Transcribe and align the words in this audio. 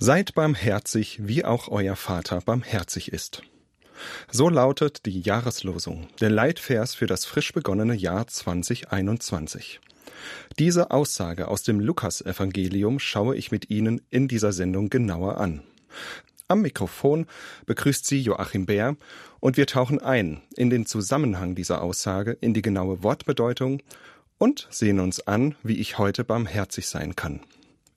Seid 0.00 0.34
barmherzig, 0.34 1.18
wie 1.26 1.44
auch 1.44 1.66
euer 1.66 1.96
Vater 1.96 2.40
barmherzig 2.40 3.12
ist. 3.12 3.42
So 4.30 4.48
lautet 4.48 5.06
die 5.06 5.20
Jahreslosung, 5.20 6.06
der 6.20 6.30
Leitvers 6.30 6.94
für 6.94 7.06
das 7.06 7.24
frisch 7.24 7.52
begonnene 7.52 7.96
Jahr 7.96 8.28
2021. 8.28 9.80
Diese 10.56 10.92
Aussage 10.92 11.48
aus 11.48 11.64
dem 11.64 11.80
Lukasevangelium 11.80 13.00
schaue 13.00 13.34
ich 13.34 13.50
mit 13.50 13.70
Ihnen 13.70 14.00
in 14.08 14.28
dieser 14.28 14.52
Sendung 14.52 14.88
genauer 14.88 15.38
an. 15.38 15.64
Am 16.46 16.62
Mikrofon 16.62 17.26
begrüßt 17.66 18.06
Sie 18.06 18.20
Joachim 18.20 18.66
Bär 18.66 18.96
und 19.40 19.56
wir 19.56 19.66
tauchen 19.66 20.00
ein 20.00 20.42
in 20.54 20.70
den 20.70 20.86
Zusammenhang 20.86 21.56
dieser 21.56 21.82
Aussage, 21.82 22.38
in 22.40 22.54
die 22.54 22.62
genaue 22.62 23.02
Wortbedeutung 23.02 23.82
und 24.38 24.68
sehen 24.70 25.00
uns 25.00 25.26
an, 25.26 25.56
wie 25.64 25.78
ich 25.78 25.98
heute 25.98 26.22
barmherzig 26.22 26.86
sein 26.86 27.16
kann. 27.16 27.40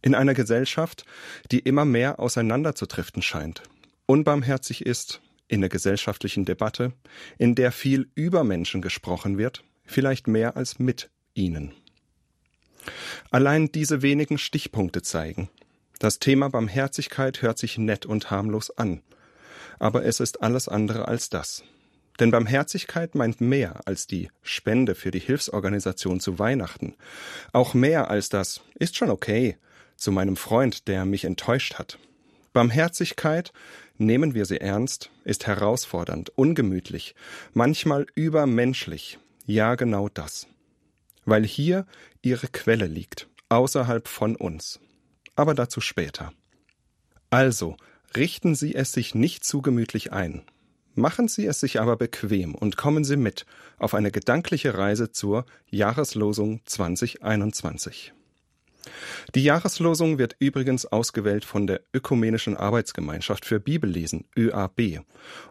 In 0.02 0.16
einer 0.16 0.34
Gesellschaft, 0.34 1.06
die 1.52 1.60
immer 1.60 1.86
mehr 1.86 2.20
auseinanderzudriften 2.20 3.22
scheint, 3.22 3.64
unbarmherzig 4.06 4.86
ist, 4.86 5.22
in 5.48 5.62
der 5.62 5.70
gesellschaftlichen 5.70 6.46
Debatte, 6.46 6.94
in 7.38 7.56
der 7.56 7.72
viel 7.72 8.10
über 8.16 8.44
Menschen 8.44 8.82
gesprochen 8.82 9.38
wird, 9.38 9.64
vielleicht 9.86 10.28
mehr 10.28 10.56
als 10.56 10.80
mit 10.80 11.10
ihnen. 11.34 11.74
Allein 13.30 13.72
diese 13.72 14.02
wenigen 14.02 14.38
Stichpunkte 14.38 15.02
zeigen, 15.02 15.50
das 16.00 16.20
Thema 16.20 16.50
Barmherzigkeit 16.50 17.42
hört 17.42 17.60
sich 17.60 17.78
nett 17.78 18.06
und 18.06 18.32
harmlos 18.32 18.76
an, 18.76 19.02
aber 19.78 20.04
es 20.04 20.20
ist 20.20 20.42
alles 20.42 20.68
andere 20.68 21.08
als 21.08 21.30
das. 21.30 21.64
Denn 22.20 22.32
Barmherzigkeit 22.32 23.16
meint 23.16 23.42
mehr 23.42 23.82
als 23.86 24.08
die 24.08 24.30
Spende 24.42 24.96
für 24.96 25.12
die 25.12 25.20
Hilfsorganisation 25.20 26.20
zu 26.20 26.40
Weihnachten, 26.40 26.96
auch 27.54 27.74
mehr 27.74 28.10
als 28.10 28.30
das 28.30 28.62
ist 28.80 28.96
schon 28.96 29.10
okay, 29.10 29.58
zu 30.02 30.12
meinem 30.12 30.36
Freund, 30.36 30.88
der 30.88 31.06
mich 31.06 31.26
enttäuscht 31.26 31.76
hat. 31.76 32.00
Barmherzigkeit, 32.54 33.54
nehmen 33.98 34.34
wir 34.34 34.46
sie 34.46 34.60
ernst, 34.60 35.12
ist 35.24 35.46
herausfordernd, 35.46 36.32
ungemütlich, 36.36 37.16
manchmal 37.54 38.08
übermenschlich. 38.16 39.20
Ja, 39.46 39.76
genau 39.76 40.10
das. 40.10 40.48
Weil 41.24 41.46
hier 41.46 41.86
ihre 42.22 42.48
Quelle 42.48 42.88
liegt, 42.88 43.30
außerhalb 43.50 44.08
von 44.08 44.36
uns. 44.36 44.80
Aber 45.36 45.54
dazu 45.54 45.82
später. 45.82 46.34
Also, 47.30 47.78
richten 48.16 48.56
Sie 48.56 48.74
es 48.76 48.92
sich 48.92 49.14
nicht 49.16 49.46
zu 49.46 49.62
gemütlich 49.62 50.12
ein. 50.12 50.42
Machen 50.96 51.28
Sie 51.28 51.46
es 51.46 51.60
sich 51.60 51.80
aber 51.80 51.96
bequem 51.96 52.56
und 52.56 52.76
kommen 52.76 53.06
Sie 53.06 53.16
mit 53.16 53.46
auf 53.78 53.94
eine 53.94 54.12
gedankliche 54.12 54.78
Reise 54.78 55.12
zur 55.12 55.46
Jahreslosung 55.70 56.62
2021. 56.66 58.14
Die 59.36 59.44
Jahreslosung 59.44 60.18
wird 60.18 60.36
übrigens 60.40 60.86
ausgewählt 60.86 61.46
von 61.46 61.68
der 61.68 61.82
Ökumenischen 61.94 62.58
Arbeitsgemeinschaft 62.58 63.46
für 63.46 63.60
Bibellesen 63.60 64.26
ÖAB 64.38 65.02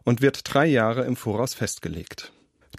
und 0.05 0.20
wird 0.20 0.42
drei 0.45 0.67
Jahre 0.67 1.05
im 1.05 1.17
Voraus 1.17 1.55
festgelegt. 1.55 2.33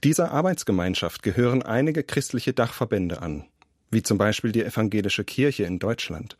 Dieser 0.04 0.32
Arbeitsgemeinschaft 0.32 1.24
gehören 1.24 1.62
einige 1.62 2.04
christliche 2.04 2.54
Dachverbände 2.54 3.22
an, 3.22 3.46
wie 3.92 4.02
zum 4.02 4.18
Beispiel 4.18 4.52
die 4.52 4.64
Evangelische 4.64 5.24
Kirche 5.24 5.64
in 5.64 5.80
Deutschland, 5.80 6.38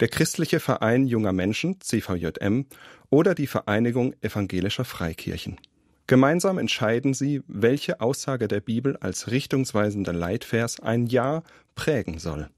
der 0.00 0.08
Christliche 0.08 0.58
Verein 0.58 1.06
junger 1.06 1.32
Menschen 1.32 1.80
CVJM 1.80 2.66
oder 3.10 3.34
die 3.34 3.46
Vereinigung 3.46 4.14
evangelischer 4.20 4.84
Freikirchen. 4.84 5.60
Gemeinsam 6.06 6.58
entscheiden 6.58 7.14
sie, 7.14 7.42
welche 7.46 8.00
Aussage 8.00 8.48
der 8.48 8.60
Bibel 8.60 8.96
als 8.98 9.30
richtungsweisender 9.30 10.12
Leitvers 10.12 10.80
ein 10.80 11.06
Jahr 11.06 11.44
prägen 11.76 12.18
soll. 12.18 12.50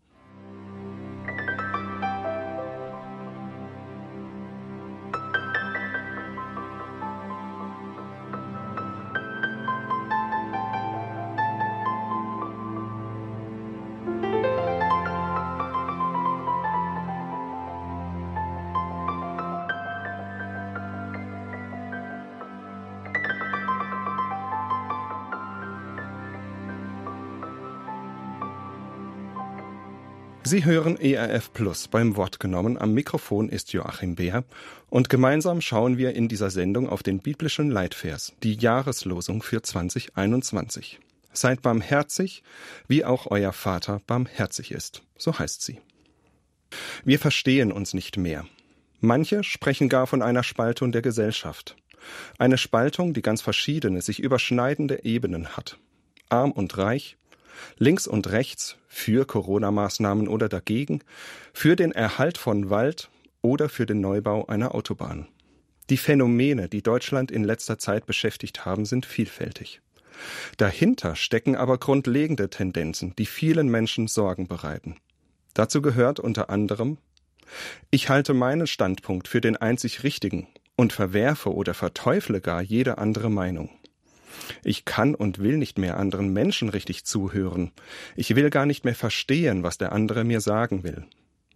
Sie 30.56 30.64
hören 30.64 30.98
ERF 30.98 31.52
Plus 31.52 31.86
beim 31.86 32.16
Wort 32.16 32.40
genommen. 32.40 32.78
Am 32.78 32.94
Mikrofon 32.94 33.50
ist 33.50 33.74
Joachim 33.74 34.14
Beer 34.14 34.42
und 34.88 35.10
gemeinsam 35.10 35.60
schauen 35.60 35.98
wir 35.98 36.14
in 36.14 36.28
dieser 36.28 36.48
Sendung 36.48 36.88
auf 36.88 37.02
den 37.02 37.18
biblischen 37.18 37.70
Leitvers, 37.70 38.32
die 38.42 38.54
Jahreslosung 38.54 39.42
für 39.42 39.60
2021. 39.60 40.98
Seid 41.34 41.60
barmherzig, 41.60 42.42
wie 42.88 43.04
auch 43.04 43.30
euer 43.30 43.52
Vater 43.52 44.00
barmherzig 44.06 44.70
ist. 44.72 45.02
So 45.18 45.38
heißt 45.38 45.60
sie. 45.60 45.78
Wir 47.04 47.18
verstehen 47.18 47.70
uns 47.70 47.92
nicht 47.92 48.16
mehr. 48.16 48.46
Manche 49.00 49.44
sprechen 49.44 49.90
gar 49.90 50.06
von 50.06 50.22
einer 50.22 50.42
Spaltung 50.42 50.90
der 50.90 51.02
Gesellschaft. 51.02 51.76
Eine 52.38 52.56
Spaltung, 52.56 53.12
die 53.12 53.20
ganz 53.20 53.42
verschiedene, 53.42 54.00
sich 54.00 54.20
überschneidende 54.20 55.04
Ebenen 55.04 55.54
hat. 55.54 55.76
Arm 56.30 56.50
und 56.50 56.78
reich, 56.78 57.18
links 57.78 58.06
und 58.06 58.30
rechts 58.30 58.76
für 58.88 59.26
Corona-Maßnahmen 59.26 60.28
oder 60.28 60.48
dagegen, 60.48 61.00
für 61.52 61.76
den 61.76 61.92
Erhalt 61.92 62.38
von 62.38 62.70
Wald 62.70 63.10
oder 63.42 63.68
für 63.68 63.86
den 63.86 64.00
Neubau 64.00 64.46
einer 64.46 64.74
Autobahn. 64.74 65.28
Die 65.90 65.96
Phänomene, 65.96 66.68
die 66.68 66.82
Deutschland 66.82 67.30
in 67.30 67.44
letzter 67.44 67.78
Zeit 67.78 68.06
beschäftigt 68.06 68.64
haben, 68.64 68.84
sind 68.84 69.06
vielfältig. 69.06 69.80
Dahinter 70.56 71.14
stecken 71.14 71.56
aber 71.56 71.78
grundlegende 71.78 72.50
Tendenzen, 72.50 73.14
die 73.16 73.26
vielen 73.26 73.68
Menschen 73.68 74.08
Sorgen 74.08 74.48
bereiten. 74.48 74.96
Dazu 75.54 75.82
gehört 75.82 76.20
unter 76.20 76.50
anderem 76.50 76.98
Ich 77.90 78.08
halte 78.08 78.34
meinen 78.34 78.66
Standpunkt 78.66 79.28
für 79.28 79.40
den 79.40 79.56
einzig 79.56 80.02
richtigen 80.02 80.48
und 80.76 80.92
verwerfe 80.92 81.54
oder 81.54 81.74
verteufle 81.74 82.40
gar 82.40 82.60
jede 82.60 82.98
andere 82.98 83.30
Meinung. 83.30 83.70
Ich 84.64 84.84
kann 84.84 85.14
und 85.14 85.38
will 85.38 85.56
nicht 85.56 85.78
mehr 85.78 85.98
anderen 85.98 86.32
Menschen 86.32 86.68
richtig 86.68 87.04
zuhören. 87.04 87.72
Ich 88.14 88.34
will 88.36 88.50
gar 88.50 88.66
nicht 88.66 88.84
mehr 88.84 88.94
verstehen, 88.94 89.62
was 89.62 89.78
der 89.78 89.92
andere 89.92 90.24
mir 90.24 90.40
sagen 90.40 90.82
will. 90.84 91.04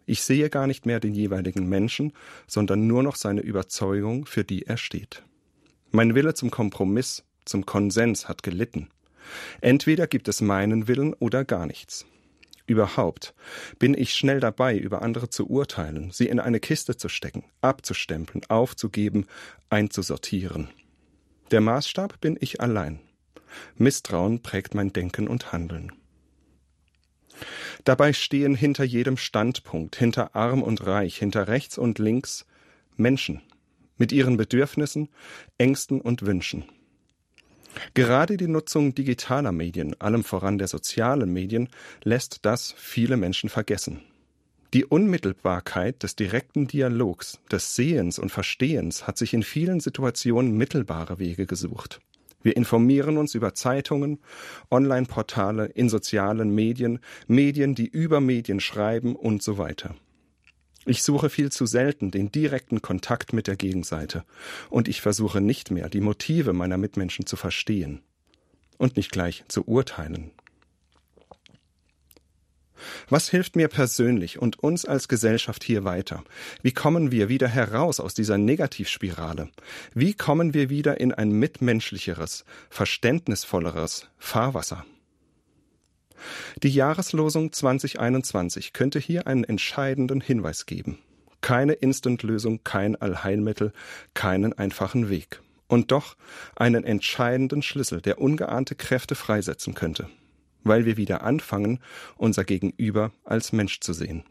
Ich 0.06 0.22
sehe 0.22 0.50
gar 0.50 0.66
nicht 0.66 0.86
mehr 0.86 0.98
den 0.98 1.14
jeweiligen 1.14 1.68
Menschen, 1.68 2.12
sondern 2.46 2.86
nur 2.86 3.02
noch 3.02 3.16
seine 3.16 3.42
Überzeugung, 3.42 4.26
für 4.26 4.44
die 4.44 4.62
er 4.62 4.76
steht. 4.76 5.22
Mein 5.92 6.14
Wille 6.14 6.34
zum 6.34 6.50
Kompromiss, 6.50 7.24
zum 7.44 7.66
Konsens 7.66 8.28
hat 8.28 8.42
gelitten. 8.42 8.88
Entweder 9.60 10.06
gibt 10.06 10.28
es 10.28 10.41
meinen 10.41 10.88
Willen 10.88 11.14
oder 11.14 11.44
gar 11.44 11.66
nichts. 11.66 12.06
Überhaupt 12.66 13.34
bin 13.80 13.94
ich 13.94 14.14
schnell 14.14 14.38
dabei, 14.38 14.78
über 14.78 15.02
andere 15.02 15.28
zu 15.28 15.48
urteilen, 15.48 16.12
sie 16.12 16.28
in 16.28 16.38
eine 16.38 16.60
Kiste 16.60 16.97
zu 16.97 17.08
stecken, 17.08 17.44
abzustempeln, 17.60 18.44
aufzugeben, 18.48 19.26
einzusortieren. 19.70 20.68
Der 21.50 21.61
Maßstab 21.61 22.21
bin 22.21 22.37
ich 22.41 22.61
allein. 22.61 23.00
Misstrauen 23.77 24.43
prägt 24.43 24.75
mein 24.75 24.93
Denken 24.93 25.27
und 25.27 25.53
Handeln. 25.53 25.93
Dabei 27.84 28.12
stehen 28.12 28.55
hinter 28.55 28.84
jedem 28.84 29.16
Standpunkt, 29.16 29.97
hinter 29.97 30.37
arm 30.37 30.62
und 30.62 30.87
reich, 30.87 31.16
hinter 31.16 31.49
rechts 31.49 31.78
und 31.78 31.99
links 31.99 32.47
Menschen 32.97 33.43
mit 33.97 34.12
ihren 34.12 34.37
Bedürfnissen, 34.37 35.09
Ängsten 35.59 36.00
und 36.00 36.25
Wünschen. 36.25 36.65
Gerade 37.94 38.37
die 38.37 38.49
Nutzung 38.49 38.94
digitaler 38.94 39.53
Medien, 39.53 40.00
allem 40.00 40.25
voran 40.25 40.59
der 40.59 40.69
sozialen 40.69 41.33
Medien, 41.33 41.69
lässt 42.03 42.41
das 42.43 42.75
viele 42.77 43.16
Menschen 43.16 43.49
vergessen. 43.49 44.03
Die 44.72 44.84
Unmittelbarkeit 44.84 46.04
des 46.04 46.14
direkten 46.14 46.69
Dialogs, 46.69 47.41
des 47.50 47.75
Sehens 47.75 48.20
und 48.20 48.31
Verstehens 48.31 49.09
hat 49.09 49.18
sich 49.18 49.34
in 49.34 49.42
vielen 49.42 49.80
Situationen 49.80 50.56
mittelbare 50.56 51.18
Wege 51.18 51.45
gesucht. 51.47 52.00
Wir 52.41 52.56
informieren 52.56 53.18
uns 53.18 53.34
über 53.34 53.53
Zeitungen, 53.54 54.21
Online-Portale, 54.71 55.66
in 55.66 55.89
sozialen 55.89 56.54
Medien, 56.54 57.00
Medien, 57.27 57.74
die 57.74 57.89
über 57.89 58.21
Medien 58.21 58.60
schreiben 58.60 59.16
und 59.16 59.42
so 59.42 59.59
weiter. 59.59 59.97
Ich 60.86 61.03
suche 61.03 61.30
viel 61.30 61.50
zu 61.50 61.66
selten 61.66 62.12
den 62.12 62.30
direkten 62.30 62.80
Kontakt 62.80 63.33
mit 63.33 63.48
der 63.48 63.56
Gegenseite 63.56 64.24
und 64.71 64.86
ich 64.86 65.00
versuche 65.00 65.41
nicht 65.41 65.72
mehr, 65.72 65.89
die 65.89 66.00
Motive 66.00 66.53
meiner 66.53 66.78
Mitmenschen 66.78 67.27
zu 67.27 67.34
verstehen 67.34 68.03
und 68.78 68.97
nicht 68.97 69.10
gleich 69.10 69.45
zu 69.48 69.66
urteilen. 69.66 70.30
Was 73.09 73.28
hilft 73.28 73.56
mir 73.56 73.68
persönlich 73.68 74.38
und 74.38 74.59
uns 74.59 74.84
als 74.84 75.09
Gesellschaft 75.09 75.65
hier 75.65 75.84
weiter? 75.84 76.24
Wie 76.62 76.72
kommen 76.72 77.10
wir 77.10 77.28
wieder 77.28 77.48
heraus 77.48 78.00
aus 78.00 78.15
dieser 78.15 78.38
Negativspirale? 78.38 79.48
Wie 79.94 80.15
kommen 80.15 80.54
wir 80.54 80.71
wieder 80.71 81.00
in 81.00 81.12
ein 81.12 81.30
mitmenschlicheres, 81.30 82.44
verständnisvolleres 82.68 84.09
Fahrwasser? 84.18 84.84
Die 86.62 86.71
Jahreslosung 86.71 87.53
2021 87.53 88.72
könnte 88.72 88.98
hier 88.98 89.26
einen 89.26 89.44
entscheidenden 89.44 90.21
Hinweis 90.21 90.66
geben. 90.66 90.98
Keine 91.41 91.72
Instant-Lösung, 91.72 92.65
kein 92.65 92.97
Allheilmittel, 92.97 93.72
keinen 94.12 94.53
einfachen 94.53 95.09
Weg. 95.09 95.41
Und 95.68 95.92
doch 95.92 96.16
einen 96.56 96.84
entscheidenden 96.84 97.62
Schlüssel, 97.62 98.00
der 98.03 98.21
ungeahnte 98.21 98.74
Kräfte 98.74 99.15
freisetzen 99.15 99.74
könnte, 99.74 100.09
weil 100.65 100.84
wir 100.84 100.97
wieder 100.97 101.22
anfangen, 101.22 101.80
unser 102.16 102.45
Gegenüber 102.45 103.12
als 103.24 103.53
Mensch 103.53 103.80
zu 103.80 103.92
sehen. 103.92 104.24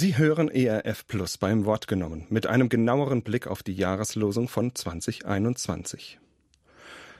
Sie 0.00 0.16
hören 0.16 0.48
ERF 0.48 1.08
Plus 1.08 1.38
beim 1.38 1.64
Wort 1.64 1.88
genommen 1.88 2.24
mit 2.30 2.46
einem 2.46 2.68
genaueren 2.68 3.22
Blick 3.22 3.48
auf 3.48 3.64
die 3.64 3.72
Jahreslosung 3.72 4.46
von 4.46 4.72
2021. 4.72 6.20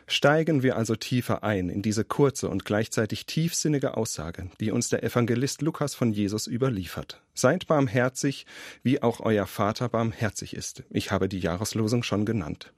Steigen 0.07 0.63
wir 0.63 0.77
also 0.77 0.95
tiefer 0.95 1.43
ein 1.43 1.71
in 1.71 1.83
diese 1.83 2.05
kurze 2.05 2.49
und 2.49 2.65
gleichzeitig 2.65 3.27
tiefsinnige 3.27 3.97
Aussage, 3.97 4.49
die 4.61 4.71
uns 4.71 4.91
der 4.91 5.03
Evangelist 5.03 5.61
Lukas 5.61 5.97
von 5.97 6.13
Jesus 6.13 6.47
überliefert. 6.47 7.21
Seid 7.35 7.67
barmherzig, 7.67 8.47
wie 8.85 9.03
auch 9.03 9.19
euer 9.19 9.49
Vater 9.49 9.89
barmherzig 9.89 10.55
ist. 10.55 10.85
Ich 10.89 11.11
habe 11.11 11.29
die 11.29 11.41
Jahreslosung 11.41 12.05
schon 12.05 12.25
genannt. 12.25 12.73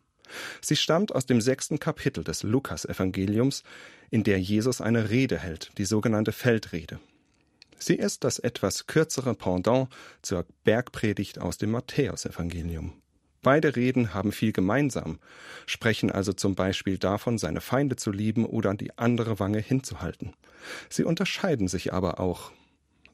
Sie 0.63 0.77
stammt 0.77 1.15
aus 1.15 1.27
dem 1.27 1.43
sechsten 1.43 1.79
Kapitel 1.79 2.25
des 2.25 2.43
Lukas-Evangeliums, 2.43 3.65
in 4.09 4.25
der 4.25 4.41
Jesus 4.41 4.81
eine 4.81 5.11
Rede 5.11 5.37
hält, 5.39 5.73
die 5.77 5.85
sogenannte 5.85 6.33
Feldrede. 6.33 7.01
Sie 7.83 7.95
ist 7.95 8.25
das 8.25 8.39
etwas 8.39 8.87
kürzere 8.87 9.35
Pendant 9.35 9.89
zur 10.21 10.47
Bergpredigt 10.65 11.41
aus 11.41 11.57
dem 11.57 11.71
Matthäusevangelium. 11.71 12.93
Beide 13.43 13.75
Reden 13.75 14.13
haben 14.13 14.33
viel 14.33 14.53
gemeinsam, 14.53 15.19
sprechen 15.65 16.13
also 16.13 16.35
zum 16.35 16.55
Beispiel 16.55 16.99
davon, 16.99 17.39
seine 17.39 17.63
Feinde 17.63 17.97
zu 17.97 18.13
lieben 18.13 18.45
oder 18.45 18.75
die 18.75 18.99
andere 18.99 19.41
Wange 19.41 19.61
hinzuhalten. 19.61 20.35
Sie 20.91 21.05
unterscheiden 21.05 21.69
sich 21.69 21.95
aber 21.95 22.21
auch. 22.21 22.53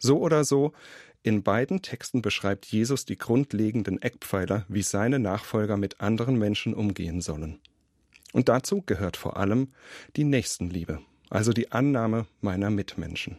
So 0.01 0.19
oder 0.19 0.45
so, 0.45 0.73
in 1.23 1.45
beiden 1.45 1.81
Texten 1.81 2.23
beschreibt 2.23 2.67
Jesus 2.67 3.05
die 3.05 3.19
grundlegenden 3.19 4.03
Eckpfeiler, 4.03 4.65
wie 4.69 4.83
seine 4.83 5.21
Nachfolger 5.21 5.77
mit 5.77 6.01
anderen 6.01 6.37
Menschen 6.39 6.75
umgehen 6.75 7.21
sollen. 7.21 7.61
Und 8.33 8.49
dazu 8.49 8.83
gehört 8.83 9.17
vor 9.17 9.37
allem 9.37 9.73
die 10.17 10.25
Nächstenliebe, 10.25 11.01
also 11.31 11.53
die 11.53 11.71
Annahme 11.71 12.27
meiner 12.41 12.71
Mitmenschen. 12.71 13.39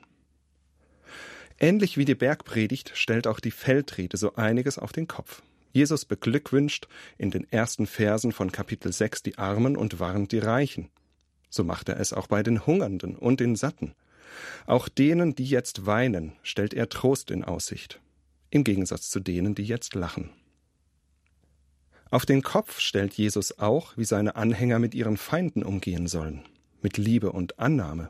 Ähnlich 1.59 1.97
wie 1.97 2.05
die 2.05 2.15
Bergpredigt 2.15 2.91
stellt 2.93 3.25
auch 3.25 3.39
die 3.39 3.51
Feldrede 3.51 4.17
so 4.17 4.35
einiges 4.35 4.77
auf 4.77 4.91
den 4.91 5.07
Kopf. 5.07 5.41
Jesus 5.73 6.05
beglückwünscht 6.05 6.87
in 7.17 7.31
den 7.31 7.51
ersten 7.51 7.87
Versen 7.87 8.31
von 8.31 8.51
Kapitel 8.51 8.91
6 8.91 9.23
die 9.23 9.37
Armen 9.37 9.75
und 9.75 9.99
warnt 9.99 10.31
die 10.31 10.39
Reichen. 10.39 10.89
So 11.49 11.63
macht 11.63 11.89
er 11.89 11.99
es 11.99 12.13
auch 12.13 12.27
bei 12.27 12.43
den 12.43 12.65
Hungernden 12.65 13.15
und 13.15 13.39
den 13.39 13.55
Satten. 13.55 13.95
Auch 14.65 14.87
denen, 14.87 15.33
die 15.33 15.45
jetzt 15.45 15.85
weinen, 15.85 16.33
stellt 16.43 16.73
er 16.73 16.89
Trost 16.89 17.31
in 17.31 17.43
Aussicht, 17.43 18.01
im 18.51 18.63
Gegensatz 18.63 19.09
zu 19.09 19.19
denen, 19.19 19.55
die 19.55 19.63
jetzt 19.63 19.95
lachen. 19.95 20.29
Auf 22.11 22.25
den 22.25 22.43
Kopf 22.43 22.79
stellt 22.79 23.15
Jesus 23.15 23.57
auch, 23.57 23.97
wie 23.97 24.05
seine 24.05 24.35
Anhänger 24.35 24.79
mit 24.79 24.93
ihren 24.93 25.17
Feinden 25.17 25.63
umgehen 25.63 26.07
sollen, 26.07 26.43
mit 26.81 26.97
Liebe 26.97 27.31
und 27.31 27.59
Annahme, 27.59 28.09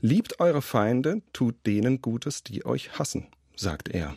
Liebt 0.00 0.40
eure 0.40 0.62
Feinde, 0.62 1.22
tut 1.32 1.54
denen 1.66 2.00
Gutes, 2.02 2.42
die 2.42 2.64
euch 2.64 2.98
hassen, 2.98 3.26
sagt 3.56 3.88
er. 3.88 4.16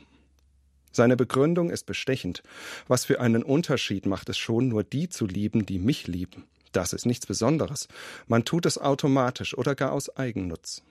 Seine 0.91 1.17
Begründung 1.17 1.71
ist 1.71 1.85
bestechend. 1.85 2.43
Was 2.87 3.05
für 3.05 3.19
einen 3.19 3.43
Unterschied 3.43 4.05
macht 4.05 4.29
es 4.29 4.37
schon, 4.37 4.67
nur 4.67 4.83
die 4.83 5.09
zu 5.09 5.25
lieben, 5.25 5.65
die 5.65 5.79
mich 5.79 6.07
lieben? 6.07 6.45
Das 6.71 6.93
ist 6.93 7.05
nichts 7.05 7.25
Besonderes. 7.25 7.87
Man 8.27 8.45
tut 8.45 8.65
es 8.65 8.77
automatisch 8.77 9.57
oder 9.57 9.75
gar 9.75 9.91
aus 9.91 10.15
Eigennutz. 10.15 10.83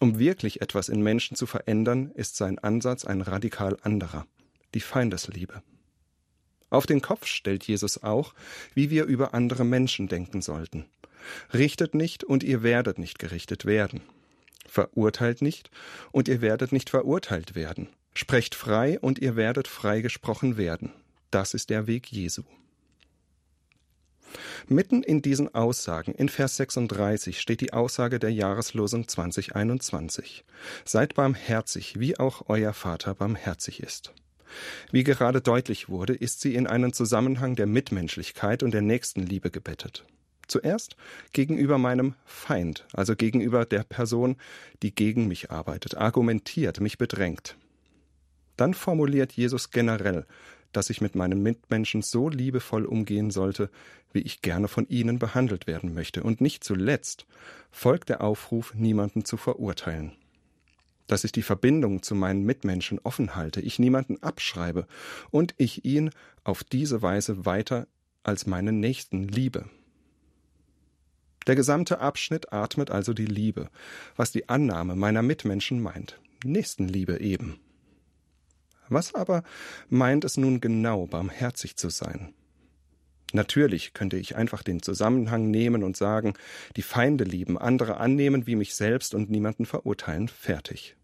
Um 0.00 0.18
wirklich 0.18 0.62
etwas 0.62 0.88
in 0.88 1.02
Menschen 1.02 1.36
zu 1.36 1.46
verändern, 1.46 2.10
ist 2.14 2.36
sein 2.36 2.58
Ansatz 2.58 3.04
ein 3.04 3.20
radikal 3.20 3.76
anderer. 3.82 4.26
Die 4.74 4.80
Feindesliebe. 4.80 5.62
Auf 6.70 6.86
den 6.86 7.02
Kopf 7.02 7.26
stellt 7.26 7.64
Jesus 7.64 8.02
auch, 8.02 8.32
wie 8.74 8.88
wir 8.88 9.04
über 9.04 9.34
andere 9.34 9.64
Menschen 9.64 10.08
denken 10.08 10.40
sollten. 10.40 10.86
Richtet 11.52 11.94
nicht 11.94 12.24
und 12.24 12.42
ihr 12.42 12.62
werdet 12.62 12.98
nicht 12.98 13.18
gerichtet 13.18 13.64
werden. 13.64 14.00
Verurteilt 14.66 15.42
nicht 15.42 15.70
und 16.12 16.28
ihr 16.28 16.40
werdet 16.40 16.72
nicht 16.72 16.90
verurteilt 16.90 17.54
werden. 17.54 17.88
Sprecht 18.14 18.54
frei 18.54 18.98
und 19.00 19.18
ihr 19.18 19.36
werdet 19.36 19.68
freigesprochen 19.68 20.56
werden. 20.56 20.92
Das 21.30 21.54
ist 21.54 21.70
der 21.70 21.86
Weg 21.86 22.12
Jesu. 22.12 22.42
Mitten 24.68 25.02
in 25.02 25.22
diesen 25.22 25.54
Aussagen, 25.54 26.12
in 26.14 26.28
Vers 26.28 26.56
36, 26.56 27.40
steht 27.40 27.60
die 27.60 27.72
Aussage 27.72 28.18
der 28.18 28.32
Jahreslosung 28.32 29.08
2021. 29.08 30.44
Seid 30.84 31.14
barmherzig, 31.14 31.98
wie 31.98 32.18
auch 32.18 32.44
euer 32.48 32.72
Vater 32.72 33.14
barmherzig 33.14 33.82
ist. 33.82 34.12
Wie 34.90 35.04
gerade 35.04 35.40
deutlich 35.40 35.88
wurde, 35.88 36.14
ist 36.14 36.40
sie 36.40 36.54
in 36.54 36.66
einen 36.66 36.92
Zusammenhang 36.92 37.56
der 37.56 37.66
Mitmenschlichkeit 37.66 38.62
und 38.62 38.72
der 38.72 38.82
Nächstenliebe 38.82 39.50
gebettet. 39.50 40.04
Zuerst 40.48 40.96
gegenüber 41.32 41.78
meinem 41.78 42.14
Feind, 42.24 42.86
also 42.92 43.16
gegenüber 43.16 43.64
der 43.64 43.84
Person, 43.84 44.36
die 44.82 44.94
gegen 44.94 45.28
mich 45.28 45.50
arbeitet, 45.50 45.96
argumentiert, 45.96 46.80
mich 46.80 46.98
bedrängt. 46.98 47.56
Dann 48.56 48.74
formuliert 48.74 49.32
Jesus 49.32 49.70
generell, 49.70 50.26
dass 50.72 50.90
ich 50.90 51.00
mit 51.00 51.14
meinen 51.14 51.42
Mitmenschen 51.42 52.02
so 52.02 52.28
liebevoll 52.28 52.84
umgehen 52.84 53.30
sollte, 53.30 53.70
wie 54.12 54.20
ich 54.20 54.42
gerne 54.42 54.68
von 54.68 54.86
ihnen 54.88 55.18
behandelt 55.18 55.66
werden 55.66 55.94
möchte. 55.94 56.22
Und 56.22 56.40
nicht 56.40 56.64
zuletzt 56.64 57.26
folgt 57.70 58.08
der 58.08 58.22
Aufruf, 58.22 58.74
niemanden 58.74 59.24
zu 59.24 59.36
verurteilen. 59.36 60.12
Dass 61.06 61.24
ich 61.24 61.32
die 61.32 61.42
Verbindung 61.42 62.02
zu 62.02 62.14
meinen 62.14 62.44
Mitmenschen 62.44 62.98
offen 63.02 63.34
halte, 63.34 63.60
ich 63.60 63.78
niemanden 63.78 64.22
abschreibe 64.22 64.86
und 65.30 65.54
ich 65.58 65.84
ihn 65.84 66.10
auf 66.44 66.64
diese 66.64 67.02
Weise 67.02 67.44
weiter 67.44 67.86
als 68.22 68.46
meinen 68.46 68.80
Nächsten 68.80 69.28
liebe. 69.28 69.64
Der 71.46 71.56
gesamte 71.56 71.98
Abschnitt 71.98 72.52
atmet 72.52 72.90
also 72.90 73.12
die 73.12 73.26
Liebe, 73.26 73.68
was 74.16 74.32
die 74.32 74.48
Annahme 74.48 74.94
meiner 74.94 75.22
Mitmenschen 75.22 75.80
meint. 75.80 76.20
Nächstenliebe 76.44 77.20
eben. 77.20 77.58
Was 78.88 79.14
aber 79.14 79.42
meint 79.88 80.24
es 80.24 80.36
nun 80.36 80.60
genau, 80.60 81.06
barmherzig 81.06 81.76
zu 81.76 81.88
sein? 81.88 82.34
Natürlich 83.32 83.94
könnte 83.94 84.18
ich 84.18 84.36
einfach 84.36 84.62
den 84.62 84.82
Zusammenhang 84.82 85.50
nehmen 85.50 85.82
und 85.82 85.96
sagen, 85.96 86.34
die 86.76 86.82
Feinde 86.82 87.24
lieben, 87.24 87.56
andere 87.56 87.96
annehmen 87.96 88.46
wie 88.46 88.56
mich 88.56 88.74
selbst 88.74 89.14
und 89.14 89.30
niemanden 89.30 89.64
verurteilen, 89.64 90.28
fertig. 90.28 90.96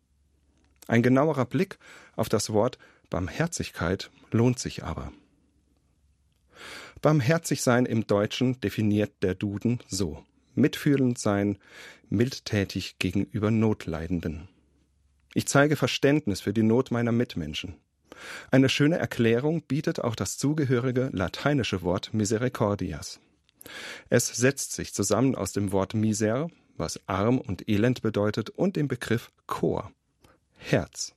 Ein 0.86 1.02
genauerer 1.02 1.46
Blick 1.46 1.78
auf 2.16 2.28
das 2.28 2.52
Wort 2.52 2.78
Barmherzigkeit 3.08 4.10
lohnt 4.30 4.58
sich 4.58 4.84
aber. 4.84 5.12
Barmherzig 7.00 7.62
sein 7.62 7.86
im 7.86 8.06
Deutschen 8.06 8.60
definiert 8.60 9.12
der 9.22 9.34
Duden 9.34 9.80
so 9.88 10.22
mitfühlend 10.58 11.18
sein, 11.18 11.58
mildtätig 12.08 12.98
gegenüber 12.98 13.50
Notleidenden. 13.50 14.48
Ich 15.34 15.46
zeige 15.46 15.76
Verständnis 15.76 16.40
für 16.40 16.52
die 16.52 16.62
Not 16.62 16.90
meiner 16.90 17.12
Mitmenschen. 17.12 17.76
Eine 18.50 18.68
schöne 18.68 18.98
Erklärung 18.98 19.62
bietet 19.62 20.00
auch 20.00 20.16
das 20.16 20.38
zugehörige 20.38 21.10
lateinische 21.12 21.82
Wort 21.82 22.12
misericordias. 22.12 23.20
Es 24.08 24.26
setzt 24.28 24.72
sich 24.72 24.94
zusammen 24.94 25.34
aus 25.34 25.52
dem 25.52 25.72
Wort 25.72 25.94
miser, 25.94 26.48
was 26.76 27.00
arm 27.06 27.38
und 27.38 27.68
elend 27.68 28.02
bedeutet, 28.02 28.50
und 28.50 28.76
dem 28.76 28.88
Begriff 28.88 29.30
cor, 29.46 29.92
Herz. 30.56 31.14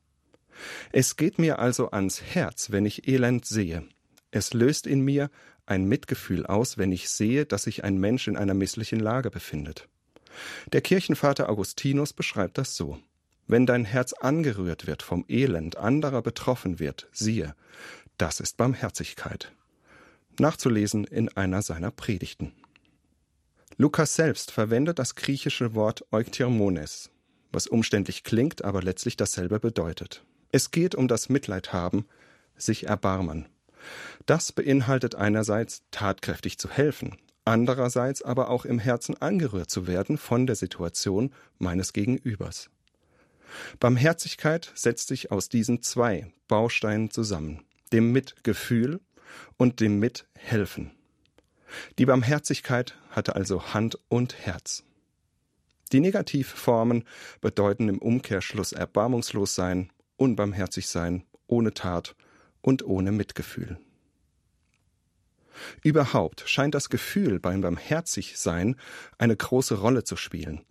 Es 0.92 1.16
geht 1.16 1.40
mir 1.40 1.60
also 1.60 1.92
ans 1.92 2.22
Herz, 2.22 2.72
wenn 2.72 2.86
ich 2.86 3.08
Elend 3.08 3.46
sehe. 3.46 3.84
Es 4.32 4.54
löst 4.54 4.88
in 4.88 5.02
mir 5.02 5.30
ein 5.72 5.86
Mitgefühl 5.86 6.46
aus, 6.46 6.78
wenn 6.78 6.92
ich 6.92 7.10
sehe, 7.10 7.46
dass 7.46 7.64
sich 7.64 7.86
ein 7.86 7.98
Mensch 7.98 8.28
in 8.28 8.36
einer 8.36 8.54
misslichen 8.54 9.00
Lage 9.00 9.32
befindet. 9.32 9.88
Der 10.74 10.82
Kirchenvater 10.82 11.50
Augustinus 11.50 12.12
beschreibt 12.12 12.58
das 12.58 12.76
so. 12.76 13.00
Wenn 13.48 13.66
dein 13.66 13.86
Herz 13.86 14.12
angerührt 14.14 14.86
wird 14.86 15.02
vom 15.02 15.24
Elend 15.30 15.78
anderer 15.78 16.22
betroffen 16.22 16.80
wird, 16.80 17.08
siehe, 17.14 17.56
das 18.18 18.42
ist 18.42 18.58
Barmherzigkeit. 18.58 19.54
Nachzulesen 20.40 21.06
in 21.06 21.30
einer 21.30 21.62
seiner 21.62 21.92
Predigten. 21.92 22.52
Lukas 23.78 24.16
selbst 24.16 24.52
verwendet 24.52 25.00
das 25.00 25.16
griechische 25.16 25.74
Wort 25.74 26.06
Eukthermones, 26.12 27.12
was 27.54 27.68
umständlich 27.68 28.24
klingt, 28.24 28.64
aber 28.66 28.82
letztlich 28.82 29.16
dasselbe 29.16 29.60
bedeutet. 29.60 30.26
Es 30.52 30.72
geht 30.72 30.96
um 30.96 31.08
das 31.08 31.30
Mitleid 31.30 31.72
haben, 31.72 32.06
sich 32.58 32.88
erbarmen, 32.88 33.48
Das 34.26 34.52
beinhaltet 34.52 35.16
einerseits 35.16 35.84
tatkräftig 35.92 36.58
zu 36.58 36.70
helfen, 36.70 37.18
andererseits 37.46 38.22
aber 38.22 38.50
auch 38.50 38.66
im 38.66 38.80
Herzen 38.80 39.22
angerührt 39.22 39.70
zu 39.70 39.88
werden 39.88 40.18
von 40.18 40.48
der 40.48 40.56
Situation 40.56 41.34
meines 41.58 41.94
Gegenübers. 41.94 42.70
Barmherzigkeit 43.80 44.72
setzt 44.76 45.08
sich 45.08 45.32
aus 45.32 45.50
diesen 45.50 45.82
zwei 45.82 46.32
Bausteinen 46.48 47.12
zusammen, 47.12 47.66
dem 47.92 48.12
Mitgefühl 48.12 49.02
und 49.58 49.80
dem 49.80 50.00
Mithelfen. 50.00 50.92
Die 51.98 52.06
Barmherzigkeit 52.06 52.98
hatte 53.10 53.36
also 53.36 53.74
Hand 53.74 53.98
und 54.10 54.36
Herz. 54.38 54.84
Die 55.92 56.00
Negativformen 56.00 57.04
bedeuten 57.42 57.90
im 57.90 57.98
Umkehrschluss 57.98 58.72
erbarmungslos 58.72 59.56
sein, 59.56 59.92
unbarmherzig 60.16 60.88
sein, 60.88 61.24
ohne 61.48 61.74
Tat 61.74 62.16
und 62.62 62.84
ohne 62.84 63.12
Mitgefühl. 63.12 63.78
Überhaupt 65.84 66.44
scheint 66.48 66.76
das 66.76 66.90
Gefühl 66.90 67.40
beim 67.40 67.62
Barmherzigsein 67.62 68.76
eine 69.18 69.36
große 69.36 69.76
Rolle 69.76 70.04
zu 70.04 70.16
spielen. 70.16 70.62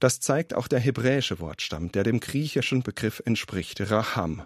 Das 0.00 0.20
zeigt 0.20 0.54
auch 0.54 0.68
der 0.68 0.78
hebräische 0.78 1.40
Wortstamm, 1.40 1.90
der 1.92 2.04
dem 2.04 2.20
griechischen 2.20 2.82
Begriff 2.82 3.22
entspricht, 3.24 3.90
Raham. 3.90 4.42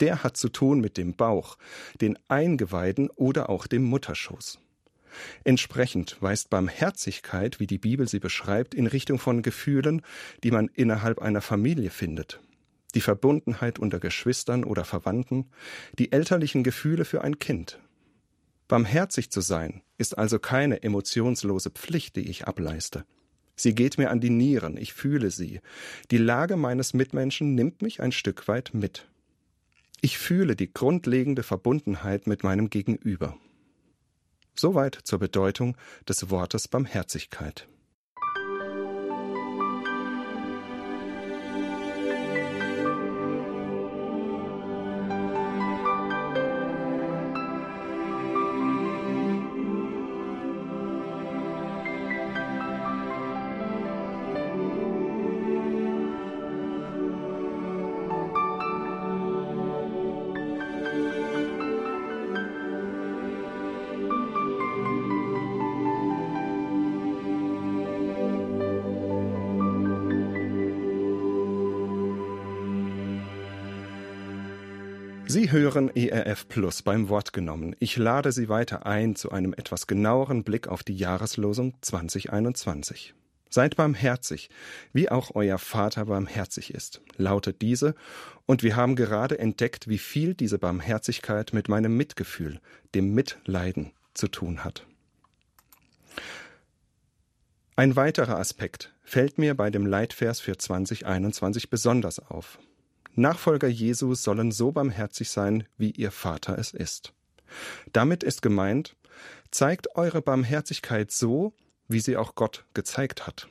Der 0.00 0.24
hat 0.24 0.36
zu 0.36 0.48
tun 0.48 0.80
mit 0.80 0.96
dem 0.96 1.14
Bauch, 1.14 1.56
den 2.00 2.18
Eingeweiden 2.28 3.10
oder 3.10 3.48
auch 3.48 3.66
dem 3.66 3.84
Mutterschoß. 3.84 4.58
Entsprechend 5.44 6.16
weist 6.20 6.50
Barmherzigkeit, 6.50 7.60
wie 7.60 7.66
die 7.66 7.78
Bibel 7.78 8.08
sie 8.08 8.18
beschreibt, 8.18 8.74
in 8.74 8.86
Richtung 8.86 9.18
von 9.18 9.42
Gefühlen, 9.42 10.02
die 10.42 10.50
man 10.50 10.68
innerhalb 10.68 11.20
einer 11.20 11.42
Familie 11.42 11.90
findet. 11.90 12.40
Die 12.94 13.00
Verbundenheit 13.00 13.78
unter 13.78 14.00
Geschwistern 14.00 14.64
oder 14.64 14.84
Verwandten, 14.84 15.50
die 15.98 16.12
elterlichen 16.12 16.62
Gefühle 16.62 17.04
für 17.04 17.22
ein 17.22 17.38
Kind, 17.38 17.80
Barmherzig 18.72 19.30
zu 19.30 19.42
sein 19.42 19.82
ist 19.98 20.16
also 20.16 20.38
keine 20.38 20.82
emotionslose 20.82 21.68
Pflicht, 21.68 22.16
die 22.16 22.30
ich 22.30 22.46
ableiste. 22.48 23.04
Sie 23.54 23.74
geht 23.74 23.98
mir 23.98 24.10
an 24.10 24.18
die 24.18 24.30
Nieren, 24.30 24.78
ich 24.78 24.94
fühle 24.94 25.30
sie. 25.30 25.60
Die 26.10 26.16
Lage 26.16 26.56
meines 26.56 26.94
Mitmenschen 26.94 27.54
nimmt 27.54 27.82
mich 27.82 28.00
ein 28.00 28.12
Stück 28.12 28.48
weit 28.48 28.70
mit. 28.72 29.10
Ich 30.00 30.16
fühle 30.16 30.56
die 30.56 30.72
grundlegende 30.72 31.42
Verbundenheit 31.42 32.26
mit 32.26 32.44
meinem 32.44 32.70
Gegenüber. 32.70 33.36
Soweit 34.54 34.98
zur 35.04 35.18
Bedeutung 35.18 35.76
des 36.08 36.30
Wortes 36.30 36.66
Barmherzigkeit. 36.66 37.68
Hören 75.52 75.94
ERF 75.94 76.48
Plus 76.48 76.82
beim 76.82 77.10
Wort 77.10 77.32
genommen. 77.32 77.76
Ich 77.78 77.98
lade 77.98 78.32
Sie 78.32 78.48
weiter 78.48 78.86
ein 78.86 79.14
zu 79.14 79.30
einem 79.30 79.52
etwas 79.52 79.86
genaueren 79.86 80.44
Blick 80.44 80.66
auf 80.66 80.82
die 80.82 80.96
Jahreslosung 80.96 81.74
2021. 81.82 83.14
Seid 83.50 83.76
barmherzig, 83.76 84.48
wie 84.94 85.10
auch 85.10 85.34
euer 85.34 85.58
Vater 85.58 86.06
barmherzig 86.06 86.72
ist, 86.72 87.02
lautet 87.18 87.60
diese, 87.60 87.94
und 88.46 88.62
wir 88.62 88.76
haben 88.76 88.96
gerade 88.96 89.38
entdeckt, 89.38 89.88
wie 89.88 89.98
viel 89.98 90.34
diese 90.34 90.58
Barmherzigkeit 90.58 91.52
mit 91.52 91.68
meinem 91.68 91.96
Mitgefühl, 91.98 92.58
dem 92.94 93.12
Mitleiden 93.12 93.92
zu 94.14 94.28
tun 94.28 94.64
hat. 94.64 94.86
Ein 97.76 97.94
weiterer 97.94 98.38
Aspekt 98.38 98.94
fällt 99.04 99.36
mir 99.36 99.54
bei 99.54 99.70
dem 99.70 99.86
Leitvers 99.86 100.40
für 100.40 100.56
2021 100.56 101.68
besonders 101.68 102.18
auf. 102.18 102.58
Nachfolger 103.14 103.68
Jesu 103.68 104.14
sollen 104.14 104.52
so 104.52 104.72
barmherzig 104.72 105.30
sein, 105.30 105.64
wie 105.76 105.90
ihr 105.90 106.10
Vater 106.10 106.58
es 106.58 106.72
ist. 106.72 107.12
Damit 107.92 108.22
ist 108.22 108.40
gemeint, 108.40 108.96
zeigt 109.50 109.96
eure 109.96 110.22
Barmherzigkeit 110.22 111.10
so, 111.10 111.52
wie 111.88 112.00
sie 112.00 112.16
auch 112.16 112.34
Gott 112.34 112.64
gezeigt 112.74 113.26
hat. 113.26 113.48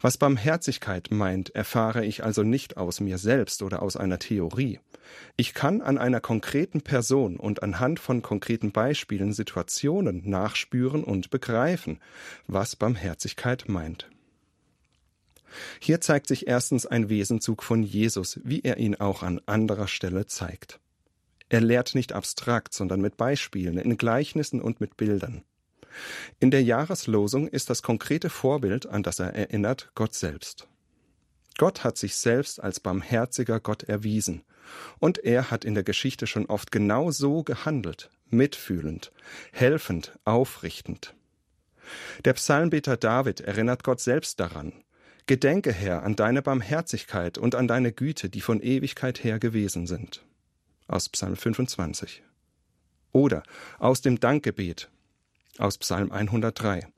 Was 0.00 0.18
Barmherzigkeit 0.18 1.08
meint, 1.10 1.54
erfahre 1.54 2.04
ich 2.04 2.22
also 2.24 2.42
nicht 2.42 2.76
aus 2.76 3.00
mir 3.00 3.18
selbst 3.18 3.62
oder 3.62 3.82
aus 3.82 3.96
einer 3.96 4.18
Theorie. 4.18 4.80
Ich 5.36 5.54
kann 5.54 5.80
an 5.80 5.98
einer 5.98 6.20
konkreten 6.20 6.82
Person 6.82 7.36
und 7.36 7.62
anhand 7.62 7.98
von 7.98 8.22
konkreten 8.22 8.70
Beispielen 8.72 9.32
Situationen 9.32 10.28
nachspüren 10.28 11.04
und 11.04 11.30
begreifen, 11.30 12.00
was 12.46 12.76
Barmherzigkeit 12.76 13.64
meint. 13.68 14.08
Hier 15.80 16.00
zeigt 16.00 16.26
sich 16.28 16.46
erstens 16.46 16.86
ein 16.86 17.08
Wesenzug 17.08 17.62
von 17.62 17.82
Jesus, 17.82 18.40
wie 18.44 18.60
er 18.60 18.78
ihn 18.78 18.94
auch 18.94 19.22
an 19.22 19.40
anderer 19.46 19.88
Stelle 19.88 20.26
zeigt. 20.26 20.80
Er 21.48 21.60
lehrt 21.60 21.94
nicht 21.94 22.12
abstrakt, 22.12 22.72
sondern 22.72 23.00
mit 23.00 23.16
Beispielen, 23.16 23.76
in 23.76 23.98
Gleichnissen 23.98 24.60
und 24.62 24.80
mit 24.80 24.96
Bildern. 24.96 25.42
In 26.40 26.50
der 26.50 26.62
Jahreslosung 26.62 27.48
ist 27.48 27.68
das 27.68 27.82
konkrete 27.82 28.30
Vorbild, 28.30 28.86
an 28.86 29.02
das 29.02 29.18
er 29.18 29.34
erinnert, 29.34 29.90
Gott 29.94 30.14
selbst. 30.14 30.68
Gott 31.58 31.84
hat 31.84 31.98
sich 31.98 32.16
selbst 32.16 32.62
als 32.62 32.80
barmherziger 32.80 33.60
Gott 33.60 33.82
erwiesen, 33.82 34.42
und 34.98 35.18
er 35.18 35.50
hat 35.50 35.64
in 35.64 35.74
der 35.74 35.82
Geschichte 35.82 36.26
schon 36.26 36.46
oft 36.46 36.72
genau 36.72 37.10
so 37.10 37.42
gehandelt, 37.42 38.10
mitfühlend, 38.30 39.12
helfend, 39.52 40.18
aufrichtend. 40.24 41.14
Der 42.24 42.32
Psalmbeter 42.32 42.96
David 42.96 43.40
erinnert 43.40 43.84
Gott 43.84 44.00
selbst 44.00 44.40
daran, 44.40 44.72
Gedenke, 45.26 45.72
Herr, 45.72 46.02
an 46.02 46.16
deine 46.16 46.42
Barmherzigkeit 46.42 47.38
und 47.38 47.54
an 47.54 47.68
deine 47.68 47.92
Güte, 47.92 48.28
die 48.28 48.40
von 48.40 48.60
Ewigkeit 48.60 49.22
her 49.22 49.38
gewesen 49.38 49.86
sind. 49.86 50.24
Aus 50.88 51.08
Psalm 51.08 51.36
25. 51.36 52.22
Oder 53.12 53.42
aus 53.78 54.00
dem 54.00 54.18
Dankgebet 54.18 54.90
aus 55.58 55.78
Psalm 55.78 56.10
103. 56.10 56.88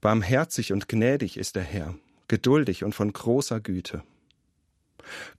Barmherzig 0.00 0.72
und 0.72 0.88
gnädig 0.88 1.36
ist 1.36 1.56
der 1.56 1.62
Herr, 1.62 1.94
geduldig 2.26 2.84
und 2.84 2.94
von 2.94 3.12
großer 3.12 3.60
Güte. 3.60 4.02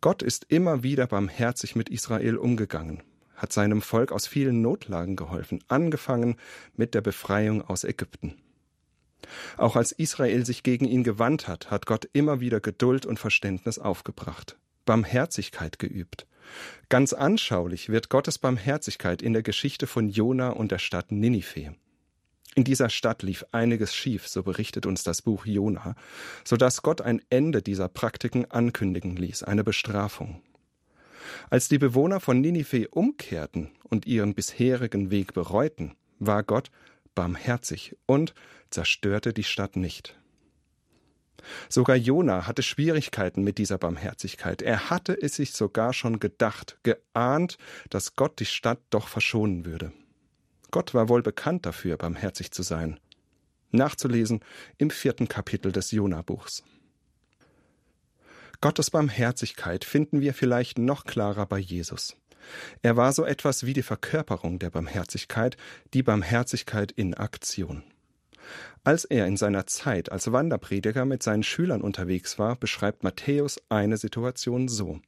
Gott 0.02 0.22
ist 0.22 0.46
immer 0.50 0.84
wieder 0.84 1.08
barmherzig 1.08 1.76
mit 1.76 1.90
Israel 1.90 2.38
umgegangen, 2.38 3.04
hat 3.36 3.54
seinem 3.54 3.82
Volk 3.82 4.12
aus 4.12 4.28
vielen 4.28 4.62
Notlagen 4.62 5.16
geholfen, 5.16 5.64
angefangen 5.68 6.38
mit 6.76 6.94
der 6.94 7.02
Befreiung 7.02 7.62
aus 7.62 7.84
Ägypten. 7.84 8.36
Auch 9.58 9.76
als 9.76 9.92
Israel 9.92 10.46
sich 10.46 10.64
gegen 10.64 10.86
ihn 10.86 11.04
gewandt 11.04 11.48
hat, 11.48 11.72
hat 11.72 11.86
Gott 11.86 12.10
immer 12.14 12.40
wieder 12.40 12.60
Geduld 12.60 13.06
und 13.06 13.20
Verständnis 13.20 13.80
aufgebracht, 13.80 14.58
Barmherzigkeit 14.86 15.80
geübt. 15.80 16.26
Ganz 16.90 17.14
anschaulich 17.14 17.90
wird 17.90 18.10
Gottes 18.10 18.40
Barmherzigkeit 18.40 19.22
in 19.22 19.34
der 19.34 19.44
Geschichte 19.44 19.88
von 19.88 20.10
Jona 20.10 20.50
und 20.50 20.72
der 20.72 20.80
Stadt 20.80 21.12
Ninive. 21.12 21.76
In 22.56 22.64
dieser 22.64 22.90
Stadt 22.90 23.22
lief 23.22 23.46
einiges 23.52 23.94
schief, 23.94 24.28
so 24.28 24.42
berichtet 24.44 24.86
uns 24.86 25.04
das 25.04 25.22
Buch 25.22 25.46
Jona, 25.46 25.96
so 26.44 26.58
dass 26.58 26.82
Gott 26.82 27.02
ein 27.02 27.22
Ende 27.30 27.62
dieser 27.62 27.88
Praktiken 27.88 28.50
ankündigen 28.50 29.16
ließ, 29.16 29.44
eine 29.44 29.64
Bestrafung. 29.64 30.42
Als 31.50 31.68
die 31.68 31.78
Bewohner 31.78 32.20
von 32.20 32.42
Ninive 32.42 32.90
umkehrten 32.90 33.70
und 33.84 34.08
ihren 34.08 34.34
bisherigen 34.34 35.12
Weg 35.12 35.34
bereuten, 35.34 35.96
war 36.18 36.44
Gott 36.44 36.72
barmherzig 37.20 37.98
und 38.06 38.34
zerstörte 38.70 39.34
die 39.34 39.44
Stadt 39.44 39.76
nicht. 39.76 40.18
Sogar 41.68 41.98
Jona 41.98 42.48
hatte 42.48 42.64
Schwierigkeiten 42.64 43.44
mit 43.44 43.58
dieser 43.58 43.78
Barmherzigkeit. 43.78 44.62
Er 44.62 44.90
hatte 44.90 45.22
es 45.22 45.36
sich 45.36 45.52
sogar 45.52 45.92
schon 45.92 46.20
gedacht, 46.20 46.78
geahnt, 46.84 47.58
dass 47.90 48.16
Gott 48.16 48.40
die 48.40 48.46
Stadt 48.46 48.80
doch 48.90 49.10
verschonen 49.10 49.66
würde. 49.66 49.92
Gott 50.72 50.94
war 50.94 51.10
wohl 51.10 51.22
bekannt 51.22 51.66
dafür, 51.66 51.98
barmherzig 51.98 52.52
zu 52.52 52.64
sein. 52.64 53.02
Nachzulesen 53.72 54.40
im 54.78 54.90
vierten 54.90 55.28
Kapitel 55.28 55.74
des 55.74 55.92
Jona-Buchs. 55.92 56.64
Gottes 58.62 58.92
Barmherzigkeit 58.92 59.84
finden 59.84 60.22
wir 60.22 60.34
vielleicht 60.34 60.78
noch 60.78 61.04
klarer 61.04 61.46
bei 61.48 61.60
Jesus. 61.60 62.16
Er 62.82 62.98
war 62.98 63.14
so 63.14 63.26
etwas 63.26 63.66
wie 63.66 63.74
die 63.74 63.84
Verkörperung 63.84 64.60
der 64.60 64.70
Barmherzigkeit, 64.70 65.58
die 65.94 66.04
Barmherzigkeit 66.04 66.92
in 66.92 67.14
Aktion. 67.14 67.84
Als 68.84 69.06
er 69.06 69.28
in 69.28 69.38
seiner 69.38 69.68
Zeit 69.68 70.12
als 70.12 70.32
Wanderprediger 70.32 71.06
mit 71.06 71.22
seinen 71.22 71.44
Schülern 71.44 71.82
unterwegs 71.82 72.40
war, 72.40 72.56
beschreibt 72.56 73.04
Matthäus 73.04 73.60
eine 73.70 73.98
Situation 73.98 74.68
so. 74.68 75.00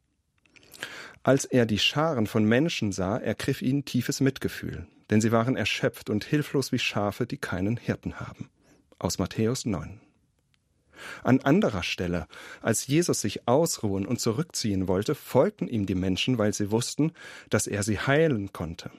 Als 1.24 1.46
er 1.46 1.66
die 1.66 1.80
Scharen 1.80 2.28
von 2.28 2.46
Menschen 2.46 2.92
sah, 2.92 3.18
ergriff 3.18 3.62
ihn 3.62 3.86
tiefes 3.86 4.22
Mitgefühl, 4.22 4.88
denn 5.10 5.22
sie 5.22 5.32
waren 5.32 5.56
erschöpft 5.56 6.10
und 6.10 6.24
hilflos 6.26 6.72
wie 6.72 6.80
Schafe, 6.80 7.26
die 7.26 7.38
keinen 7.38 7.78
Hirten 7.78 8.20
haben. 8.20 8.50
Aus 9.00 9.20
Matthäus 9.20 9.66
9. 9.66 10.00
An 11.24 11.40
anderer 11.42 11.84
Stelle, 11.84 12.28
als 12.62 12.88
Jesus 12.88 13.22
sich 13.22 13.48
ausruhen 13.48 14.06
und 14.06 14.20
zurückziehen 14.20 14.88
wollte, 14.88 15.16
folgten 15.16 15.68
ihm 15.68 15.86
die 15.86 15.96
Menschen, 15.96 16.38
weil 16.38 16.54
sie 16.54 16.72
wussten, 16.72 17.14
dass 17.50 17.68
er 17.68 17.84
sie 17.84 18.00
heilen 18.00 18.54
konnte. 18.54 18.92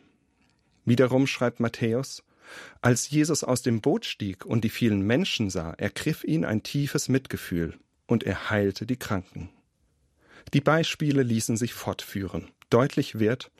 Wiederum 0.85 1.27
schreibt 1.27 1.61
Matthäus, 1.61 2.23
als 2.81 3.09
Jesus 3.11 3.45
aus 3.45 3.63
dem 3.63 3.81
Boot 3.81 4.05
stieg 4.05 4.45
und 4.45 4.65
die 4.65 4.71
vielen 4.71 5.03
Menschen 5.03 5.51
sah, 5.51 5.73
ergriff 5.73 6.25
ihn 6.25 6.45
ein 6.45 6.63
tiefes 6.63 7.09
Mitgefühl 7.09 7.79
und 8.07 8.25
er 8.25 8.51
heilte 8.51 8.87
die 8.87 8.97
Kranken. 8.97 9.51
Die 10.53 10.61
Beispiele 10.61 11.23
ließen 11.23 11.57
sich 11.57 11.73
fortführen. 11.73 12.51
Deutlich 12.69 13.19
wird, 13.19 13.51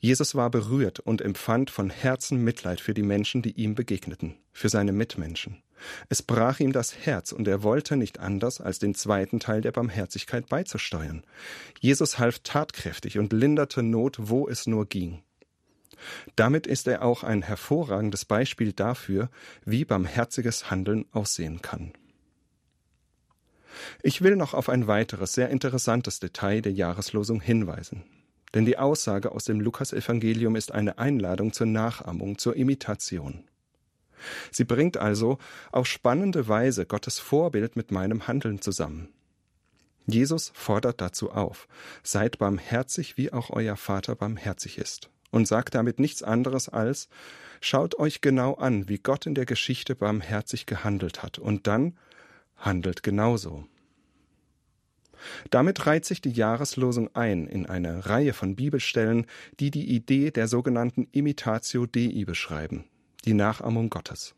Jesus 0.00 0.34
war 0.34 0.50
berührt 0.50 1.00
und 1.00 1.20
empfand 1.20 1.70
von 1.70 1.90
Herzen 1.90 2.42
Mitleid 2.42 2.80
für 2.80 2.94
die 2.94 3.02
Menschen, 3.02 3.42
die 3.42 3.52
ihm 3.52 3.74
begegneten, 3.74 4.36
für 4.52 4.68
seine 4.68 4.92
Mitmenschen. 4.92 5.62
Es 6.08 6.22
brach 6.22 6.60
ihm 6.60 6.72
das 6.72 6.96
Herz 6.96 7.32
und 7.32 7.46
er 7.48 7.62
wollte 7.62 7.96
nicht 7.96 8.18
anders, 8.18 8.60
als 8.60 8.78
den 8.78 8.94
zweiten 8.94 9.40
Teil 9.40 9.60
der 9.60 9.72
Barmherzigkeit 9.72 10.48
beizusteuern. 10.48 11.22
Jesus 11.80 12.18
half 12.18 12.40
tatkräftig 12.40 13.18
und 13.18 13.32
linderte 13.32 13.82
Not, 13.82 14.16
wo 14.18 14.48
es 14.48 14.66
nur 14.66 14.86
ging. 14.86 15.22
Damit 16.34 16.66
ist 16.66 16.86
er 16.88 17.02
auch 17.02 17.22
ein 17.22 17.42
hervorragendes 17.42 18.24
Beispiel 18.24 18.72
dafür, 18.72 19.30
wie 19.64 19.84
barmherziges 19.84 20.70
Handeln 20.70 21.06
aussehen 21.12 21.62
kann. 21.62 21.92
Ich 24.02 24.22
will 24.22 24.36
noch 24.36 24.54
auf 24.54 24.68
ein 24.68 24.86
weiteres 24.86 25.34
sehr 25.34 25.50
interessantes 25.50 26.20
Detail 26.20 26.62
der 26.62 26.72
Jahreslosung 26.72 27.40
hinweisen. 27.40 28.04
Denn 28.54 28.64
die 28.64 28.78
Aussage 28.78 29.32
aus 29.32 29.44
dem 29.44 29.60
Lukasevangelium 29.60 30.56
ist 30.56 30.72
eine 30.72 30.98
Einladung 30.98 31.52
zur 31.52 31.66
Nachahmung, 31.66 32.38
zur 32.38 32.56
Imitation. 32.56 33.44
Sie 34.50 34.64
bringt 34.64 34.96
also 34.96 35.38
auf 35.72 35.86
spannende 35.86 36.48
Weise 36.48 36.86
Gottes 36.86 37.18
Vorbild 37.18 37.76
mit 37.76 37.90
meinem 37.90 38.26
Handeln 38.26 38.60
zusammen. 38.60 39.08
Jesus 40.06 40.52
fordert 40.54 41.00
dazu 41.00 41.32
auf, 41.32 41.66
seid 42.02 42.38
barmherzig, 42.38 43.16
wie 43.16 43.32
auch 43.32 43.50
euer 43.50 43.76
Vater 43.76 44.14
barmherzig 44.14 44.78
ist, 44.78 45.10
und 45.30 45.48
sagt 45.48 45.74
damit 45.74 45.98
nichts 45.98 46.22
anderes 46.22 46.68
als, 46.68 47.08
schaut 47.60 47.98
euch 47.98 48.20
genau 48.20 48.54
an, 48.54 48.88
wie 48.88 48.98
Gott 48.98 49.26
in 49.26 49.34
der 49.34 49.46
Geschichte 49.46 49.96
barmherzig 49.96 50.66
gehandelt 50.66 51.22
hat, 51.24 51.38
und 51.38 51.66
dann 51.66 51.98
handelt 52.56 53.02
genauso. 53.02 53.66
Damit 55.50 55.86
reiht 55.86 56.04
sich 56.04 56.20
die 56.20 56.30
Jahreslosung 56.30 57.14
ein 57.14 57.46
in 57.46 57.66
eine 57.66 58.06
Reihe 58.06 58.32
von 58.32 58.54
Bibelstellen, 58.54 59.26
die 59.58 59.70
die 59.70 59.88
Idee 59.90 60.30
der 60.30 60.46
sogenannten 60.46 61.08
Imitatio 61.12 61.86
Dei 61.86 62.24
beschreiben, 62.24 62.84
die 63.26 63.34
Nachahmung 63.34 63.90
Gottes. 63.90 64.34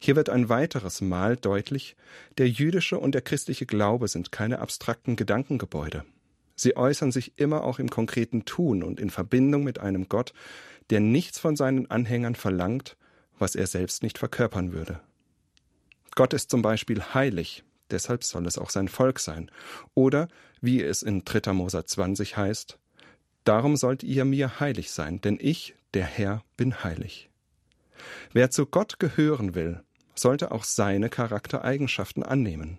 Hier 0.00 0.16
wird 0.16 0.28
ein 0.28 0.48
weiteres 0.48 1.00
Mal 1.00 1.36
deutlich, 1.36 1.96
der 2.38 2.48
jüdische 2.48 2.98
und 2.98 3.14
der 3.14 3.22
christliche 3.22 3.66
Glaube 3.66 4.08
sind 4.08 4.32
keine 4.32 4.58
abstrakten 4.58 5.16
Gedankengebäude. 5.16 6.04
Sie 6.54 6.76
äußern 6.76 7.10
sich 7.10 7.32
immer 7.36 7.64
auch 7.64 7.78
im 7.78 7.88
konkreten 7.88 8.44
Tun 8.44 8.82
und 8.82 9.00
in 9.00 9.10
Verbindung 9.10 9.64
mit 9.64 9.80
einem 9.80 10.08
Gott, 10.08 10.34
der 10.90 11.00
nichts 11.00 11.38
von 11.38 11.56
seinen 11.56 11.90
Anhängern 11.90 12.34
verlangt, 12.34 12.96
was 13.38 13.54
er 13.54 13.66
selbst 13.66 14.02
nicht 14.02 14.18
verkörpern 14.18 14.72
würde. 14.72 15.00
Gott 16.14 16.34
ist 16.34 16.50
zum 16.50 16.60
Beispiel 16.60 17.02
heilig, 17.14 17.64
deshalb 17.90 18.24
soll 18.24 18.46
es 18.46 18.58
auch 18.58 18.68
sein 18.68 18.88
Volk 18.88 19.18
sein. 19.18 19.50
Oder, 19.94 20.28
wie 20.60 20.82
es 20.82 21.02
in 21.02 21.24
3. 21.24 21.54
Moser 21.54 21.86
20 21.86 22.36
heißt, 22.36 22.78
Darum 23.44 23.76
sollt 23.76 24.04
ihr 24.04 24.24
mir 24.24 24.60
heilig 24.60 24.92
sein, 24.92 25.20
denn 25.20 25.38
ich, 25.40 25.74
der 25.94 26.04
Herr, 26.04 26.44
bin 26.56 26.84
heilig. 26.84 27.28
Wer 28.32 28.50
zu 28.50 28.66
Gott 28.66 28.98
gehören 28.98 29.54
will, 29.54 29.82
sollte 30.14 30.52
auch 30.52 30.64
seine 30.64 31.08
Charaktereigenschaften 31.08 32.22
annehmen. 32.22 32.78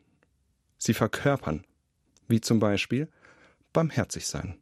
Sie 0.77 0.93
verkörpern, 0.93 1.65
wie 2.27 2.41
zum 2.41 2.59
Beispiel 2.59 3.09
barmherzig 3.71 4.27
sein. 4.27 4.57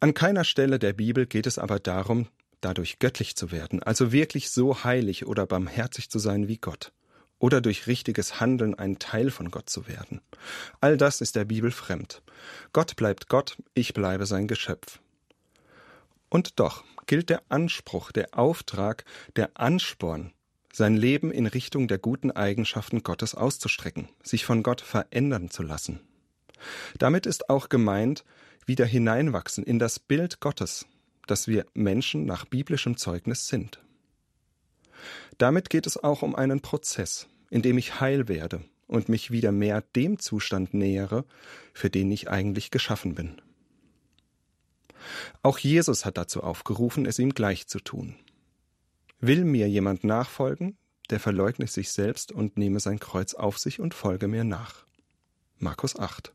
An 0.00 0.14
keiner 0.14 0.44
Stelle 0.44 0.78
der 0.78 0.92
Bibel 0.92 1.26
geht 1.26 1.46
es 1.46 1.58
aber 1.58 1.78
darum, 1.78 2.28
dadurch 2.60 2.98
göttlich 2.98 3.36
zu 3.36 3.50
werden, 3.50 3.82
also 3.82 4.12
wirklich 4.12 4.50
so 4.50 4.84
heilig 4.84 5.26
oder 5.26 5.46
barmherzig 5.46 6.10
zu 6.10 6.18
sein 6.18 6.48
wie 6.48 6.58
Gott, 6.58 6.92
oder 7.38 7.60
durch 7.60 7.86
richtiges 7.86 8.40
Handeln 8.40 8.74
ein 8.74 8.98
Teil 8.98 9.30
von 9.30 9.50
Gott 9.50 9.70
zu 9.70 9.88
werden. 9.88 10.20
All 10.80 10.96
das 10.96 11.20
ist 11.20 11.36
der 11.36 11.44
Bibel 11.44 11.70
fremd. 11.70 12.22
Gott 12.72 12.96
bleibt 12.96 13.28
Gott, 13.28 13.56
ich 13.74 13.94
bleibe 13.94 14.26
sein 14.26 14.48
Geschöpf. 14.48 15.00
Und 16.28 16.58
doch 16.60 16.84
gilt 17.06 17.30
der 17.30 17.42
Anspruch, 17.48 18.12
der 18.12 18.38
Auftrag, 18.38 19.04
der 19.36 19.50
Ansporn, 19.54 20.32
sein 20.72 20.96
Leben 20.96 21.30
in 21.30 21.46
Richtung 21.46 21.88
der 21.88 21.98
guten 21.98 22.30
Eigenschaften 22.30 23.02
Gottes 23.02 23.34
auszustrecken, 23.34 24.08
sich 24.22 24.44
von 24.44 24.62
Gott 24.62 24.80
verändern 24.80 25.50
zu 25.50 25.62
lassen. 25.62 26.00
Damit 26.98 27.26
ist 27.26 27.48
auch 27.48 27.68
gemeint, 27.68 28.24
wieder 28.66 28.84
hineinwachsen 28.84 29.64
in 29.64 29.78
das 29.78 29.98
Bild 29.98 30.40
Gottes, 30.40 30.86
das 31.26 31.48
wir 31.48 31.66
Menschen 31.74 32.26
nach 32.26 32.44
biblischem 32.44 32.96
Zeugnis 32.96 33.48
sind. 33.48 33.80
Damit 35.38 35.70
geht 35.70 35.86
es 35.86 36.02
auch 36.02 36.22
um 36.22 36.34
einen 36.34 36.60
Prozess, 36.60 37.28
in 37.50 37.62
dem 37.62 37.78
ich 37.78 38.00
heil 38.00 38.28
werde 38.28 38.62
und 38.86 39.08
mich 39.08 39.30
wieder 39.30 39.52
mehr 39.52 39.82
dem 39.94 40.18
Zustand 40.18 40.74
nähere, 40.74 41.24
für 41.72 41.90
den 41.90 42.10
ich 42.10 42.30
eigentlich 42.30 42.70
geschaffen 42.70 43.14
bin. 43.14 43.40
Auch 45.42 45.58
Jesus 45.58 46.04
hat 46.04 46.16
dazu 46.16 46.42
aufgerufen, 46.42 47.06
es 47.06 47.18
ihm 47.18 47.34
gleich 47.34 47.66
zu 47.66 47.80
tun. 47.80 48.16
Will 49.20 49.44
mir 49.44 49.68
jemand 49.68 50.04
nachfolgen, 50.04 50.76
der 51.10 51.20
verleugne 51.20 51.66
sich 51.66 51.90
selbst 51.90 52.32
und 52.32 52.56
nehme 52.56 52.80
sein 52.80 52.98
Kreuz 52.98 53.34
auf 53.34 53.58
sich 53.58 53.80
und 53.80 53.94
folge 53.94 54.28
mir 54.28 54.44
nach. 54.44 54.84
Markus 55.58 55.98
8. 55.98 56.32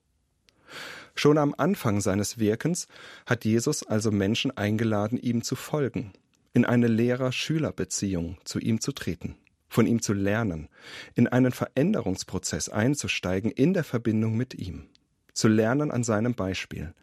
Schon 1.13 1.38
am 1.38 1.53
Anfang 1.57 2.01
seines 2.01 2.39
Wirkens 2.39 2.88
hat 3.25 3.45
Jesus 3.45 3.84
also 3.84 4.12
Menschen 4.12 4.55
eingeladen, 4.55 5.17
ihm 5.17 5.43
zu 5.43 5.55
folgen, 5.55 6.13
in 6.53 6.65
eine 6.65 6.88
Lehrer-Schüler-Beziehung 6.88 8.38
zu 8.45 8.60
ihm 8.60 8.81
zu 8.81 8.93
treten, 8.93 9.36
von 9.67 9.86
ihm 9.86 10.01
zu 10.01 10.13
lernen, 10.13 10.69
in 11.13 11.27
einen 11.27 11.51
Veränderungsprozess 11.51 12.69
einzusteigen 12.69 13.51
in 13.51 13.73
der 13.73 13.84
Verbindung 13.84 14.38
mit 14.38 14.55
ihm, 14.55 14.88
zu 15.34 15.47
lernen 15.47 15.91
an 15.91 16.03
seinem 16.03 16.34
Beispiel, 16.34 16.93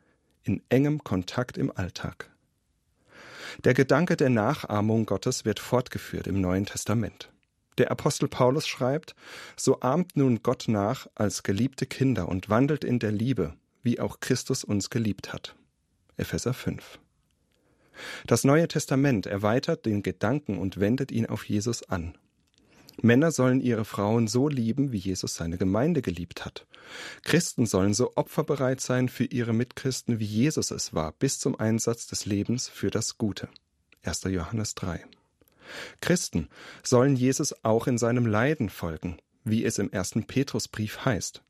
in 0.49 0.63
engem 0.71 1.05
Kontakt 1.05 1.59
im 1.59 1.71
Alltag. 1.71 2.31
Der 3.65 3.75
Gedanke 3.75 4.17
der 4.17 4.31
Nachahmung 4.31 5.07
Gottes 5.07 5.45
wird 5.45 5.61
fortgeführt 5.61 6.27
im 6.27 6.41
Neuen 6.41 6.67
Testament. 6.67 7.31
Der 7.77 7.91
Apostel 7.91 8.29
Paulus 8.29 8.67
schreibt, 8.67 9.15
so 9.57 9.81
ahmt 9.81 10.17
nun 10.17 10.43
Gott 10.43 10.65
nach 10.67 11.07
als 11.15 11.43
geliebte 11.45 11.87
Kinder 11.87 12.29
und 12.29 12.49
wandelt 12.49 12.83
in 12.83 12.99
der 12.99 13.13
Liebe, 13.13 13.55
wie 13.83 14.01
auch 14.01 14.21
Christus 14.21 14.65
uns 14.65 14.91
geliebt 14.91 15.33
hat. 15.33 15.55
Epheser 16.17 16.55
5. 16.55 16.99
Das 18.27 18.45
Neue 18.45 18.69
Testament 18.69 19.27
erweitert 19.27 19.87
den 19.87 20.03
Gedanken 20.03 20.59
und 20.59 20.81
wendet 20.81 21.13
ihn 21.13 21.27
auf 21.27 21.45
Jesus 21.45 21.83
an. 21.89 22.17
Männer 23.03 23.31
sollen 23.31 23.61
ihre 23.61 23.85
Frauen 23.85 24.29
so 24.29 24.49
lieben, 24.49 24.93
wie 24.93 24.99
Jesus 24.99 25.35
seine 25.35 25.59
Gemeinde 25.59 26.03
geliebt 26.03 26.45
hat. 26.45 26.67
Christen 27.23 27.67
sollen 27.67 27.95
so 27.95 28.13
opferbereit 28.17 28.81
sein 28.81 29.09
für 29.09 29.25
ihre 29.25 29.53
Mitchristen, 29.53 30.19
wie 30.19 30.25
Jesus 30.25 30.71
es 30.71 30.95
war, 30.95 31.13
bis 31.13 31.39
zum 31.39 31.59
Einsatz 31.59 32.07
des 32.07 32.27
Lebens 32.27 32.69
für 32.69 32.91
das 32.91 33.19
Gute. 33.19 33.49
1. 34.03 34.25
Johannes 34.25 34.75
3. 34.75 35.05
Christen 36.01 36.49
sollen 36.83 37.17
Jesus 37.17 37.65
auch 37.65 37.87
in 37.87 37.99
seinem 37.99 38.27
Leiden 38.27 38.71
folgen, 38.71 39.19
wie 39.45 39.65
es 39.65 39.79
im 39.79 39.91
ersten 39.91 40.27
Petrusbrief 40.27 41.05
heißt. 41.05 41.43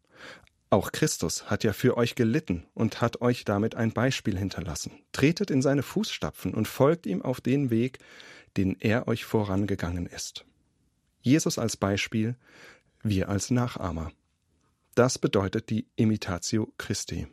Auch 0.70 0.92
Christus 0.92 1.50
hat 1.50 1.64
ja 1.64 1.72
für 1.72 1.96
euch 1.96 2.14
gelitten 2.14 2.66
und 2.74 3.00
hat 3.00 3.22
euch 3.22 3.44
damit 3.44 3.74
ein 3.74 3.92
Beispiel 3.92 4.36
hinterlassen. 4.36 4.92
Tretet 5.12 5.50
in 5.50 5.62
seine 5.62 5.82
Fußstapfen 5.82 6.52
und 6.52 6.68
folgt 6.68 7.06
ihm 7.06 7.22
auf 7.22 7.40
den 7.40 7.70
Weg, 7.70 8.00
den 8.56 8.76
er 8.78 9.08
euch 9.08 9.24
vorangegangen 9.24 10.06
ist. 10.06 10.44
Jesus 11.20 11.58
als 11.58 11.76
Beispiel, 11.76 12.36
wir 13.02 13.28
als 13.28 13.50
Nachahmer. 13.50 14.12
Das 14.94 15.18
bedeutet 15.18 15.70
die 15.70 15.86
Imitatio 15.96 16.72
Christi. 16.78 17.28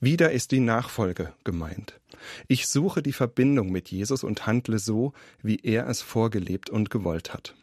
Wieder 0.00 0.32
ist 0.32 0.50
die 0.50 0.60
Nachfolge 0.60 1.34
gemeint. 1.44 2.00
Ich 2.48 2.66
suche 2.66 3.02
die 3.02 3.12
Verbindung 3.12 3.70
mit 3.70 3.90
Jesus 3.90 4.24
und 4.24 4.46
handle 4.46 4.78
so, 4.78 5.12
wie 5.42 5.56
er 5.56 5.88
es 5.88 6.02
vorgelebt 6.02 6.70
und 6.70 6.90
gewollt 6.90 7.32
hat. 7.32 7.54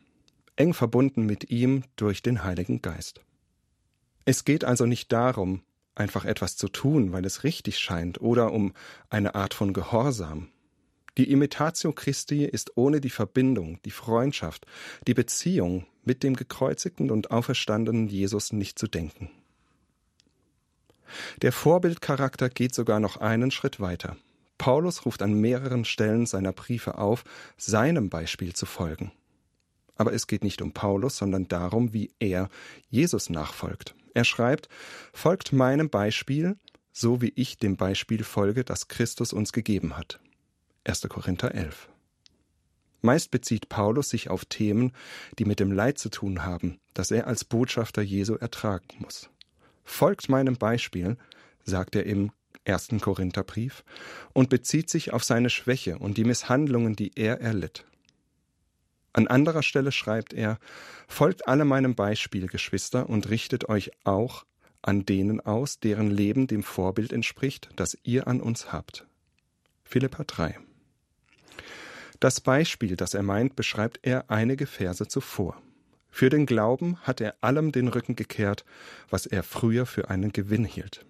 Eng 0.56 0.73
verbunden 0.73 1.25
mit 1.25 1.49
ihm 1.49 1.84
durch 1.95 2.21
den 2.21 2.43
Heiligen 2.43 2.82
Geist. 2.82 3.21
Es 4.25 4.45
geht 4.45 4.63
also 4.63 4.86
nicht 4.86 5.12
darum, 5.12 5.63
einfach 5.95 6.25
etwas 6.25 6.56
zu 6.56 6.69
tun, 6.69 7.12
weil 7.12 7.25
es 7.25 7.43
richtig 7.43 7.80
scheint, 7.80 8.21
oder 8.21 8.52
um 8.52 8.73
eine 9.10 9.36
Art 9.36 9.54
von 9.54 9.73
Gehorsam. 9.73 10.49
Die 11.19 11.29
Imitatio 11.29 11.91
Christi 11.91 12.45
ist 12.45 12.77
ohne 12.77 13.01
die 13.01 13.10
Verbindung, 13.10 13.82
die 13.84 13.91
Freundschaft, 13.91 14.65
die 15.05 15.13
Beziehung 15.13 15.86
mit 16.05 16.23
dem 16.23 16.34
gekreuzigten 16.34 17.12
und 17.12 17.29
auferstandenen 17.29 18.08
Jesus 18.08 18.53
nicht 18.53 18.79
zu 18.79 18.88
denken. 18.88 19.29
Der 21.41 21.51
Vorbildcharakter 21.51 22.47
geht 22.47 22.73
sogar 22.73 23.01
noch 23.01 23.17
einen 23.17 23.51
Schritt 23.51 23.82
weiter. 23.82 24.15
Paulus 24.58 25.05
ruft 25.05 25.21
an 25.21 25.34
mehreren 25.34 25.84
Stellen 25.84 26.25
seiner 26.25 26.53
Briefe 26.53 26.97
auf, 26.97 27.25
seinem 27.58 28.10
Beispiel 28.10 28.53
zu 28.53 28.65
folgen. 28.65 29.12
Aber 29.97 30.13
es 30.13 30.25
geht 30.25 30.45
nicht 30.45 30.62
um 30.62 30.71
Paulus, 30.71 31.17
sondern 31.17 31.49
darum, 31.49 31.91
wie 31.91 32.13
er 32.19 32.47
Jesus 32.89 33.29
nachfolgt. 33.29 33.93
Er 34.13 34.23
schreibt, 34.23 34.69
folgt 35.12 35.51
meinem 35.51 35.89
Beispiel, 35.89 36.55
so 36.93 37.21
wie 37.21 37.34
ich 37.36 37.58
dem 37.58 37.75
Beispiel 37.75 38.23
folge, 38.23 38.63
das 38.63 38.88
Christus 38.88 39.34
uns 39.34 39.51
gegeben 39.51 39.97
hat. 39.97 40.21
1. 40.89 41.08
Korinther 41.08 41.54
11. 41.54 41.88
Meist 43.04 43.30
bezieht 43.30 43.69
Paulus 43.69 44.10
sich 44.10 44.32
auf 44.32 44.45
Themen, 44.45 44.91
die 45.38 45.45
mit 45.45 45.60
dem 45.60 45.71
Leid 45.71 45.99
zu 45.99 46.10
tun 46.10 46.45
haben, 46.45 46.80
das 46.95 47.12
er 47.12 47.28
als 47.28 47.45
Botschafter 47.45 48.02
Jesu 48.02 48.34
ertragen 48.34 48.88
muss. 48.97 49.30
Folgt 49.84 50.30
meinem 50.30 50.58
Beispiel, 50.58 51.15
sagt 51.63 51.95
er 51.95 52.08
im 52.08 52.32
ersten 52.63 52.99
Korintherbrief 52.99 53.84
und 54.34 54.49
bezieht 54.49 54.89
sich 54.89 55.13
auf 55.13 55.23
seine 55.23 55.52
Schwäche 55.52 55.99
und 55.99 56.17
die 56.17 56.23
Misshandlungen, 56.23 56.95
die 56.95 57.12
er 57.15 57.39
erlitt. 57.39 57.86
An 59.13 59.28
anderer 59.28 59.62
Stelle 59.62 59.91
schreibt 59.91 60.34
er, 60.34 60.58
Folgt 61.08 61.47
alle 61.47 61.65
meinem 61.65 61.93
Beispiel, 61.93 62.47
Geschwister, 62.47 63.08
und 63.10 63.30
richtet 63.30 63.69
euch 63.69 63.91
auch 64.06 64.43
an 64.82 65.06
denen 65.06 65.39
aus, 65.39 65.80
deren 65.80 66.10
Leben 66.10 66.47
dem 66.47 66.63
Vorbild 66.63 67.13
entspricht, 67.13 67.69
das 67.75 67.95
ihr 68.02 68.25
an 68.25 68.41
uns 68.41 68.73
habt. 68.73 69.06
Philippa 69.84 70.23
3. 70.23 70.58
Das 72.19 72.41
Beispiel, 72.41 72.95
das 72.95 73.13
er 73.13 73.23
meint, 73.23 73.55
beschreibt 73.55 73.99
er 74.03 74.29
einige 74.29 74.65
Verse 74.65 75.08
zuvor. 75.08 75.62
Für 76.12 76.29
den 76.29 76.45
Glauben 76.45 76.97
hat 77.03 77.21
er 77.21 77.36
allem 77.41 77.71
den 77.71 77.88
Rücken 77.88 78.15
gekehrt, 78.15 78.65
was 79.10 79.25
er 79.25 79.43
früher 79.43 79.86
für 79.86 80.10
einen 80.10 80.34
Gewinn 80.34 80.65
hielt. 80.65 81.05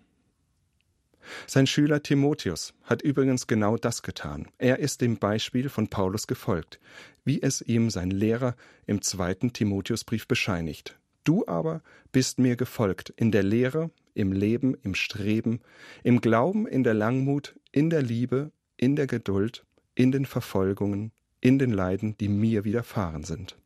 Sein 1.47 1.67
Schüler 1.67 2.01
Timotheus 2.01 2.73
hat 2.83 3.01
übrigens 3.01 3.47
genau 3.47 3.77
das 3.77 4.03
getan. 4.03 4.47
Er 4.57 4.79
ist 4.79 5.01
dem 5.01 5.17
Beispiel 5.17 5.69
von 5.69 5.87
Paulus 5.87 6.27
gefolgt, 6.27 6.79
wie 7.23 7.41
es 7.41 7.61
ihm 7.61 7.89
sein 7.89 8.11
Lehrer 8.11 8.55
im 8.87 9.01
zweiten 9.01 9.53
Timotheusbrief 9.53 10.27
bescheinigt. 10.27 10.97
Du 11.23 11.45
aber 11.47 11.81
bist 12.11 12.39
mir 12.39 12.55
gefolgt 12.55 13.13
in 13.15 13.31
der 13.31 13.43
Lehre, 13.43 13.91
im 14.13 14.31
Leben, 14.31 14.75
im 14.83 14.95
Streben, 14.95 15.61
im 16.03 16.21
Glauben, 16.21 16.67
in 16.67 16.83
der 16.83 16.93
Langmut, 16.93 17.55
in 17.71 17.89
der 17.89 18.01
Liebe, 18.01 18.51
in 18.77 18.95
der 18.95 19.07
Geduld, 19.07 19.65
in 19.99 20.13
den 20.13 20.25
Verfolgungen, 20.25 21.11
in 21.41 21.59
den 21.59 21.71
Leiden, 21.71 22.17
die 22.19 22.29
mir 22.29 22.63
widerfahren 22.63 23.25
sind. 23.25 23.57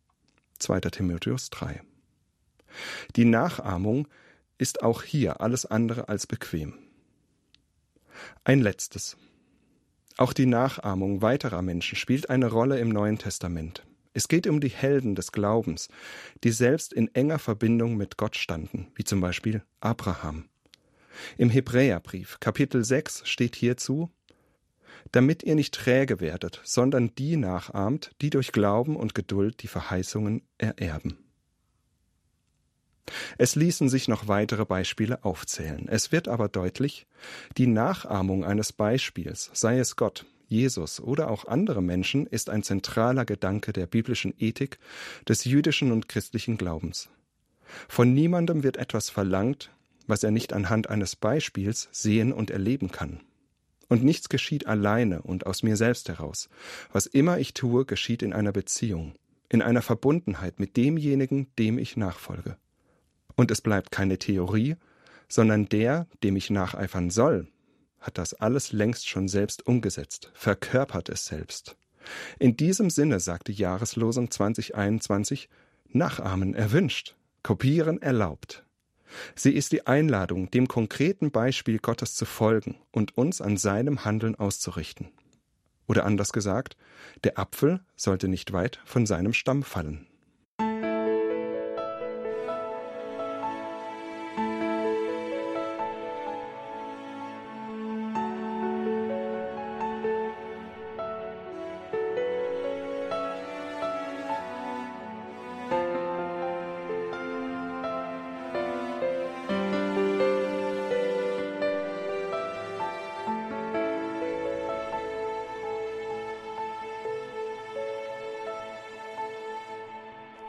2. 0.58 0.80
Timotheus 0.80 1.52
3. 1.52 1.84
Die 3.16 3.26
Nachahmung 3.26 4.08
ist 4.58 4.82
auch 4.82 5.04
hier 5.04 5.42
alles 5.42 5.68
andere 5.68 6.10
als 6.10 6.26
bequem. 6.26 6.74
Ein 8.44 8.62
letztes. 8.62 9.16
Auch 10.18 10.34
die 10.34 10.48
Nachahmung 10.48 11.22
weiterer 11.22 11.62
Menschen 11.62 11.98
spielt 11.98 12.32
eine 12.32 12.48
Rolle 12.48 12.80
im 12.80 12.90
Neuen 12.90 13.20
Testament. 13.20 13.86
Es 14.16 14.28
geht 14.28 14.48
um 14.48 14.60
die 14.60 14.70
Helden 14.70 15.14
des 15.14 15.34
Glaubens, 15.34 15.88
die 16.44 16.52
selbst 16.52 16.94
in 16.94 17.14
enger 17.14 17.38
Verbindung 17.38 17.96
mit 17.96 18.18
Gott 18.18 18.38
standen, 18.38 18.88
wie 18.96 19.04
zum 19.04 19.22
Beispiel 19.22 19.62
Abraham. 19.82 20.46
Im 21.38 21.52
Hebräerbrief 21.52 22.40
Kapitel 22.40 22.84
6 22.84 23.22
steht 23.30 23.56
hierzu 23.56 24.10
damit 25.12 25.44
ihr 25.44 25.56
nicht 25.56 25.74
träge 25.74 26.20
werdet, 26.20 26.62
sondern 26.64 27.14
die 27.16 27.38
nachahmt, 27.38 28.12
die 28.22 28.30
durch 28.30 28.52
Glauben 28.52 28.96
und 28.96 29.16
Geduld 29.16 29.62
die 29.64 29.68
Verheißungen 29.68 30.42
ererben. 30.58 31.18
Es 33.38 33.56
ließen 33.56 33.90
sich 33.90 34.08
noch 34.08 34.28
weitere 34.28 34.66
Beispiele 34.66 35.24
aufzählen. 35.24 35.88
Es 35.90 36.12
wird 36.12 36.28
aber 36.28 36.48
deutlich, 36.48 37.06
die 37.58 37.68
Nachahmung 37.68 38.46
eines 38.46 38.72
Beispiels, 38.72 39.52
sei 39.54 39.78
es 39.80 39.96
Gott, 39.96 40.26
Jesus 40.48 41.00
oder 41.00 41.30
auch 41.30 41.46
andere 41.46 41.82
Menschen, 41.82 42.28
ist 42.28 42.50
ein 42.50 42.64
zentraler 42.64 43.26
Gedanke 43.26 43.74
der 43.74 43.88
biblischen 43.88 44.34
Ethik, 44.38 44.80
des 45.28 45.46
jüdischen 45.46 45.92
und 45.92 46.08
christlichen 46.08 46.58
Glaubens. 46.58 47.10
Von 47.88 48.14
niemandem 48.14 48.64
wird 48.64 48.78
etwas 48.78 49.10
verlangt, 49.10 49.72
was 50.08 50.24
er 50.24 50.32
nicht 50.32 50.54
anhand 50.54 50.90
eines 50.90 51.16
Beispiels 51.16 51.90
sehen 51.92 52.32
und 52.32 52.52
erleben 52.52 52.92
kann. 52.92 53.22
Und 53.90 54.04
nichts 54.04 54.30
geschieht 54.30 54.66
alleine 54.68 55.22
und 55.22 55.46
aus 55.46 55.64
mir 55.64 55.76
selbst 55.76 56.10
heraus. 56.10 56.50
Was 56.92 57.06
immer 57.06 57.38
ich 57.38 57.54
tue, 57.54 57.86
geschieht 57.86 58.24
in 58.24 58.34
einer 58.34 58.52
Beziehung, 58.52 59.14
in 59.50 59.62
einer 59.62 59.82
Verbundenheit 59.82 60.60
mit 60.60 60.78
demjenigen, 60.78 61.48
dem 61.60 61.78
ich 61.78 61.98
nachfolge. 61.98 62.58
Und 63.36 63.52
es 63.52 63.62
bleibt 63.62 63.92
keine 63.92 64.18
Theorie, 64.18 64.76
sondern 65.28 65.68
der, 65.68 66.08
dem 66.24 66.36
ich 66.36 66.50
nacheifern 66.50 67.10
soll, 67.10 67.48
hat 68.00 68.18
das 68.18 68.34
alles 68.34 68.72
längst 68.72 69.08
schon 69.08 69.28
selbst 69.28 69.66
umgesetzt, 69.66 70.32
verkörpert 70.34 71.10
es 71.10 71.26
selbst. 71.26 71.78
In 72.38 72.58
diesem 72.58 72.90
Sinne 72.90 73.20
sagt 73.20 73.48
die 73.48 73.54
Jahreslosung 73.54 74.30
2021 74.30 75.50
Nachahmen 75.90 76.54
erwünscht, 76.54 77.16
kopieren 77.44 78.02
erlaubt. 78.02 78.64
Sie 79.36 79.54
ist 79.54 79.72
die 79.72 79.88
Einladung, 79.88 80.50
dem 80.52 80.68
konkreten 80.68 81.32
Beispiel 81.32 81.80
Gottes 81.80 82.16
zu 82.16 82.26
folgen 82.26 82.78
und 82.92 83.18
uns 83.18 83.42
an 83.42 83.58
seinem 83.58 84.06
Handeln 84.06 84.36
auszurichten. 84.36 85.12
Oder 85.88 86.06
anders 86.06 86.32
gesagt, 86.32 86.78
der 87.24 87.38
Apfel 87.38 87.82
sollte 87.96 88.28
nicht 88.28 88.54
weit 88.54 88.80
von 88.86 89.06
seinem 89.06 89.34
Stamm 89.34 89.64
fallen. 89.64 90.08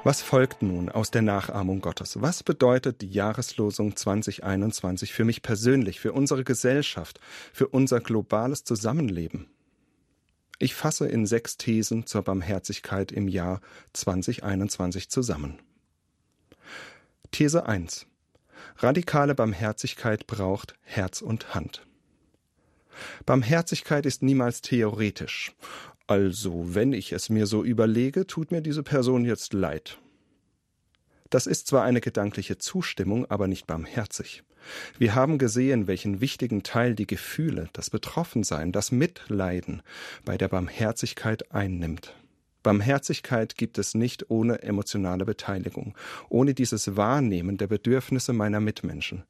Was 0.04 0.20
folgt 0.20 0.60
nun 0.60 0.90
aus 0.90 1.10
der 1.10 1.22
Nachahmung 1.22 1.80
Gottes? 1.80 2.20
Was 2.20 2.42
bedeutet 2.42 3.00
die 3.00 3.08
Jahreslosung 3.08 3.96
2021 3.96 5.14
für 5.14 5.24
mich 5.24 5.40
persönlich, 5.40 5.98
für 5.98 6.12
unsere 6.12 6.44
Gesellschaft, 6.44 7.20
für 7.54 7.68
unser 7.68 8.00
globales 8.00 8.64
Zusammenleben? 8.64 9.48
Ich 10.58 10.74
fasse 10.74 11.08
in 11.08 11.24
sechs 11.24 11.56
Thesen 11.56 12.06
zur 12.06 12.20
Barmherzigkeit 12.20 13.12
im 13.12 13.28
Jahr 13.28 13.62
2021 13.94 15.08
zusammen. 15.08 15.58
These 17.30 17.64
1. 17.64 18.06
Radikale 18.76 19.34
Barmherzigkeit 19.34 20.26
braucht 20.26 20.74
Herz 20.82 21.22
und 21.22 21.54
Hand. 21.54 21.86
Barmherzigkeit 23.26 24.06
ist 24.06 24.22
niemals 24.22 24.60
theoretisch. 24.60 25.52
Also, 26.06 26.74
wenn 26.74 26.92
ich 26.92 27.12
es 27.12 27.30
mir 27.30 27.46
so 27.46 27.64
überlege, 27.64 28.26
tut 28.26 28.50
mir 28.50 28.60
diese 28.60 28.82
Person 28.82 29.24
jetzt 29.24 29.52
leid. 29.52 29.98
Das 31.30 31.46
ist 31.46 31.66
zwar 31.66 31.82
eine 31.82 32.00
gedankliche 32.00 32.58
Zustimmung, 32.58 33.28
aber 33.30 33.48
nicht 33.48 33.66
barmherzig. 33.66 34.44
Wir 34.98 35.14
haben 35.14 35.38
gesehen, 35.38 35.86
welchen 35.86 36.20
wichtigen 36.20 36.62
Teil 36.62 36.94
die 36.94 37.06
Gefühle, 37.06 37.68
das 37.72 37.90
Betroffensein, 37.90 38.72
das 38.72 38.92
Mitleiden 38.92 39.82
bei 40.24 40.36
der 40.38 40.48
Barmherzigkeit 40.48 41.52
einnimmt. 41.52 42.14
Barmherzigkeit 42.62 43.56
gibt 43.56 43.78
es 43.78 43.94
nicht 43.94 44.30
ohne 44.30 44.62
emotionale 44.62 45.24
Beteiligung, 45.24 45.94
ohne 46.30 46.54
dieses 46.54 46.96
Wahrnehmen 46.96 47.58
der 47.58 47.66
Bedürfnisse 47.66 48.32
meiner 48.32 48.60
Mitmenschen. 48.60 49.24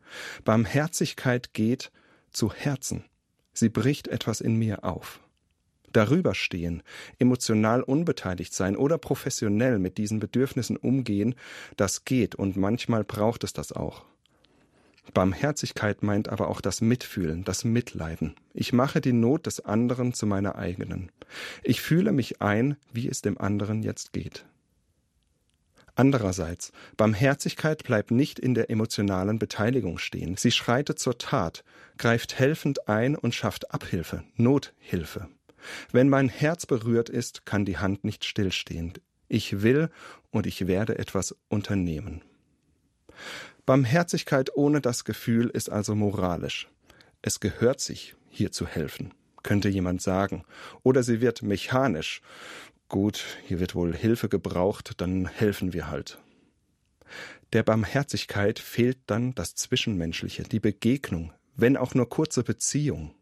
Barmherzigkeit 0.45 1.53
geht 1.53 1.91
zu 2.31 2.53
Herzen. 2.53 3.05
Sie 3.55 3.71
bricht 3.71 4.09
etwas 4.09 4.41
in 4.41 4.57
mir 4.57 4.85
auf 4.85 5.21
darüber 5.95 6.35
stehen, 6.35 6.83
emotional 7.19 7.83
unbeteiligt 7.83 8.53
sein 8.53 8.77
oder 8.77 8.99
professionell 8.99 9.79
mit 9.79 9.97
diesen 9.97 10.21
Bedürfnissen 10.21 10.77
umgehen, 10.77 11.35
das 11.77 12.05
geht 12.05 12.35
und 12.35 12.57
manchmal 12.57 13.05
braucht 13.05 13.45
es 13.45 13.53
das 13.53 13.73
auch. 13.73 14.05
Barmherzigkeit 15.13 16.03
meint 16.03 16.29
aber 16.31 16.49
auch 16.49 16.61
das 16.61 16.81
Mitfühlen, 16.81 17.45
das 17.45 17.65
Mitleiden. 17.65 18.35
Ich 18.55 18.73
mache 18.73 19.01
die 19.01 19.13
Not 19.13 19.47
des 19.47 19.61
anderen 19.61 20.15
zu 20.15 20.27
meiner 20.27 20.57
eigenen. 20.57 21.13
Ich 21.63 21.83
fühle 21.83 22.11
mich 22.13 22.41
ein, 22.41 22.77
wie 22.93 23.09
es 23.09 23.21
dem 23.21 23.39
anderen 23.39 23.83
jetzt 23.83 24.13
geht. 24.13 24.47
Andererseits, 25.97 26.73
Barmherzigkeit 26.97 27.85
bleibt 27.85 28.11
nicht 28.11 28.39
in 28.39 28.55
der 28.55 28.69
emotionalen 28.69 29.39
Beteiligung 29.39 29.99
stehen. 29.99 30.37
Sie 30.37 30.51
schreitet 30.51 30.99
zur 30.99 31.19
Tat, 31.19 31.63
greift 31.99 32.39
helfend 32.39 32.89
ein 32.89 33.15
und 33.15 33.35
schafft 33.35 33.73
Abhilfe, 33.73 34.25
Nothilfe. 34.37 35.29
Wenn 35.93 36.09
mein 36.09 36.29
Herz 36.29 36.67
berührt 36.67 37.09
ist, 37.09 37.47
kann 37.47 37.65
die 37.65 37.79
Hand 37.79 38.05
nicht 38.05 38.25
stillstehen. 38.25 38.95
Ich 39.29 39.63
will 39.63 39.89
und 40.31 40.47
ich 40.47 40.67
werde 40.67 40.99
etwas 40.99 41.35
unternehmen. 41.49 42.23
Barmherzigkeit 43.65 44.55
ohne 44.57 44.81
das 44.81 45.05
Gefühl 45.05 45.49
ist 45.49 45.71
also 45.71 45.95
moralisch. 45.95 46.69
Es 47.23 47.41
gehört 47.41 47.81
sich, 47.81 48.17
hier 48.29 48.53
zu 48.53 48.67
helfen. 48.67 49.15
könnte 49.43 49.69
jemand 49.69 50.03
sagen. 50.03 50.45
Oder 50.83 51.03
sie 51.03 51.21
wird 51.21 51.43
mechanisch. 51.43 52.23
Gut, 52.89 53.25
hier 53.47 53.61
wird 53.61 53.75
wohl 53.75 53.95
Hilfe 53.95 54.29
gebraucht, 54.29 54.93
dann 54.99 55.27
helfen 55.27 55.73
wir 55.73 55.89
halt. 55.89 56.19
Der 57.53 57.63
Barmherzigkeit 57.63 58.59
fehlt 58.59 58.99
dann 59.07 59.35
das 59.35 59.55
Zwischenmenschliche, 59.55 60.43
die 60.43 60.61
Begegnung, 60.61 61.33
wenn 61.57 61.77
auch 61.77 61.95
nur 61.95 62.09
kurze 62.09 62.43
Beziehung. 62.43 63.15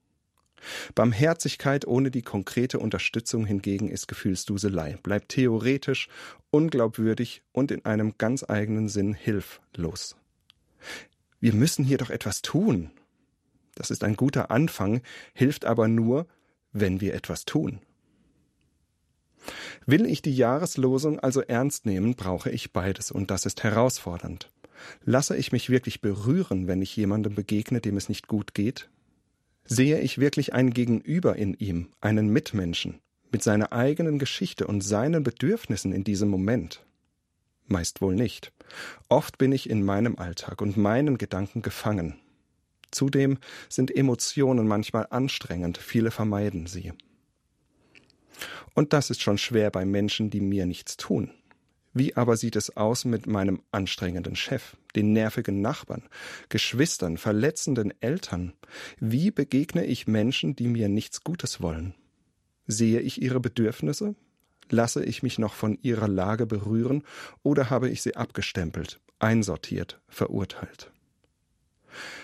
Barmherzigkeit 0.94 1.86
ohne 1.86 2.10
die 2.10 2.22
konkrete 2.22 2.78
Unterstützung 2.78 3.46
hingegen 3.46 3.88
ist 3.88 4.08
Gefühlsduselei, 4.08 4.98
bleibt 5.02 5.30
theoretisch, 5.30 6.08
unglaubwürdig 6.50 7.42
und 7.52 7.70
in 7.70 7.84
einem 7.84 8.14
ganz 8.18 8.44
eigenen 8.48 8.88
Sinn 8.88 9.14
hilflos. 9.14 10.16
Wir 11.40 11.54
müssen 11.54 11.84
hier 11.84 11.98
doch 11.98 12.10
etwas 12.10 12.42
tun. 12.42 12.90
Das 13.74 13.90
ist 13.90 14.04
ein 14.04 14.16
guter 14.16 14.50
Anfang, 14.50 15.02
hilft 15.34 15.64
aber 15.64 15.88
nur, 15.88 16.26
wenn 16.72 17.00
wir 17.00 17.14
etwas 17.14 17.44
tun. 17.44 17.80
Will 19.86 20.06
ich 20.06 20.22
die 20.22 20.34
Jahreslosung 20.34 21.18
also 21.20 21.40
ernst 21.40 21.86
nehmen, 21.86 22.14
brauche 22.14 22.50
ich 22.50 22.72
beides, 22.72 23.10
und 23.10 23.30
das 23.30 23.46
ist 23.46 23.62
herausfordernd. 23.62 24.50
Lasse 25.04 25.36
ich 25.36 25.52
mich 25.52 25.70
wirklich 25.70 26.00
berühren, 26.00 26.66
wenn 26.66 26.82
ich 26.82 26.96
jemandem 26.96 27.34
begegne, 27.34 27.80
dem 27.80 27.96
es 27.96 28.08
nicht 28.08 28.28
gut 28.28 28.54
geht? 28.54 28.88
Sehe 29.64 30.00
ich 30.00 30.18
wirklich 30.18 30.52
ein 30.52 30.70
Gegenüber 30.70 31.36
in 31.36 31.54
ihm, 31.54 31.88
einen 32.00 32.28
Mitmenschen, 32.28 32.98
mit 33.30 33.42
seiner 33.42 33.72
eigenen 33.72 34.18
Geschichte 34.18 34.66
und 34.66 34.82
seinen 34.82 35.22
Bedürfnissen 35.22 35.92
in 35.92 36.04
diesem 36.04 36.28
Moment? 36.28 36.84
Meist 37.66 38.00
wohl 38.00 38.14
nicht. 38.14 38.52
Oft 39.08 39.38
bin 39.38 39.52
ich 39.52 39.70
in 39.70 39.84
meinem 39.84 40.18
Alltag 40.18 40.60
und 40.60 40.76
meinen 40.76 41.16
Gedanken 41.16 41.62
gefangen. 41.62 42.18
Zudem 42.90 43.38
sind 43.68 43.94
Emotionen 43.94 44.66
manchmal 44.66 45.06
anstrengend, 45.10 45.78
viele 45.78 46.10
vermeiden 46.10 46.66
sie. 46.66 46.92
Und 48.74 48.92
das 48.92 49.10
ist 49.10 49.22
schon 49.22 49.38
schwer 49.38 49.70
bei 49.70 49.84
Menschen, 49.84 50.30
die 50.30 50.40
mir 50.40 50.66
nichts 50.66 50.96
tun. 50.96 51.30
Wie 51.94 52.16
aber 52.16 52.36
sieht 52.36 52.56
es 52.56 52.76
aus 52.76 53.04
mit 53.04 53.26
meinem 53.26 53.62
anstrengenden 53.70 54.34
Chef, 54.34 54.76
den 54.96 55.12
nervigen 55.12 55.60
Nachbarn, 55.60 56.08
Geschwistern, 56.48 57.18
verletzenden 57.18 57.92
Eltern? 58.00 58.54
Wie 58.98 59.30
begegne 59.30 59.84
ich 59.84 60.06
Menschen, 60.06 60.56
die 60.56 60.68
mir 60.68 60.88
nichts 60.88 61.22
Gutes 61.22 61.60
wollen? 61.60 61.94
Sehe 62.66 63.00
ich 63.00 63.20
ihre 63.20 63.40
Bedürfnisse? 63.40 64.14
Lasse 64.70 65.04
ich 65.04 65.22
mich 65.22 65.38
noch 65.38 65.52
von 65.52 65.78
ihrer 65.82 66.08
Lage 66.08 66.46
berühren 66.46 67.02
oder 67.42 67.68
habe 67.68 67.90
ich 67.90 68.00
sie 68.00 68.16
abgestempelt, 68.16 69.00
einsortiert, 69.18 70.00
verurteilt? 70.08 70.90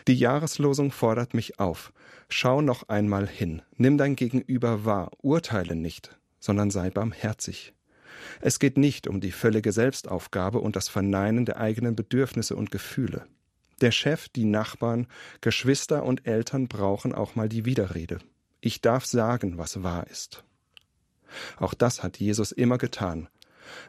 Die 0.07 0.15
Jahreslosung 0.15 0.93
fordert 0.93 1.35
mich 1.35 1.59
auf. 1.59 1.93
Schau 2.29 2.61
noch 2.61 2.89
einmal 2.89 3.27
hin, 3.27 3.63
nimm 3.77 3.99
dein 3.99 4.17
Gegenüber 4.17 4.85
wahr, 4.85 5.11
urteile 5.23 5.75
nicht, 5.75 6.19
sondern 6.39 6.71
sei 6.71 6.91
barmherzig. 6.91 7.75
Es 8.41 8.59
geht 8.59 8.77
nicht 8.77 9.07
um 9.07 9.21
die 9.21 9.33
völlige 9.33 9.73
Selbstaufgabe 9.73 10.61
und 10.61 10.77
das 10.77 10.89
Verneinen 10.89 11.45
der 11.45 11.59
eigenen 11.59 11.97
Bedürfnisse 11.97 12.57
und 12.57 12.71
Gefühle. 12.71 13.27
Der 13.81 13.93
Chef, 13.93 14.29
die 14.29 14.45
Nachbarn, 14.45 15.07
Geschwister 15.41 16.05
und 16.05 16.27
Eltern 16.27 16.69
brauchen 16.69 17.15
auch 17.15 17.37
mal 17.37 17.49
die 17.49 17.65
Widerrede. 17.65 18.19
Ich 18.61 18.81
darf 18.81 19.07
sagen, 19.07 19.57
was 19.57 19.83
wahr 19.83 20.07
ist. 20.09 20.45
Auch 21.59 21.75
das 21.75 22.03
hat 22.03 22.19
Jesus 22.19 22.53
immer 22.53 22.79
getan. 22.79 23.29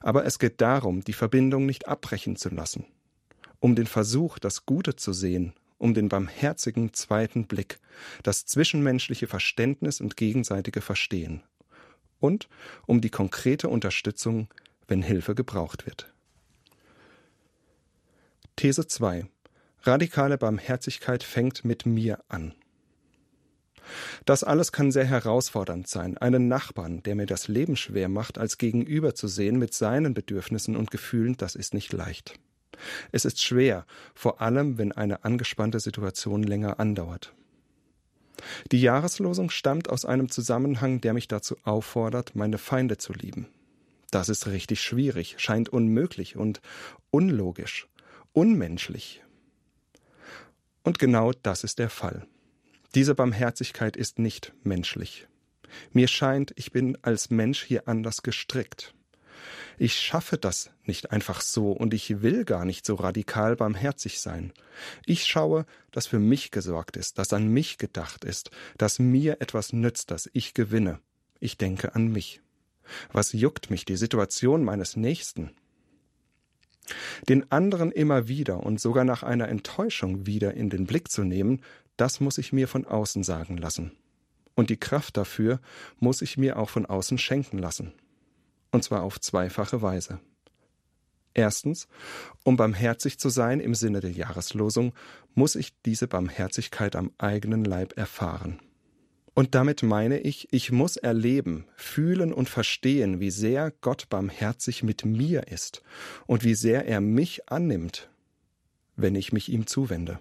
Aber 0.02 0.26
es 0.26 0.40
geht 0.40 0.62
darum, 0.62 1.04
die 1.04 1.14
Verbindung 1.14 1.66
nicht 1.66 1.88
abbrechen 1.88 2.36
zu 2.36 2.50
lassen, 2.50 2.86
um 3.60 3.76
den 3.76 3.88
Versuch, 3.88 4.38
das 4.38 4.66
Gute 4.66 4.96
zu 4.96 5.14
sehen, 5.14 5.54
um 5.80 5.96
den 5.96 6.10
barmherzigen 6.10 6.94
zweiten 6.94 7.48
Blick, 7.48 7.80
das 8.22 8.46
zwischenmenschliche 8.46 9.26
Verständnis 9.26 10.00
und 10.00 10.16
gegenseitige 10.16 10.82
Verstehen 10.82 11.42
und 12.20 12.48
um 12.86 13.02
die 13.02 13.10
konkrete 13.10 13.70
Unterstützung, 13.70 14.50
wenn 14.88 15.02
Hilfe 15.02 15.36
gebraucht 15.36 15.86
wird. 15.86 16.14
These 18.56 18.88
2. 18.88 19.26
Radikale 19.84 20.38
Barmherzigkeit 20.38 21.24
fängt 21.24 21.64
mit 21.64 21.86
mir 21.86 22.20
an. 22.28 22.54
Das 24.26 24.44
alles 24.44 24.72
kann 24.72 24.92
sehr 24.92 25.06
herausfordernd 25.06 25.88
sein, 25.88 26.18
einen 26.18 26.48
Nachbarn, 26.48 27.02
der 27.02 27.16
mir 27.16 27.26
das 27.26 27.48
Leben 27.48 27.76
schwer 27.76 28.10
macht, 28.10 28.38
als 28.38 28.58
Gegenüber 28.58 29.16
zu 29.16 29.28
sehen 29.28 29.58
mit 29.58 29.74
seinen 29.74 30.14
Bedürfnissen 30.14 30.76
und 30.76 30.92
Gefühlen, 30.92 31.38
das 31.38 31.56
ist 31.56 31.74
nicht 31.74 31.94
leicht. 31.94 32.38
Es 33.12 33.26
ist 33.26 33.42
schwer, 33.42 33.86
vor 34.14 34.42
allem 34.42 34.78
wenn 34.78 34.92
eine 34.92 35.24
angespannte 35.24 35.80
Situation 35.80 36.44
länger 36.44 36.80
andauert. 36.80 37.34
Die 38.72 38.82
Jahreslosung 38.82 39.50
stammt 39.50 39.90
aus 39.90 40.06
einem 40.06 40.30
Zusammenhang, 40.30 41.02
der 41.02 41.14
mich 41.14 41.28
dazu 41.28 41.58
auffordert, 41.64 42.36
meine 42.36 42.58
Feinde 42.58 42.98
zu 42.98 43.14
lieben. 43.14 43.48
Das 44.12 44.30
ist 44.30 44.48
richtig 44.48 44.82
schwierig, 44.82 45.36
scheint 45.38 45.70
unmöglich 45.70 46.36
und 46.36 46.62
unlogisch, 47.12 47.88
unmenschlich. 48.34 49.24
Und 50.84 51.00
genau 51.00 51.32
das 51.44 51.64
ist 51.64 51.80
der 51.80 51.90
Fall. 51.90 52.26
Diese 52.96 53.14
Barmherzigkeit 53.14 53.96
ist 53.96 54.18
nicht 54.18 54.54
menschlich. 54.64 55.28
Mir 55.94 56.08
scheint, 56.08 56.54
ich 56.56 56.72
bin 56.72 56.98
als 57.04 57.30
Mensch 57.30 57.64
hier 57.64 57.88
anders 57.88 58.24
gestrickt. 58.24 58.96
Ich 59.78 59.94
schaffe 60.00 60.38
das 60.38 60.72
nicht 60.84 61.12
einfach 61.12 61.42
so 61.42 61.72
und 61.72 61.94
ich 61.94 62.22
will 62.22 62.44
gar 62.44 62.66
nicht 62.66 62.86
so 62.86 62.96
radikal 62.96 63.56
barmherzig 63.56 64.20
sein. 64.20 64.52
Ich 65.06 65.26
schaue, 65.26 65.66
dass 65.92 66.08
für 66.08 66.20
mich 66.20 66.52
gesorgt 66.52 66.98
ist, 66.98 67.18
dass 67.18 67.32
an 67.32 67.48
mich 67.48 67.78
gedacht 67.78 68.26
ist, 68.26 68.52
dass 68.78 69.00
mir 69.00 69.40
etwas 69.40 69.72
nützt, 69.72 70.12
dass 70.12 70.30
ich 70.34 70.54
gewinne. 70.54 71.00
Ich 71.40 71.58
denke 71.58 71.96
an 71.96 72.08
mich. 72.08 72.42
Was 73.14 73.34
juckt 73.34 73.70
mich 73.70 73.86
die 73.86 73.96
Situation 73.96 74.64
meines 74.64 74.96
Nächsten? 74.98 75.52
Den 77.30 77.52
anderen 77.52 77.92
immer 77.92 78.28
wieder 78.28 78.64
und 78.64 78.82
sogar 78.82 79.06
nach 79.06 79.24
einer 79.24 79.48
Enttäuschung 79.48 80.26
wieder 80.26 80.56
in 80.56 80.70
den 80.70 80.88
Blick 80.88 81.10
zu 81.10 81.24
nehmen, 81.24 81.62
das 81.98 82.20
muss 82.20 82.38
ich 82.38 82.52
mir 82.52 82.68
von 82.68 82.86
außen 82.86 83.24
sagen 83.24 83.58
lassen. 83.58 83.92
Und 84.56 84.70
die 84.70 84.78
Kraft 84.78 85.16
dafür 85.16 85.62
muss 86.00 86.22
ich 86.22 86.38
mir 86.38 86.58
auch 86.58 86.70
von 86.70 86.86
außen 86.86 87.18
schenken 87.18 87.60
lassen 87.60 87.94
und 88.72 88.84
zwar 88.84 89.04
auf 89.04 89.20
zweifache 89.20 89.82
Weise. 89.82 90.20
Erstens, 91.34 91.88
um 92.44 92.58
barmherzig 92.58 93.20
zu 93.20 93.30
sein 93.30 93.60
im 93.60 93.76
Sinne 93.76 94.00
der 94.00 94.12
Jahreslosung, 94.12 94.94
muss 95.36 95.56
ich 95.56 95.74
diese 95.86 96.08
Barmherzigkeit 96.08 96.96
am 96.96 97.12
eigenen 97.18 97.64
Leib 97.64 97.98
erfahren. 97.98 98.60
Und 99.36 99.56
damit 99.56 99.84
meine 99.84 100.20
ich, 100.20 100.50
ich 100.52 100.72
muss 100.72 100.98
erleben, 100.98 101.66
fühlen 101.76 102.34
und 102.34 102.50
verstehen, 102.50 103.20
wie 103.20 103.32
sehr 103.32 103.72
Gott 103.80 104.10
barmherzig 104.10 104.84
mit 104.84 105.06
mir 105.06 105.48
ist 105.48 105.82
und 106.26 106.44
wie 106.44 106.56
sehr 106.56 106.86
er 106.88 107.00
mich 107.00 107.50
annimmt, 107.50 108.10
wenn 108.98 109.16
ich 109.16 109.32
mich 109.32 109.50
ihm 109.50 109.66
zuwende. 109.66 110.20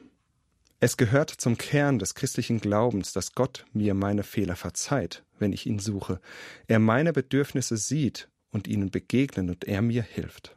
Es 0.78 0.96
gehört 0.96 1.30
zum 1.30 1.58
Kern 1.58 1.98
des 1.98 2.14
christlichen 2.14 2.60
Glaubens, 2.60 3.12
dass 3.12 3.32
Gott 3.32 3.64
mir 3.72 3.94
meine 3.94 4.22
Fehler 4.22 4.54
verzeiht, 4.54 5.24
wenn 5.40 5.52
ich 5.52 5.66
ihn 5.66 5.80
suche, 5.80 6.20
er 6.68 6.78
meine 6.78 7.12
Bedürfnisse 7.12 7.76
sieht 7.76 8.28
und 8.50 8.66
ihnen 8.66 8.90
begegnen 8.90 9.50
und 9.50 9.64
er 9.64 9.82
mir 9.82 10.02
hilft. 10.02 10.56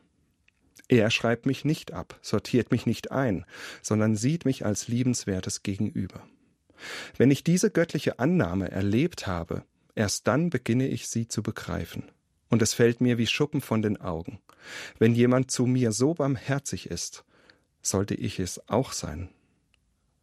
Er 0.88 1.10
schreibt 1.10 1.45
mich 1.45 1.63
nicht 1.63 1.93
ab, 1.93 2.19
sortiert 2.21 2.71
mich 2.71 2.86
nicht 2.86 3.12
ein, 3.12 3.45
sondern 3.82 4.15
sieht 4.15 4.45
mich 4.45 4.65
als 4.65 4.88
liebenswertes 4.88 5.63
Gegenüber. 5.63 6.27
Wenn 7.17 7.32
ich 7.32 7.43
diese 7.43 7.71
göttliche 7.71 8.19
Annahme 8.19 8.71
erlebt 8.71 9.27
habe, 9.27 9.63
erst 9.95 10.27
dann 10.27 10.49
beginne 10.49 10.88
ich 10.88 11.08
sie 11.08 11.27
zu 11.27 11.43
begreifen. 11.43 12.12
Und 12.49 12.62
es 12.62 12.73
fällt 12.73 12.99
mir 12.99 13.17
wie 13.17 13.27
Schuppen 13.27 13.62
von 13.62 13.82
den 13.82 14.01
Augen. 14.01 14.41
Wenn 14.99 15.15
jemand 15.15 15.51
zu 15.51 15.65
mir 15.65 15.93
so 15.93 16.13
barmherzig 16.13 16.88
ist, 16.88 17.23
sollte 17.82 18.15
ich 18.15 18.39
es 18.39 18.67
auch 18.67 18.91
sein. 18.91 19.30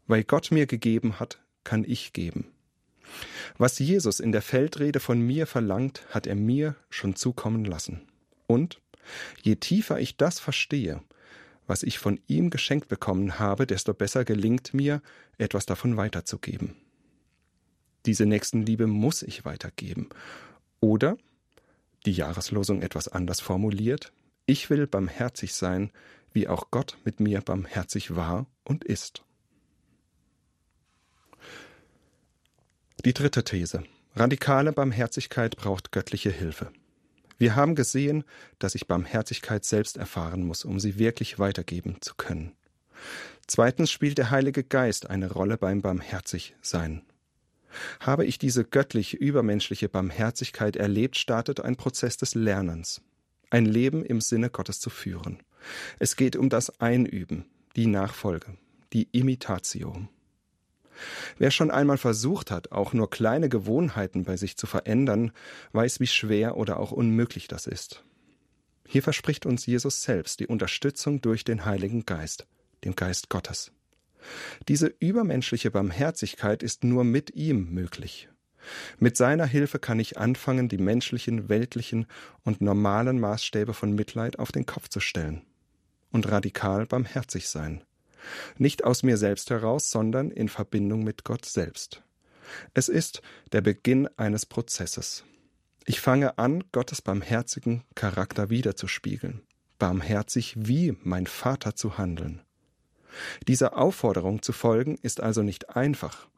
Weil 0.07 0.25
Gott 0.25 0.51
mir 0.51 0.67
gegeben 0.67 1.19
hat, 1.19 1.43
kann 1.65 1.85
ich 1.85 2.13
geben. 2.13 2.53
Was 3.57 3.79
Jesus 3.79 4.21
in 4.21 4.33
der 4.33 4.43
Feldrede 4.43 5.01
von 5.01 5.21
mir 5.21 5.47
verlangt, 5.47 6.03
hat 6.11 6.27
er 6.27 6.35
mir 6.35 6.77
schon 6.91 7.17
zukommen 7.17 7.65
lassen. 7.65 8.03
Und 8.47 8.81
je 9.43 9.57
tiefer 9.57 10.01
ich 10.01 10.17
das 10.17 10.41
verstehe, 10.41 11.03
was 11.67 11.83
ich 11.83 11.99
von 11.99 12.21
ihm 12.27 12.51
geschenkt 12.51 12.89
bekommen 12.89 13.39
habe, 13.39 13.67
desto 13.67 13.95
besser 13.95 14.25
gelingt 14.25 14.75
mir, 14.75 15.03
etwas 15.37 15.67
davon 15.67 15.97
weiterzugeben. 15.97 16.75
Diese 18.07 18.27
Nächstenliebe 18.27 18.87
muss 18.87 19.23
ich 19.23 19.45
weitergeben. 19.45 20.09
Oder, 20.81 21.19
die 22.07 22.13
Jahreslosung 22.13 22.81
etwas 22.81 23.09
anders 23.09 23.41
formuliert, 23.41 24.13
ich 24.47 24.71
will 24.71 24.87
barmherzig 24.87 25.53
sein, 25.53 25.91
wie 26.33 26.49
auch 26.49 26.71
Gott 26.71 26.97
mit 27.05 27.21
mir 27.21 27.43
barmherzig 27.43 28.17
war 28.17 28.47
und 28.65 28.85
ist. 28.85 29.23
Die 33.05 33.15
dritte 33.15 33.45
These. 33.45 33.85
Radikale 34.17 34.73
Barmherzigkeit 34.73 35.57
braucht 35.57 35.93
göttliche 35.93 36.31
Hilfe. 36.31 36.73
Wir 37.39 37.55
haben 37.55 37.77
gesehen, 37.77 38.25
dass 38.59 38.75
ich 38.75 38.89
Barmherzigkeit 38.89 39.65
selbst 39.65 39.97
erfahren 39.97 40.43
muss, 40.43 40.65
um 40.65 40.81
sie 40.81 40.99
wirklich 40.99 41.39
weitergeben 41.39 41.99
zu 42.01 42.17
können. 42.17 42.57
Zweitens 43.47 43.93
spielt 43.93 44.19
der 44.19 44.33
Heilige 44.33 44.65
Geist 44.65 45.09
eine 45.09 45.31
Rolle 45.31 45.57
beim 45.57 45.81
Barmherzigsein. 45.81 47.03
Habe 48.01 48.27
ich 48.27 48.41
diese 48.41 48.65
göttlich 48.65 49.15
übermenschliche 49.15 49.89
Barmherzigkeit 49.89 50.75
erlebt, 50.75 51.17
startet 51.17 51.61
ein 51.61 51.77
Prozess 51.77 52.17
des 52.17 52.35
Lernens, 52.35 53.01
ein 53.51 53.65
Leben 53.65 54.05
im 54.05 54.21
Sinne 54.21 54.51
Gottes 54.51 54.81
zu 54.81 54.91
führen. 54.91 55.39
Es 56.01 56.17
geht 56.17 56.35
um 56.35 56.49
das 56.49 56.81
Einüben, 56.81 57.45
die 57.77 57.87
Nachfolge, 57.87 58.57
die 58.93 59.07
Imitatio. 59.13 60.09
Wer 61.39 61.51
schon 61.51 61.71
einmal 61.71 61.99
versucht 61.99 62.51
hat, 62.51 62.73
auch 62.73 62.93
nur 62.93 63.11
kleine 63.11 63.49
Gewohnheiten 63.49 64.25
bei 64.25 64.37
sich 64.37 64.57
zu 64.57 64.67
verändern, 64.67 65.33
weiß, 65.73 66.01
wie 66.01 66.07
schwer 66.07 66.57
oder 66.57 66.79
auch 66.79 66.93
unmöglich 66.93 67.49
das 67.49 67.67
ist. 67.67 68.05
Hier 68.87 69.03
verspricht 69.03 69.47
uns 69.47 69.67
Jesus 69.67 70.03
selbst 70.03 70.41
die 70.41 70.47
Unterstützung 70.47 71.21
durch 71.21 71.45
den 71.45 71.65
Heiligen 71.65 72.07
Geist, 72.07 72.47
dem 72.85 72.97
Geist 72.97 73.29
Gottes. 73.29 73.73
Diese 74.67 74.87
übermenschliche 74.99 75.71
Barmherzigkeit 75.71 76.63
ist 76.63 76.85
nur 76.85 77.05
mit 77.05 77.35
ihm 77.35 77.71
möglich. 77.71 78.29
Mit 78.99 79.17
seiner 79.17 79.47
Hilfe 79.47 79.79
kann 79.79 80.01
ich 80.01 80.19
anfangen, 80.19 80.69
die 80.69 80.79
menschlichen, 80.79 81.49
weltlichen 81.49 82.07
und 82.45 82.61
normalen 82.61 83.21
Maßstäbe 83.21 83.75
von 83.75 83.95
Mitleid 83.95 84.39
auf 84.39 84.53
den 84.53 84.67
Kopf 84.67 84.89
zu 84.89 85.01
stellen 85.01 85.43
und 86.11 86.31
radikal 86.31 86.87
barmherzig 86.87 87.49
sein. 87.49 87.85
Nicht 88.57 88.85
aus 88.85 89.03
mir 89.03 89.17
selbst 89.17 89.51
heraus, 89.51 89.91
sondern 89.91 90.31
in 90.31 90.49
Verbindung 90.49 91.05
mit 91.05 91.25
Gott 91.25 91.45
selbst. 91.45 92.03
Es 92.75 92.89
ist 92.89 93.23
der 93.53 93.61
Beginn 93.61 94.09
eines 94.17 94.47
Prozesses. 94.47 95.25
Ich 95.85 96.01
fange 96.01 96.39
an, 96.39 96.65
Gottes 96.73 97.03
barmherzigen 97.03 97.83
Charakter 97.95 98.51
wiederzuspiegeln, 98.51 99.43
barmherzig 99.79 100.55
wie 100.57 100.97
mein 101.03 101.27
Vater 101.27 101.75
zu 101.75 101.99
handeln. 101.99 102.43
Dieser 103.47 103.77
Aufforderung 103.79 104.43
zu 104.43 104.53
folgen 104.53 104.99
ist 105.01 105.21
also 105.21 105.43
nicht 105.43 105.77
einfach. 105.77 106.29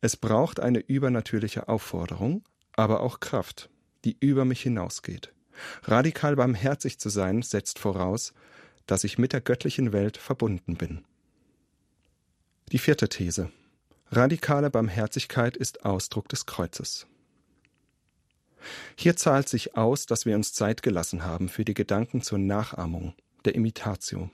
Es 0.00 0.16
braucht 0.16 0.60
eine 0.60 0.78
übernatürliche 0.78 1.68
Aufforderung, 1.68 2.44
aber 2.76 3.00
auch 3.00 3.20
Kraft, 3.20 3.68
die 4.04 4.16
über 4.20 4.44
mich 4.44 4.62
hinausgeht. 4.62 5.32
Radikal 5.84 6.36
barmherzig 6.36 6.98
zu 6.98 7.08
sein 7.08 7.42
setzt 7.42 7.78
voraus, 7.78 8.32
dass 8.86 9.04
ich 9.04 9.18
mit 9.18 9.32
der 9.32 9.40
göttlichen 9.40 9.92
Welt 9.92 10.16
verbunden 10.16 10.76
bin. 10.76 11.04
Die 12.72 12.78
vierte 12.78 13.08
These. 13.08 13.50
Radikale 14.12 14.70
Barmherzigkeit 14.70 15.56
ist 15.56 15.84
Ausdruck 15.84 16.28
des 16.28 16.46
Kreuzes. 16.46 17.08
Hier 18.94 19.16
zahlt 19.16 19.48
sich 19.48 19.76
aus, 19.76 20.06
dass 20.06 20.24
wir 20.24 20.36
uns 20.36 20.52
Zeit 20.52 20.84
gelassen 20.84 21.24
haben 21.24 21.48
für 21.48 21.64
die 21.64 21.74
Gedanken 21.74 22.22
zur 22.22 22.38
Nachahmung, 22.38 23.14
der 23.44 23.56
Imitatio. 23.56 24.30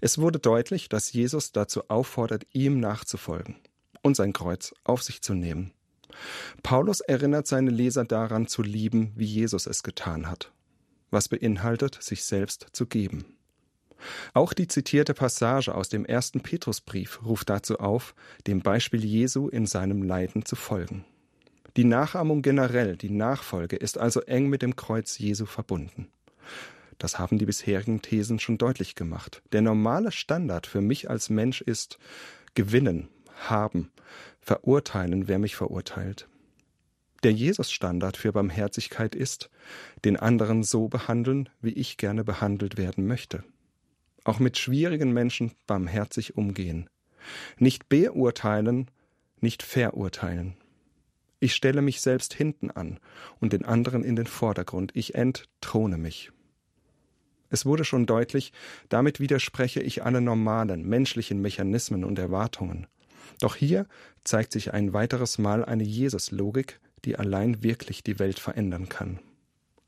Es 0.00 0.16
wurde 0.16 0.38
deutlich, 0.38 0.88
dass 0.88 1.12
Jesus 1.12 1.52
dazu 1.52 1.90
auffordert, 1.90 2.46
ihm 2.52 2.80
nachzufolgen 2.80 3.56
und 4.00 4.16
sein 4.16 4.32
Kreuz 4.32 4.72
auf 4.84 5.02
sich 5.02 5.20
zu 5.20 5.34
nehmen. 5.34 5.72
Paulus 6.62 7.00
erinnert 7.00 7.46
seine 7.46 7.70
Leser 7.70 8.06
daran 8.06 8.46
zu 8.46 8.62
lieben, 8.62 9.12
wie 9.16 9.26
Jesus 9.26 9.66
es 9.66 9.82
getan 9.82 10.30
hat, 10.30 10.50
was 11.10 11.28
beinhaltet, 11.28 12.02
sich 12.02 12.24
selbst 12.24 12.68
zu 12.72 12.86
geben. 12.86 13.36
Auch 14.34 14.52
die 14.52 14.68
zitierte 14.68 15.14
Passage 15.14 15.74
aus 15.74 15.88
dem 15.88 16.04
ersten 16.04 16.40
Petrusbrief 16.40 17.20
ruft 17.24 17.50
dazu 17.50 17.78
auf, 17.78 18.14
dem 18.46 18.60
Beispiel 18.60 19.04
Jesu 19.04 19.48
in 19.48 19.66
seinem 19.66 20.02
Leiden 20.02 20.44
zu 20.44 20.56
folgen. 20.56 21.04
Die 21.76 21.84
Nachahmung 21.84 22.42
generell, 22.42 22.96
die 22.96 23.10
Nachfolge 23.10 23.76
ist 23.76 23.98
also 23.98 24.20
eng 24.22 24.48
mit 24.48 24.62
dem 24.62 24.76
Kreuz 24.76 25.18
Jesu 25.18 25.46
verbunden. 25.46 26.08
Das 26.98 27.18
haben 27.18 27.38
die 27.38 27.46
bisherigen 27.46 28.02
Thesen 28.02 28.38
schon 28.38 28.58
deutlich 28.58 28.94
gemacht. 28.94 29.42
Der 29.52 29.62
normale 29.62 30.12
Standard 30.12 30.66
für 30.66 30.80
mich 30.80 31.08
als 31.08 31.30
Mensch 31.30 31.60
ist 31.60 31.98
gewinnen, 32.54 33.08
haben, 33.48 33.90
verurteilen, 34.40 35.28
wer 35.28 35.38
mich 35.38 35.56
verurteilt. 35.56 36.28
Der 37.22 37.32
Jesus-Standard 37.32 38.16
für 38.16 38.32
Barmherzigkeit 38.32 39.14
ist, 39.14 39.50
den 40.04 40.16
anderen 40.16 40.62
so 40.62 40.88
behandeln, 40.88 41.48
wie 41.60 41.72
ich 41.72 41.96
gerne 41.96 42.24
behandelt 42.24 42.76
werden 42.76 43.06
möchte. 43.06 43.44
Auch 44.24 44.38
mit 44.38 44.58
schwierigen 44.58 45.12
Menschen 45.12 45.52
barmherzig 45.66 46.36
umgehen. 46.36 46.88
Nicht 47.58 47.88
beurteilen, 47.88 48.90
nicht 49.40 49.62
verurteilen. 49.62 50.56
Ich 51.38 51.54
stelle 51.54 51.80
mich 51.80 52.02
selbst 52.02 52.34
hinten 52.34 52.70
an 52.70 53.00
und 53.40 53.54
den 53.54 53.64
anderen 53.64 54.04
in 54.04 54.14
den 54.16 54.26
Vordergrund. 54.26 54.92
Ich 54.94 55.14
entthrone 55.14 55.96
mich. 55.96 56.30
Es 57.48 57.66
wurde 57.66 57.84
schon 57.84 58.06
deutlich, 58.06 58.52
damit 58.88 59.20
widerspreche 59.20 59.80
ich 59.80 60.04
allen 60.04 60.24
normalen, 60.24 60.86
menschlichen 60.86 61.40
Mechanismen 61.40 62.04
und 62.04 62.18
Erwartungen. 62.18 62.86
Doch 63.40 63.56
hier 63.56 63.86
zeigt 64.22 64.52
sich 64.52 64.72
ein 64.72 64.92
weiteres 64.92 65.38
Mal 65.38 65.64
eine 65.64 65.82
Jesus-Logik, 65.82 66.78
die 67.04 67.16
allein 67.16 67.62
wirklich 67.62 68.04
die 68.04 68.18
Welt 68.18 68.38
verändern 68.38 68.88
kann. 68.88 69.18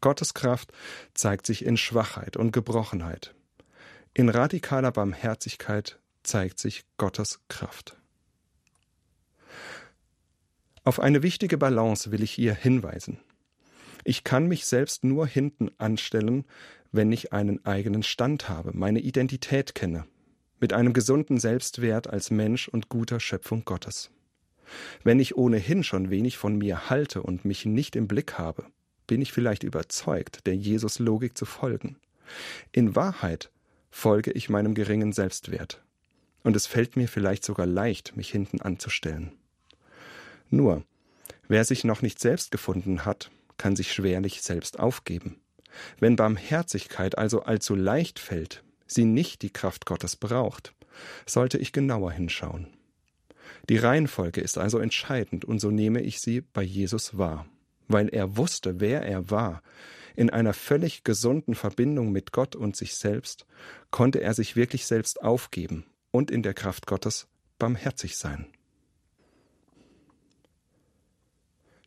Gottes 0.01 0.35
Kraft 0.35 0.73
zeigt 1.15 1.47
sich 1.47 1.65
in 1.65 1.77
Schwachheit 1.77 2.37
und 2.37 2.53
Gebrochenheit. 2.53 3.35
In 4.15 4.29
radikaler 4.29 4.93
Barmherzigkeit 4.93 5.99
zeigt 6.23 6.59
sich 6.59 6.85
Gottes 6.99 7.41
Kraft. 7.49 7.97
Auf 10.85 11.01
eine 11.01 11.23
wichtige 11.23 11.57
Balance 11.57 12.13
will 12.13 12.23
ich 12.23 12.33
hier 12.33 12.55
hinweisen. 12.55 13.21
Ich 14.05 14.23
kann 14.23 14.49
mich 14.49 14.67
selbst 14.67 15.03
nur 15.03 15.27
hinten 15.27 15.71
anstellen, 15.79 16.45
wenn 16.91 17.11
ich 17.11 17.33
einen 17.33 17.65
eigenen 17.65 18.03
Stand 18.03 18.51
habe, 18.51 18.73
meine 18.75 19.01
Identität 19.01 19.75
kenne, 19.75 20.05
mit 20.61 20.75
einem 20.75 20.93
gesunden 20.93 21.41
Selbstwert 21.41 22.07
als 22.07 22.31
Mensch 22.31 22.69
und 22.69 22.91
guter 22.91 23.19
Schöpfung 23.19 23.65
Gottes. 23.65 24.11
Wenn 25.05 25.21
ich 25.21 25.39
ohnehin 25.39 25.85
schon 25.85 26.11
wenig 26.11 26.37
von 26.37 26.59
mir 26.59 26.91
halte 26.91 27.23
und 27.23 27.47
mich 27.47 27.65
nicht 27.65 27.97
im 27.97 28.09
Blick 28.09 28.37
habe, 28.37 28.67
bin 29.07 29.23
ich 29.23 29.33
vielleicht 29.33 29.63
überzeugt, 29.63 30.47
der 30.47 30.55
Jesus-Logik 30.55 31.39
zu 31.39 31.47
folgen. 31.47 31.97
In 32.73 32.95
Wahrheit 32.95 33.51
folge 33.93 34.33
ich 34.33 34.49
meinem 34.49 34.75
geringen 34.75 35.13
Selbstwert. 35.13 35.81
Und 36.43 36.57
es 36.57 36.67
fällt 36.67 36.97
mir 36.97 37.07
vielleicht 37.07 37.45
sogar 37.45 37.67
leicht, 37.67 38.17
mich 38.17 38.31
hinten 38.31 38.61
anzustellen. 38.61 39.31
Nur, 40.51 40.83
wer 41.47 41.65
sich 41.65 41.85
noch 41.85 42.03
nicht 42.03 42.19
selbst 42.19 42.51
gefunden 42.51 43.05
hat, 43.05 43.31
kann 43.59 43.77
sich 43.77 43.93
schwerlich 43.93 44.43
selbst 44.43 44.81
aufgeben. 44.81 45.37
Wenn 46.01 46.17
Barmherzigkeit 46.17 47.17
also 47.17 47.43
allzu 47.43 47.77
leicht 47.77 48.19
fällt, 48.19 48.65
sie 48.87 49.05
nicht 49.05 49.43
die 49.43 49.51
Kraft 49.51 49.87
Gottes 49.87 50.17
braucht, 50.17 50.75
sollte 51.27 51.59
ich 51.59 51.73
genauer 51.73 52.11
hinschauen. 52.11 52.67
Die 53.69 53.77
Reihenfolge 53.77 54.41
ist 54.41 54.59
also 54.59 54.79
entscheidend, 54.79 55.45
und 55.45 55.61
so 55.61 55.71
nehme 55.71 56.01
ich 56.01 56.21
sie 56.21 56.41
bei 56.41 56.63
Jesus 56.63 57.17
wahr, 57.17 57.47
weil 57.89 58.09
er 58.09 58.37
wusste, 58.37 58.81
wer 58.81 59.03
er 59.03 59.31
war. 59.31 59.63
In 60.15 60.31
einer 60.31 60.53
völlig 60.53 61.05
gesunden 61.05 61.55
Verbindung 61.55 62.13
mit 62.13 62.33
Gott 62.33 62.57
und 62.57 62.77
sich 62.77 62.97
selbst 62.97 63.47
konnte 63.91 64.21
er 64.21 64.35
sich 64.35 64.57
wirklich 64.57 64.87
selbst 64.87 65.23
aufgeben 65.23 65.85
und 66.11 66.31
in 66.31 66.43
der 66.43 66.55
Kraft 66.55 66.87
Gottes 66.87 67.29
barmherzig 67.59 68.17
sein. 68.17 68.47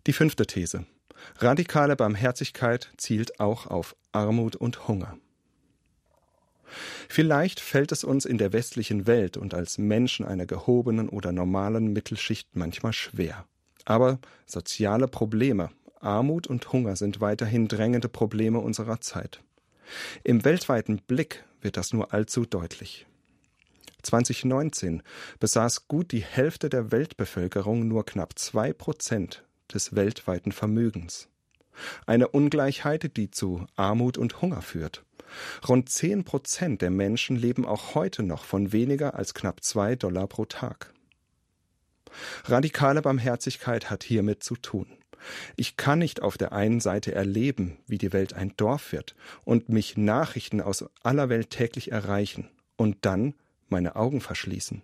Die 0.08 0.14
fünfte 0.14 0.46
These. 0.46 0.86
Radikale 1.38 1.96
Barmherzigkeit 1.96 2.92
zielt 2.98 3.40
auch 3.40 3.68
auf 3.68 3.96
Armut 4.12 4.56
und 4.56 4.88
Hunger. 4.88 5.18
Vielleicht 7.08 7.60
fällt 7.60 7.92
es 7.92 8.04
uns 8.04 8.26
in 8.26 8.38
der 8.38 8.54
westlichen 8.54 9.08
Welt 9.08 9.38
und 9.38 9.54
als 9.54 9.78
Menschen 9.78 10.26
einer 10.26 10.46
gehobenen 10.46 11.10
oder 11.10 11.32
normalen 11.32 11.94
Mittelschicht 11.94 12.56
manchmal 12.56 12.94
schwer. 12.94 13.46
Aber 13.86 14.20
soziale 14.46 15.08
Probleme, 15.08 15.70
Armut 16.06 16.48
und 16.48 16.72
Hunger 16.72 16.96
sind 16.96 17.20
weiterhin 17.22 17.68
drängende 17.68 18.10
Probleme 18.10 18.60
unserer 18.60 19.02
Zeit. 19.02 19.42
Im 20.24 20.46
weltweiten 20.46 20.98
Blick 20.98 21.44
wird 21.62 21.78
das 21.78 21.94
nur 21.94 22.14
allzu 22.14 22.46
deutlich. 22.46 23.06
2019 24.04 25.02
besaß 25.40 25.88
gut 25.88 26.12
die 26.12 26.24
Hälfte 26.24 26.70
der 26.70 26.92
Weltbevölkerung 26.92 27.88
nur 27.88 28.06
knapp 28.06 28.38
zwei 28.38 28.72
Prozent 28.72 29.44
des 29.74 29.96
weltweiten 29.96 30.52
Vermögens. 30.52 31.28
Eine 32.06 32.30
Ungleichheit, 32.30 33.18
die 33.18 33.32
zu 33.32 33.66
Armut 33.76 34.18
und 34.18 34.42
Hunger 34.42 34.62
führt. 34.62 35.04
Rund 35.68 35.90
zehn 35.90 36.24
Prozent 36.24 36.82
der 36.82 36.92
Menschen 36.92 37.36
leben 37.36 37.66
auch 37.66 37.96
heute 37.96 38.24
noch 38.24 38.46
von 38.46 38.72
weniger 38.72 39.16
als 39.16 39.34
knapp 39.34 39.64
zwei 39.64 39.96
Dollar 39.96 40.28
pro 40.28 40.46
Tag. 40.46 40.94
Radikale 42.46 43.02
Barmherzigkeit 43.02 43.90
hat 43.90 44.04
hiermit 44.04 44.44
zu 44.44 44.56
tun. 44.56 44.88
Ich 45.56 45.78
kann 45.78 46.00
nicht 46.00 46.22
auf 46.22 46.38
der 46.38 46.52
einen 46.52 46.80
Seite 46.80 47.14
erleben, 47.14 47.78
wie 47.88 47.98
die 47.98 48.14
Welt 48.14 48.34
ein 48.34 48.54
Dorf 48.58 48.92
wird 48.92 49.16
und 49.44 49.70
mich 49.70 49.98
Nachrichten 49.98 50.62
aus 50.62 50.86
aller 51.04 51.30
Welt 51.30 51.50
täglich 51.50 51.92
erreichen 51.92 52.50
und 52.78 52.98
dann 53.02 53.34
meine 53.70 53.96
Augen 53.96 54.22
verschließen. 54.22 54.82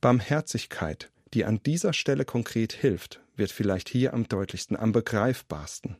Barmherzigkeit, 0.00 1.10
die 1.34 1.44
an 1.44 1.60
dieser 1.64 1.92
Stelle 1.92 2.24
konkret 2.24 2.72
hilft, 2.72 3.20
wird 3.36 3.52
vielleicht 3.52 3.88
hier 3.88 4.14
am 4.14 4.28
deutlichsten, 4.28 4.76
am 4.76 4.92
begreifbarsten. 4.92 5.96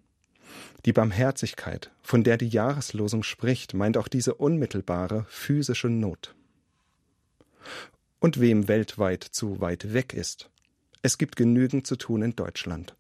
Die 0.85 0.93
Barmherzigkeit, 0.93 1.91
von 2.03 2.25
der 2.25 2.37
die 2.37 2.49
Jahreslosung 2.49 3.23
spricht, 3.23 3.75
meint 3.75 3.97
auch 3.97 4.09
diese 4.09 4.35
unmittelbare 4.35 5.25
physische 5.29 5.89
Not. 5.89 6.35
Und 8.19 8.41
wem 8.41 8.69
weltweit 8.69 9.25
zu 9.25 9.61
weit 9.61 9.95
weg 9.95 10.13
ist, 10.13 10.51
Es 11.05 11.19
gibt 11.19 11.35
genügend 11.35 11.85
zu 11.85 11.97
tun 11.97 12.23
in 12.23 12.37
Deutschland. 12.37 12.95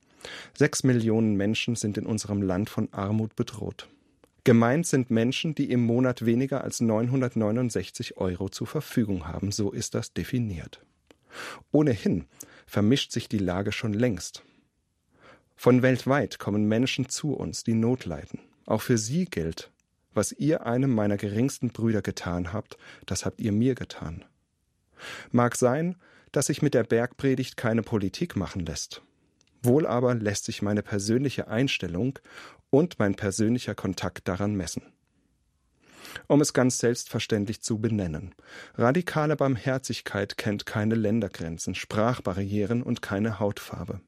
Sechs 0.57 0.85
Millionen 0.85 1.37
Menschen 1.37 1.77
sind 1.77 1.99
in 1.99 2.07
unserem 2.07 2.43
Land 2.43 2.71
von 2.71 2.89
Armut 2.93 3.37
bedroht. 3.37 3.89
Gemeint 4.45 4.87
sind 4.87 5.11
Menschen, 5.11 5.55
die 5.55 5.71
im 5.71 5.85
Monat 5.85 6.27
weniger 6.27 6.65
als 6.65 6.81
969 6.81 8.17
Euro 8.17 8.49
zur 8.49 8.67
Verfügung 8.67 9.29
haben, 9.29 9.53
so 9.53 9.71
ist 9.71 9.95
das 9.95 10.13
definiert. 10.13 10.85
Ohnehin 11.71 12.25
vermischt 12.67 13.13
sich 13.13 13.29
die 13.29 13.39
Lage 13.39 13.73
schon 13.73 13.93
längst. 13.93 14.43
Von 15.55 15.83
weltweit 15.83 16.39
kommen 16.41 16.67
Menschen 16.67 17.09
zu 17.09 17.35
uns, 17.35 17.63
die 17.63 17.75
Not 17.75 18.05
leiden. 18.05 18.41
Auch 18.67 18.83
für 18.83 18.99
sie 18.99 19.27
gilt, 19.27 19.71
was 20.13 20.33
ihr 20.33 20.67
einem 20.67 20.93
meiner 20.93 21.17
geringsten 21.17 21.69
Brüder 21.69 22.03
getan 22.03 22.53
habt, 22.53 22.77
das 23.07 23.25
habt 23.25 23.41
ihr 23.41 23.53
mir 23.53 23.75
getan. 23.75 24.25
Mag 25.31 25.57
sein, 25.57 25.97
dass 26.33 26.47
sich 26.47 26.63
mit 26.63 26.75
der 26.75 26.85
Bergpredigt 26.85 27.57
keine 27.57 27.83
Politik 27.83 28.37
machen 28.37 28.65
lässt. 28.67 29.03
Wohl 29.63 29.87
aber 29.87 30.15
lässt 30.15 30.45
sich 30.45 30.63
meine 30.63 30.83
persönliche 30.83 31.49
Einstellung 31.49 32.19
und 32.71 32.99
mein 32.99 33.15
persönlicher 33.15 33.75
Kontakt 33.75 34.29
daran 34.29 34.55
messen. 34.55 34.83
Um 36.27 36.41
es 36.41 36.53
ganz 36.53 36.79
selbstverständlich 36.79 37.63
zu 37.63 37.79
benennen. 37.79 38.35
Radikale 38.75 39.37
Barmherzigkeit 39.37 40.37
kennt 40.37 40.67
keine 40.67 40.95
Ländergrenzen, 40.95 41.75
Sprachbarrieren 41.75 42.83
und 42.83 43.03
keine 43.03 43.39
Hautfarbe. 43.39 44.01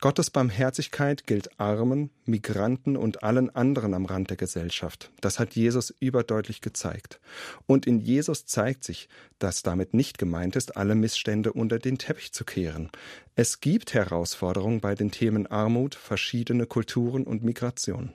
Gottes 0.00 0.30
Barmherzigkeit 0.30 1.26
gilt 1.26 1.60
Armen, 1.60 2.10
Migranten 2.24 2.96
und 2.96 3.22
allen 3.22 3.54
anderen 3.54 3.94
am 3.94 4.04
Rand 4.04 4.30
der 4.30 4.36
Gesellschaft. 4.36 5.10
Das 5.20 5.38
hat 5.38 5.54
Jesus 5.54 5.94
überdeutlich 6.00 6.60
gezeigt. 6.60 7.20
Und 7.66 7.86
in 7.86 8.00
Jesus 8.00 8.46
zeigt 8.46 8.84
sich, 8.84 9.08
dass 9.38 9.62
damit 9.62 9.94
nicht 9.94 10.18
gemeint 10.18 10.56
ist, 10.56 10.76
alle 10.76 10.94
Missstände 10.94 11.52
unter 11.52 11.78
den 11.78 11.98
Teppich 11.98 12.32
zu 12.32 12.44
kehren. 12.44 12.90
Es 13.36 13.60
gibt 13.60 13.94
Herausforderungen 13.94 14.80
bei 14.80 14.94
den 14.94 15.10
Themen 15.10 15.46
Armut, 15.46 15.94
verschiedene 15.94 16.66
Kulturen 16.66 17.24
und 17.24 17.44
Migration. 17.44 18.12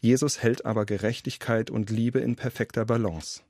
Jesus 0.00 0.42
hält 0.42 0.64
aber 0.64 0.84
Gerechtigkeit 0.84 1.70
und 1.70 1.90
Liebe 1.90 2.20
in 2.20 2.36
perfekter 2.36 2.84
Balance. 2.84 3.42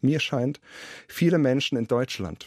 Mir 0.00 0.20
scheint, 0.20 0.60
viele 1.08 1.38
Menschen 1.38 1.76
in 1.76 1.88
Deutschland, 1.88 2.46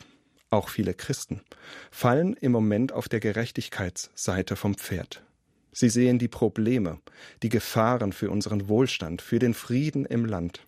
auch 0.52 0.70
viele 0.70 0.94
Christen, 0.94 1.42
fallen 1.90 2.34
im 2.34 2.52
Moment 2.52 2.92
auf 2.92 3.10
der 3.10 3.20
Gerechtigkeitsseite 3.20 4.56
vom 4.56 4.76
Pferd. 4.76 5.24
Sie 5.72 5.90
sehen 5.90 6.20
die 6.20 6.28
Probleme, 6.28 7.00
die 7.42 7.50
Gefahren 7.50 8.12
für 8.12 8.30
unseren 8.30 8.68
Wohlstand, 8.68 9.22
für 9.22 9.40
den 9.40 9.54
Frieden 9.54 10.06
im 10.06 10.26
Land. 10.26 10.68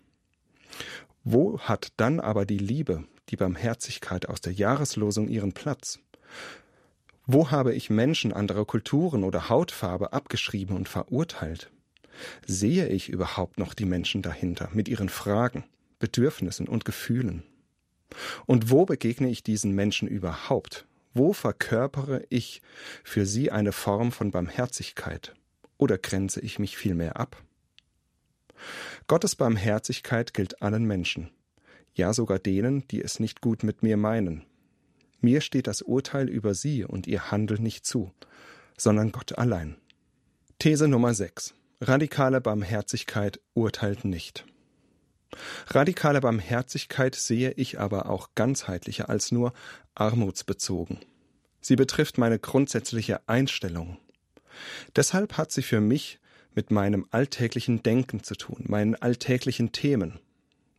Wo 1.22 1.58
hat 1.60 1.92
dann 1.98 2.20
aber 2.20 2.46
die 2.46 2.58
Liebe, 2.58 3.04
die 3.28 3.36
Barmherzigkeit 3.36 4.28
aus 4.28 4.40
der 4.40 4.52
Jahreslosung 4.52 5.28
ihren 5.28 5.52
Platz? 5.52 5.98
Wo 7.26 7.50
habe 7.50 7.74
ich 7.74 7.90
Menschen 7.90 8.32
anderer 8.32 8.64
Kulturen 8.64 9.24
oder 9.24 9.48
Hautfarbe 9.48 10.12
abgeschrieben 10.12 10.76
und 10.76 10.88
verurteilt? 10.88 11.70
Sehe 12.46 12.88
ich 12.88 13.08
überhaupt 13.08 13.58
noch 13.58 13.74
die 13.74 13.86
Menschen 13.86 14.22
dahinter 14.22 14.68
mit 14.72 14.88
ihren 14.88 15.08
Fragen, 15.08 15.64
Bedürfnissen 15.98 16.68
und 16.68 16.84
Gefühlen? 16.84 17.42
Und 18.46 18.70
wo 18.70 18.84
begegne 18.84 19.28
ich 19.28 19.42
diesen 19.42 19.72
Menschen 19.72 20.08
überhaupt? 20.08 20.86
Wo 21.14 21.32
verkörpere 21.32 22.24
ich 22.28 22.60
für 23.04 23.24
sie 23.24 23.50
eine 23.50 23.72
Form 23.72 24.12
von 24.12 24.30
Barmherzigkeit? 24.30 25.34
Oder 25.78 25.98
grenze 25.98 26.40
ich 26.40 26.58
mich 26.58 26.76
vielmehr 26.76 27.18
ab? 27.18 27.42
Gottes 29.06 29.36
Barmherzigkeit 29.36 30.34
gilt 30.34 30.62
allen 30.62 30.84
Menschen, 30.84 31.30
ja 31.94 32.12
sogar 32.12 32.38
denen, 32.38 32.86
die 32.88 33.02
es 33.02 33.20
nicht 33.20 33.40
gut 33.40 33.62
mit 33.62 33.82
mir 33.82 33.96
meinen. 33.96 34.44
Mir 35.20 35.40
steht 35.40 35.66
das 35.66 35.82
Urteil 35.82 36.28
über 36.28 36.54
sie 36.54 36.84
und 36.84 37.06
ihr 37.06 37.30
Handeln 37.30 37.62
nicht 37.62 37.86
zu, 37.86 38.12
sondern 38.76 39.12
Gott 39.12 39.38
allein. 39.38 39.76
These 40.58 40.88
Nummer 40.88 41.14
6. 41.14 41.54
Radikale 41.80 42.40
Barmherzigkeit 42.40 43.40
urteilt 43.54 44.04
nicht. 44.04 44.46
Radikale 45.68 46.20
Barmherzigkeit 46.20 47.14
sehe 47.14 47.52
ich 47.52 47.80
aber 47.80 48.10
auch 48.10 48.30
ganzheitlicher 48.34 49.08
als 49.08 49.32
nur 49.32 49.52
armutsbezogen. 49.94 50.98
Sie 51.60 51.76
betrifft 51.76 52.18
meine 52.18 52.38
grundsätzliche 52.38 53.26
Einstellung. 53.28 53.98
Deshalb 54.94 55.36
hat 55.36 55.50
sie 55.50 55.62
für 55.62 55.80
mich 55.80 56.20
mit 56.54 56.70
meinem 56.70 57.06
alltäglichen 57.10 57.82
Denken 57.82 58.22
zu 58.22 58.34
tun, 58.34 58.64
meinen 58.68 58.94
alltäglichen 58.94 59.72
Themen. 59.72 60.20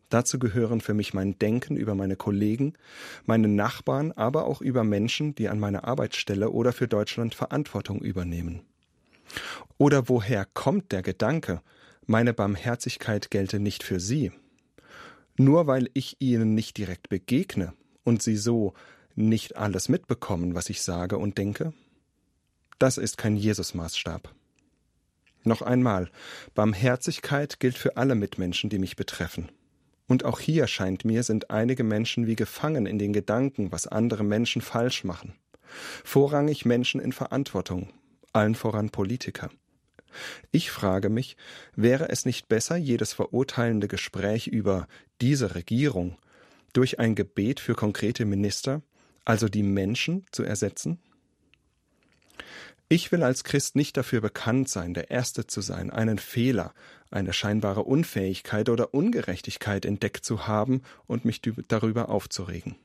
Dazu 0.10 0.40
gehören 0.40 0.82
für 0.82 0.94
mich 0.94 1.14
mein 1.14 1.38
Denken 1.40 1.76
über 1.76 1.96
meine 1.96 2.16
Kollegen, 2.16 2.74
meine 3.26 3.48
Nachbarn, 3.48 4.12
aber 4.12 4.46
auch 4.46 4.62
über 4.62 4.84
Menschen, 4.84 5.36
die 5.36 5.50
an 5.50 5.60
meiner 5.60 5.84
Arbeitsstelle 5.86 6.52
oder 6.52 6.72
für 6.72 6.88
Deutschland 6.88 7.36
Verantwortung 7.36 8.00
übernehmen. 8.02 8.62
Oder 9.78 10.08
woher 10.08 10.46
kommt 10.46 10.92
der 10.92 11.02
Gedanke, 11.02 11.62
meine 12.06 12.34
Barmherzigkeit 12.34 13.32
gelte 13.32 13.60
nicht 13.60 13.84
für 13.84 14.00
sie, 14.00 14.32
nur 15.38 15.68
weil 15.68 15.90
ich 15.94 16.18
ihnen 16.20 16.56
nicht 16.56 16.78
direkt 16.78 17.10
begegne 17.10 17.74
und 18.04 18.22
sie 18.22 18.38
so 18.38 18.74
nicht 19.16 19.56
alles 19.56 19.90
mitbekommen, 19.90 20.56
was 20.56 20.70
ich 20.70 20.82
sage 20.82 21.18
und 21.18 21.38
denke? 21.38 21.74
Das 22.80 22.98
ist 22.98 23.18
kein 23.18 23.38
Jesus-Maßstab. 23.38 24.34
Noch 25.44 25.62
einmal, 25.62 26.10
Barmherzigkeit 26.56 27.60
gilt 27.60 27.78
für 27.78 27.98
alle 27.98 28.16
Mitmenschen, 28.16 28.70
die 28.70 28.80
mich 28.80 28.96
betreffen. 28.96 29.52
Und 30.08 30.26
auch 30.26 30.40
hier 30.40 30.68
scheint 30.68 31.06
mir, 31.06 31.24
sind 31.24 31.52
einige 31.52 31.84
Menschen 31.84 32.28
wie 32.28 32.36
gefangen 32.36 32.86
in 32.86 33.00
den 33.00 33.14
Gedanken, 33.14 33.72
was 33.72 33.88
andere 33.88 34.24
Menschen 34.24 34.62
falsch 34.62 35.04
machen. 35.04 35.36
Vorrangig 36.04 36.66
Menschen 36.66 37.00
in 37.02 37.12
Verantwortung, 37.12 37.90
allen 38.34 38.56
voran 38.56 38.90
Politiker. 38.90 39.50
Ich 40.52 40.72
frage 40.72 41.10
mich, 41.10 41.38
wäre 41.76 42.10
es 42.10 42.26
nicht 42.26 42.48
besser, 42.48 42.76
jedes 42.76 43.14
verurteilende 43.14 43.88
Gespräch 43.88 44.48
über 44.48 44.88
diese 45.22 45.56
Regierung 45.56 46.18
durch 46.74 47.00
ein 47.00 47.16
Gebet 47.16 47.60
für 47.60 47.76
konkrete 47.76 48.26
Minister, 48.26 48.82
also 49.24 49.48
die 49.48 49.64
Menschen, 49.64 50.26
zu 50.32 50.44
ersetzen? 50.44 51.00
Ich 52.88 53.12
will 53.12 53.24
als 53.24 53.44
Christ 53.44 53.76
nicht 53.76 53.98
dafür 53.98 54.22
bekannt 54.22 54.70
sein, 54.70 54.94
der 54.94 55.10
Erste 55.10 55.48
zu 55.48 55.62
sein, 55.62 55.90
einen 55.90 56.20
Fehler, 56.20 56.74
eine 57.10 57.34
scheinbare 57.34 57.84
Unfähigkeit 57.84 58.70
oder 58.70 58.94
Ungerechtigkeit 58.94 59.86
entdeckt 59.86 60.24
zu 60.24 60.48
haben 60.48 60.84
und 61.08 61.26
mich 61.26 61.42
darüber 61.68 62.10
aufzuregen. 62.10 62.76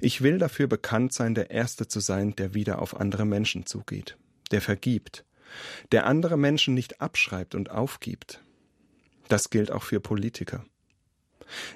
Ich 0.00 0.22
will 0.22 0.38
dafür 0.38 0.66
bekannt 0.66 1.12
sein, 1.12 1.34
der 1.34 1.50
Erste 1.50 1.88
zu 1.88 2.00
sein, 2.00 2.34
der 2.36 2.54
wieder 2.54 2.82
auf 2.82 2.98
andere 2.98 3.24
Menschen 3.24 3.64
zugeht, 3.64 4.16
der 4.50 4.60
vergibt, 4.60 5.24
der 5.92 6.06
andere 6.06 6.36
Menschen 6.36 6.74
nicht 6.74 7.00
abschreibt 7.00 7.54
und 7.54 7.70
aufgibt. 7.70 8.42
Das 9.28 9.50
gilt 9.50 9.70
auch 9.70 9.82
für 9.82 10.00
Politiker. 10.00 10.64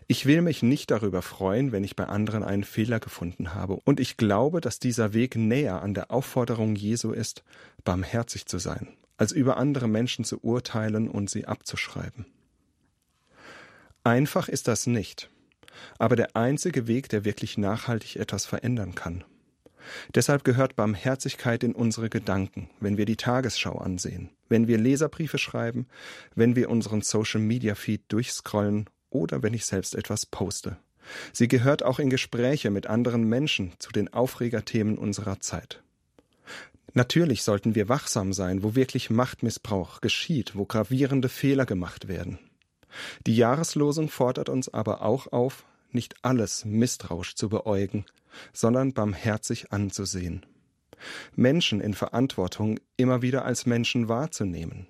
Ich 0.09 0.27
will 0.27 0.43
mich 0.43 0.63
nicht 0.63 0.91
darüber 0.91 1.23
freuen, 1.23 1.73
wenn 1.73 1.85
ich 1.85 1.97
bei 1.97 2.07
anderen 2.07 2.43
einen 2.43 2.65
Fehler 2.65 2.99
gefunden 2.99 3.55
habe, 3.55 3.79
und 3.85 4.01
ich 4.01 4.17
glaube, 4.17 4.61
dass 4.61 4.79
dieser 4.79 5.13
Weg 5.13 5.37
näher 5.37 5.83
an 5.83 5.95
der 5.95 6.11
Aufforderung 6.11 6.75
Jesu 6.75 7.13
ist, 7.13 7.45
barmherzig 7.85 8.47
zu 8.47 8.59
sein, 8.59 8.89
als 9.17 9.33
über 9.33 9.57
andere 9.57 9.89
Menschen 9.89 10.25
zu 10.25 10.43
urteilen 10.43 11.09
und 11.09 11.31
sie 11.31 11.47
abzuschreiben. 11.47 12.27
Einfach 14.03 14.49
ist 14.49 14.67
das 14.67 14.87
nicht, 14.87 15.31
aber 15.99 16.17
der 16.17 16.35
einzige 16.35 16.87
Weg, 16.87 17.09
der 17.09 17.25
wirklich 17.25 17.59
nachhaltig 17.59 18.17
etwas 18.17 18.47
verändern 18.47 18.95
kann. 18.95 19.25
Deshalb 20.15 20.45
gehört 20.45 20.77
Barmherzigkeit 20.77 21.63
in 21.65 21.75
unsere 21.75 22.11
Gedanken, 22.11 22.71
wenn 22.81 22.97
wir 22.97 23.07
die 23.07 23.17
Tagesschau 23.17 23.79
ansehen, 23.79 24.31
wenn 24.49 24.69
wir 24.69 24.79
Leserbriefe 24.79 25.39
schreiben, 25.39 25.87
wenn 26.35 26.57
wir 26.57 26.71
unseren 26.71 27.03
Social 27.03 27.41
Media 27.41 27.75
Feed 27.75 28.03
durchscrollen 28.09 28.89
oder 29.11 29.43
wenn 29.43 29.55
ich 29.55 29.67
selbst 29.67 29.95
etwas 29.95 30.27
poste. 30.27 30.77
Sie 31.33 31.49
gehört 31.49 31.83
auch 31.83 31.99
in 31.99 32.11
Gespräche 32.11 32.71
mit 32.71 32.87
anderen 32.87 33.25
Menschen 33.25 33.73
zu 33.79 33.91
den 33.91 34.13
Aufregerthemen 34.13 34.99
unserer 34.99 35.41
Zeit. 35.41 35.83
Natürlich 36.93 37.43
sollten 37.43 37.75
wir 37.75 37.89
wachsam 37.89 38.33
sein, 38.33 38.63
wo 38.63 38.75
wirklich 38.75 39.11
Machtmissbrauch 39.11 40.01
geschieht, 40.01 40.57
wo 40.57 40.65
gravierende 40.65 41.29
Fehler 41.29 41.67
gemacht 41.67 42.09
werden. 42.09 42.39
Die 43.27 43.37
Jahreslosung 43.37 44.09
fordert 44.09 44.49
uns 44.49 44.69
aber 44.69 45.03
auch 45.03 45.29
auf, 45.29 45.65
nicht 45.95 46.15
alles 46.23 46.65
misstrauisch 46.65 47.35
zu 47.35 47.49
beäugen, 47.49 48.05
sondern 48.53 48.93
barmherzig 48.93 49.73
anzusehen. 49.73 50.47
Menschen 51.35 51.81
in 51.81 51.95
Verantwortung 51.95 52.79
immer 52.97 53.23
wieder 53.23 53.45
als 53.45 53.67
Menschen 53.67 54.09
wahrzunehmen. 54.09 54.87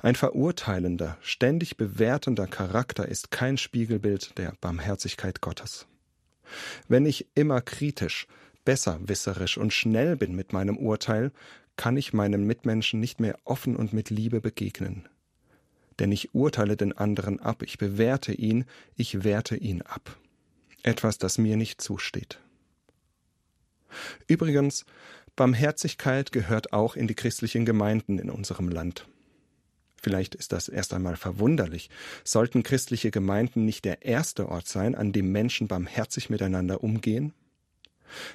Ein 0.00 0.14
verurteilender, 0.14 1.16
ständig 1.20 1.76
bewertender 1.76 2.46
Charakter 2.46 3.08
ist 3.08 3.30
kein 3.30 3.56
Spiegelbild 3.56 4.36
der 4.38 4.54
Barmherzigkeit 4.60 5.40
Gottes. 5.40 5.86
Wenn 6.88 7.06
ich 7.06 7.26
immer 7.34 7.60
kritisch, 7.60 8.26
besserwisserisch 8.64 9.58
und 9.58 9.72
schnell 9.72 10.16
bin 10.16 10.36
mit 10.36 10.52
meinem 10.52 10.76
Urteil, 10.76 11.32
kann 11.76 11.96
ich 11.96 12.12
meinem 12.12 12.46
Mitmenschen 12.46 13.00
nicht 13.00 13.20
mehr 13.20 13.38
offen 13.44 13.76
und 13.76 13.92
mit 13.92 14.10
Liebe 14.10 14.40
begegnen. 14.40 15.08
Denn 15.98 16.12
ich 16.12 16.34
urteile 16.34 16.76
den 16.76 16.96
anderen 16.96 17.40
ab, 17.40 17.62
ich 17.62 17.78
bewerte 17.78 18.32
ihn, 18.32 18.64
ich 18.96 19.24
werte 19.24 19.56
ihn 19.56 19.82
ab. 19.82 20.16
Etwas, 20.82 21.18
das 21.18 21.38
mir 21.38 21.56
nicht 21.56 21.80
zusteht. 21.80 22.38
Übrigens, 24.26 24.84
Barmherzigkeit 25.36 26.32
gehört 26.32 26.72
auch 26.72 26.96
in 26.96 27.06
die 27.06 27.14
christlichen 27.14 27.64
Gemeinden 27.64 28.18
in 28.18 28.30
unserem 28.30 28.68
Land. 28.68 29.06
Vielleicht 30.06 30.34
ist 30.34 30.52
das 30.52 30.68
erst 30.68 30.94
einmal 30.94 31.16
verwunderlich. 31.16 31.90
Sollten 32.22 32.62
christliche 32.62 33.10
Gemeinden 33.10 33.64
nicht 33.64 33.84
der 33.84 34.02
erste 34.02 34.48
Ort 34.48 34.68
sein, 34.68 34.94
an 34.94 35.12
dem 35.12 35.32
Menschen 35.32 35.66
barmherzig 35.66 36.30
miteinander 36.30 36.84
umgehen? 36.84 37.32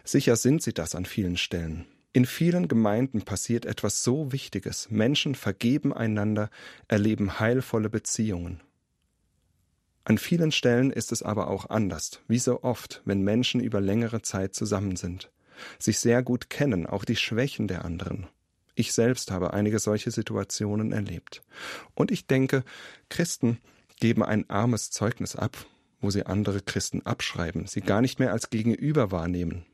Sicher 0.03 0.36
sind 0.36 0.62
sie 0.62 0.74
das 0.74 0.95
an 0.95 1.05
vielen 1.05 1.38
Stellen. 1.38 1.86
In 2.14 2.26
vielen 2.26 2.68
Gemeinden 2.68 3.22
passiert 3.22 3.66
etwas 3.66 4.03
so 4.03 4.34
Wichtiges. 4.34 4.89
Menschen 4.89 5.34
vergeben 5.34 5.93
einander, 5.93 6.49
erleben 6.89 7.39
heilvolle 7.39 7.89
Beziehungen. 7.89 8.62
An 10.03 10.18
vielen 10.18 10.51
Stellen 10.51 10.91
ist 10.91 11.12
es 11.14 11.24
aber 11.24 11.47
auch 11.47 11.70
anders, 11.70 12.20
wie 12.28 12.39
so 12.39 12.64
oft, 12.64 13.01
wenn 13.05 13.22
Menschen 13.22 13.62
über 13.62 13.80
längere 13.80 14.22
Zeit 14.22 14.55
zusammen 14.55 14.97
sind, 14.97 15.32
sich 15.80 15.99
sehr 15.99 16.22
gut 16.22 16.49
kennen, 16.49 16.86
auch 16.86 17.05
die 17.05 17.16
Schwächen 17.16 17.68
der 17.68 17.86
anderen. 17.86 18.28
Ich 18.76 18.91
selbst 18.91 19.32
habe 19.32 19.53
einige 19.53 19.80
solche 19.80 20.12
Situationen 20.12 20.91
erlebt. 20.91 21.43
Und 21.93 22.12
ich 22.12 22.26
denke, 22.26 22.64
Christen 23.09 23.59
geben 23.99 24.24
ein 24.24 24.49
armes 24.49 24.89
Zeugnis 24.89 25.36
ab, 25.36 25.66
wo 26.01 26.09
sie 26.09 26.26
andere 26.26 26.62
Christen 26.62 27.05
abschreiben, 27.05 27.68
sie 27.68 27.82
gar 27.82 28.01
nicht 28.01 28.20
mehr 28.20 28.32
als 28.34 28.49
Gegenüber 28.49 29.12
wahrnehmen, 29.12 29.66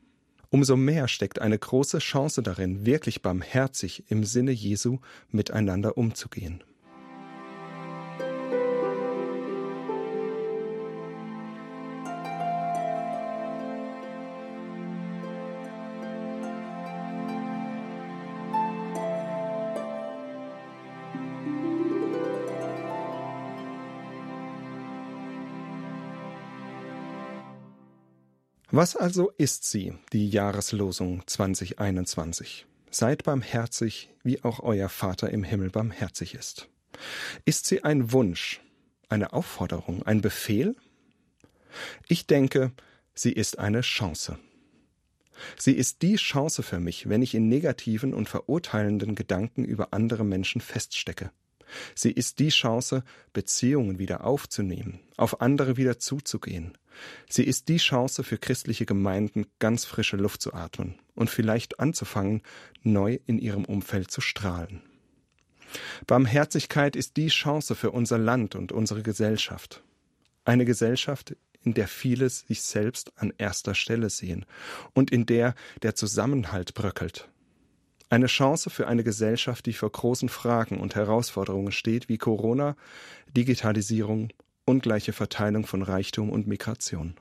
Umso 0.50 0.76
mehr 0.76 1.08
steckt 1.08 1.40
eine 1.40 1.58
große 1.58 1.98
Chance 1.98 2.42
darin, 2.42 2.86
wirklich 2.86 3.20
barmherzig 3.20 4.04
im 4.08 4.24
Sinne 4.24 4.52
Jesu 4.52 4.98
miteinander 5.30 5.98
umzugehen. 5.98 6.64
Was 28.70 28.96
also 28.96 29.30
ist 29.38 29.64
sie, 29.64 29.94
die 30.12 30.28
Jahreslosung 30.28 31.22
2021? 31.26 32.66
Seid 32.90 33.24
barmherzig, 33.24 34.10
wie 34.22 34.44
auch 34.44 34.60
euer 34.60 34.90
Vater 34.90 35.30
im 35.30 35.42
Himmel 35.42 35.70
barmherzig 35.70 36.34
ist. 36.34 36.68
Ist 37.46 37.64
sie 37.64 37.82
ein 37.82 38.12
Wunsch, 38.12 38.60
eine 39.08 39.32
Aufforderung, 39.32 40.02
ein 40.02 40.20
Befehl? 40.20 40.76
Ich 42.08 42.26
denke, 42.26 42.72
sie 43.14 43.32
ist 43.32 43.58
eine 43.58 43.80
Chance. 43.80 44.38
Sie 45.56 45.72
ist 45.72 46.02
die 46.02 46.16
Chance 46.16 46.62
für 46.62 46.78
mich, 46.78 47.08
wenn 47.08 47.22
ich 47.22 47.34
in 47.34 47.48
negativen 47.48 48.12
und 48.12 48.28
verurteilenden 48.28 49.14
Gedanken 49.14 49.64
über 49.64 49.94
andere 49.94 50.24
Menschen 50.24 50.60
feststecke. 50.60 51.30
Sie 51.94 52.10
ist 52.10 52.38
die 52.38 52.50
Chance, 52.50 53.02
Beziehungen 53.32 53.98
wieder 53.98 54.24
aufzunehmen, 54.24 55.00
auf 55.16 55.40
andere 55.40 55.78
wieder 55.78 55.98
zuzugehen. 55.98 56.76
Sie 57.28 57.44
ist 57.44 57.68
die 57.68 57.78
Chance 57.78 58.24
für 58.24 58.38
christliche 58.38 58.86
Gemeinden, 58.86 59.46
ganz 59.58 59.84
frische 59.84 60.16
Luft 60.16 60.42
zu 60.42 60.54
atmen 60.54 60.98
und 61.14 61.30
vielleicht 61.30 61.80
anzufangen, 61.80 62.42
neu 62.82 63.18
in 63.26 63.38
ihrem 63.38 63.64
Umfeld 63.64 64.10
zu 64.10 64.20
strahlen. 64.20 64.82
Barmherzigkeit 66.06 66.96
ist 66.96 67.16
die 67.16 67.28
Chance 67.28 67.74
für 67.74 67.90
unser 67.90 68.18
Land 68.18 68.54
und 68.54 68.72
unsere 68.72 69.02
Gesellschaft. 69.02 69.82
Eine 70.44 70.64
Gesellschaft, 70.64 71.36
in 71.62 71.74
der 71.74 71.88
viele 71.88 72.30
sich 72.30 72.62
selbst 72.62 73.12
an 73.16 73.32
erster 73.36 73.74
Stelle 73.74 74.08
sehen 74.08 74.46
und 74.94 75.10
in 75.10 75.26
der 75.26 75.54
der 75.82 75.94
Zusammenhalt 75.94 76.72
bröckelt, 76.74 77.28
eine 78.10 78.26
Chance 78.26 78.70
für 78.70 78.86
eine 78.86 79.04
Gesellschaft, 79.04 79.66
die 79.66 79.74
vor 79.74 79.90
großen 79.90 80.30
Fragen 80.30 80.80
und 80.80 80.94
Herausforderungen 80.94 81.72
steht, 81.72 82.08
wie 82.08 82.16
Corona, 82.16 82.74
Digitalisierung, 83.36 84.30
ungleiche 84.68 85.14
Verteilung 85.14 85.66
von 85.66 85.82
Reichtum 85.82 86.30
und 86.30 86.46
Migration. 86.46 87.14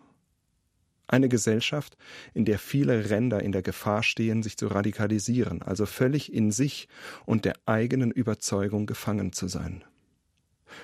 Eine 1.08 1.30
Gesellschaft, 1.30 1.98
in 2.34 2.44
der 2.44 2.60
viele 2.60 3.10
Ränder 3.10 3.42
in 3.42 3.54
der 3.54 3.62
Gefahr 3.62 4.04
stehen, 4.04 4.44
sich 4.44 4.58
zu 4.58 4.68
radikalisieren, 4.68 5.62
also 5.62 5.86
völlig 5.86 6.34
in 6.34 6.52
sich 6.52 6.90
und 7.26 7.46
der 7.46 7.54
eigenen 7.66 8.12
Überzeugung 8.12 8.86
gefangen 8.86 9.32
zu 9.32 9.48
sein. 9.48 9.86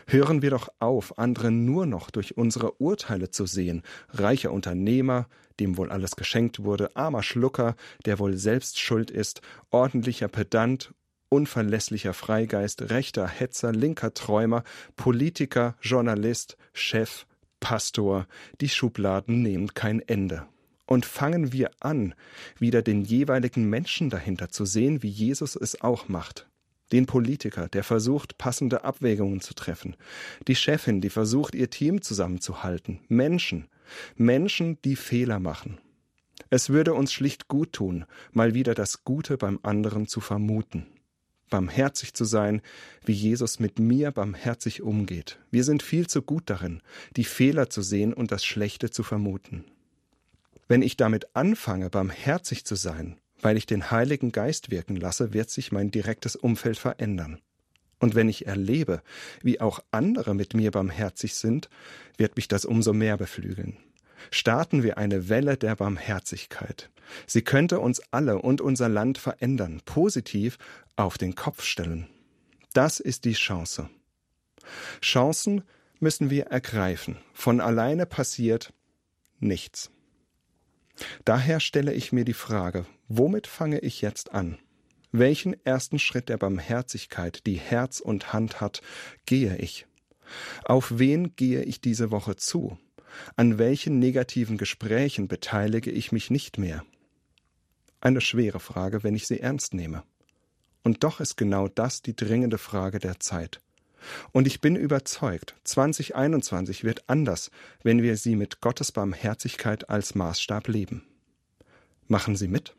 Hören 0.07 0.41
wir 0.41 0.51
doch 0.51 0.69
auf, 0.79 1.19
andere 1.19 1.51
nur 1.51 1.85
noch 1.85 2.09
durch 2.09 2.37
unsere 2.37 2.79
Urteile 2.79 3.29
zu 3.29 3.45
sehen. 3.45 3.83
Reicher 4.09 4.53
Unternehmer, 4.53 5.27
dem 5.59 5.75
wohl 5.75 5.91
alles 5.91 6.15
geschenkt 6.15 6.63
wurde, 6.63 6.95
armer 6.95 7.23
Schlucker, 7.23 7.75
der 8.05 8.19
wohl 8.19 8.37
selbst 8.37 8.79
schuld 8.79 9.11
ist, 9.11 9.41
ordentlicher 9.69 10.29
Pedant, 10.29 10.93
unverlässlicher 11.33 12.13
Freigeist, 12.13 12.91
rechter 12.91 13.27
Hetzer, 13.27 13.71
linker 13.71 14.13
Träumer, 14.13 14.63
Politiker, 14.95 15.75
Journalist, 15.81 16.57
Chef, 16.73 17.25
Pastor, 17.59 18.27
die 18.61 18.69
Schubladen 18.69 19.41
nehmen 19.41 19.73
kein 19.73 19.99
Ende. 19.99 20.45
Und 20.85 21.07
fangen 21.07 21.51
wir 21.51 21.71
an, 21.79 22.13
wieder 22.59 22.83
den 22.83 23.01
jeweiligen 23.01 23.67
Menschen 23.67 24.11
dahinter 24.11 24.49
zu 24.49 24.65
sehen, 24.65 25.01
wie 25.01 25.09
Jesus 25.09 25.55
es 25.55 25.81
auch 25.81 26.07
macht. 26.07 26.47
Den 26.91 27.07
Politiker, 27.07 27.67
der 27.67 27.83
versucht, 27.83 28.37
passende 28.37 28.83
Abwägungen 28.83 29.41
zu 29.41 29.55
treffen, 29.55 29.95
die 30.47 30.55
Chefin, 30.55 31.01
die 31.01 31.09
versucht, 31.09 31.55
ihr 31.55 31.71
Team 31.71 32.03
zusammenzuhalten, 32.03 32.99
Menschen, 33.07 33.69
Menschen, 34.15 34.77
die 34.83 34.95
Fehler 34.95 35.39
machen. 35.39 35.79
Es 36.51 36.69
würde 36.69 36.93
uns 36.93 37.11
schlicht 37.11 37.47
gut 37.47 37.73
tun, 37.73 38.05
mal 38.31 38.53
wieder 38.53 38.75
das 38.75 39.03
Gute 39.03 39.37
beim 39.37 39.59
anderen 39.63 40.07
zu 40.07 40.19
vermuten, 40.19 40.85
barmherzig 41.53 42.15
zu 42.15 42.25
sein, 42.25 42.63
wie 43.05 43.11
Jesus 43.11 43.59
mit 43.59 43.77
mir 43.77 44.09
barmherzig 44.09 44.81
umgeht. 44.81 45.37
Wir 45.51 45.63
sind 45.63 45.83
viel 45.83 46.07
zu 46.07 46.23
gut 46.23 46.49
darin, 46.49 46.81
die 47.15 47.25
Fehler 47.25 47.69
zu 47.69 47.83
sehen 47.83 48.11
und 48.11 48.31
das 48.31 48.43
Schlechte 48.43 48.89
zu 48.89 49.03
vermuten. 49.03 49.63
Wenn 50.67 50.81
ich 50.81 50.97
damit 50.97 51.35
anfange, 51.35 51.91
barmherzig 51.91 52.65
zu 52.65 52.73
sein, 52.73 53.19
weil 53.39 53.55
ich 53.55 53.67
den 53.67 53.91
Heiligen 53.91 54.31
Geist 54.31 54.71
wirken 54.71 54.95
lasse, 54.95 55.31
wird 55.31 55.51
sich 55.51 55.71
mein 55.71 55.91
direktes 55.91 56.35
Umfeld 56.35 56.79
verändern. 56.79 57.39
Und 57.99 58.15
wenn 58.15 58.29
ich 58.29 58.47
erlebe, 58.47 59.03
wie 59.43 59.61
auch 59.61 59.83
andere 59.91 60.33
mit 60.33 60.55
mir 60.55 60.71
barmherzig 60.71 61.35
sind, 61.35 61.69
wird 62.17 62.35
mich 62.35 62.47
das 62.47 62.65
umso 62.65 62.93
mehr 62.93 63.15
beflügeln. 63.15 63.77
Starten 64.31 64.83
wir 64.83 64.97
eine 64.97 65.29
Welle 65.29 65.57
der 65.57 65.75
Barmherzigkeit. 65.75 66.89
Sie 67.27 67.41
könnte 67.41 67.79
uns 67.79 68.01
alle 68.11 68.39
und 68.39 68.61
unser 68.61 68.89
Land 68.89 69.17
verändern, 69.17 69.81
positiv 69.85 70.57
auf 70.95 71.17
den 71.17 71.35
Kopf 71.35 71.63
stellen. 71.63 72.07
Das 72.73 72.99
ist 72.99 73.25
die 73.25 73.33
Chance. 73.33 73.89
Chancen 75.01 75.63
müssen 75.99 76.29
wir 76.29 76.47
ergreifen. 76.47 77.17
Von 77.33 77.61
alleine 77.61 78.05
passiert 78.05 78.73
nichts. 79.39 79.91
Daher 81.25 81.59
stelle 81.59 81.93
ich 81.93 82.11
mir 82.11 82.25
die 82.25 82.33
Frage, 82.33 82.85
womit 83.07 83.47
fange 83.47 83.79
ich 83.79 84.01
jetzt 84.01 84.33
an? 84.33 84.57
Welchen 85.11 85.53
ersten 85.65 85.99
Schritt 85.99 86.29
der 86.29 86.37
Barmherzigkeit, 86.37 87.45
die 87.45 87.59
Herz 87.59 87.99
und 87.99 88.33
Hand 88.33 88.61
hat, 88.61 88.81
gehe 89.25 89.57
ich? 89.57 89.85
Auf 90.65 90.97
wen 90.97 91.35
gehe 91.35 91.63
ich 91.63 91.81
diese 91.81 92.11
Woche 92.11 92.35
zu? 92.35 92.77
An 93.35 93.57
welchen 93.57 93.99
negativen 93.99 94.57
Gesprächen 94.57 95.27
beteilige 95.27 95.91
ich 95.91 96.11
mich 96.11 96.29
nicht 96.29 96.57
mehr? 96.57 96.83
Eine 98.01 98.21
schwere 98.21 98.59
Frage, 98.59 99.03
wenn 99.03 99.15
ich 99.15 99.27
sie 99.27 99.39
ernst 99.39 99.73
nehme. 99.73 100.03
Und 100.83 101.03
doch 101.03 101.19
ist 101.19 101.37
genau 101.37 101.67
das 101.67 102.01
die 102.01 102.15
dringende 102.15 102.57
Frage 102.57 102.99
der 102.99 103.19
Zeit. 103.19 103.61
Und 104.31 104.47
ich 104.47 104.59
bin 104.59 104.75
überzeugt, 104.75 105.55
2021 105.63 106.83
wird 106.83 107.03
anders, 107.07 107.51
wenn 107.83 108.01
wir 108.01 108.17
sie 108.17 108.35
mit 108.35 108.59
Gottes 108.59 108.91
Barmherzigkeit 108.91 109.89
als 109.89 110.15
Maßstab 110.15 110.67
leben. 110.67 111.03
Machen 112.07 112.35
Sie 112.35 112.49
mit? 112.49 112.75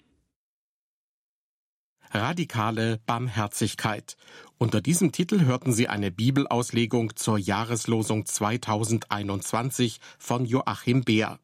Radikale 2.14 3.00
Barmherzigkeit. 3.06 4.16
Unter 4.56 4.80
diesem 4.80 5.10
Titel 5.10 5.40
hörten 5.40 5.72
Sie 5.72 5.88
eine 5.88 6.12
Bibelauslegung 6.12 7.16
zur 7.16 7.38
Jahreslosung 7.38 8.24
2021 8.24 9.98
von 10.18 10.46
Joachim 10.46 11.02
Beer. 11.02 11.40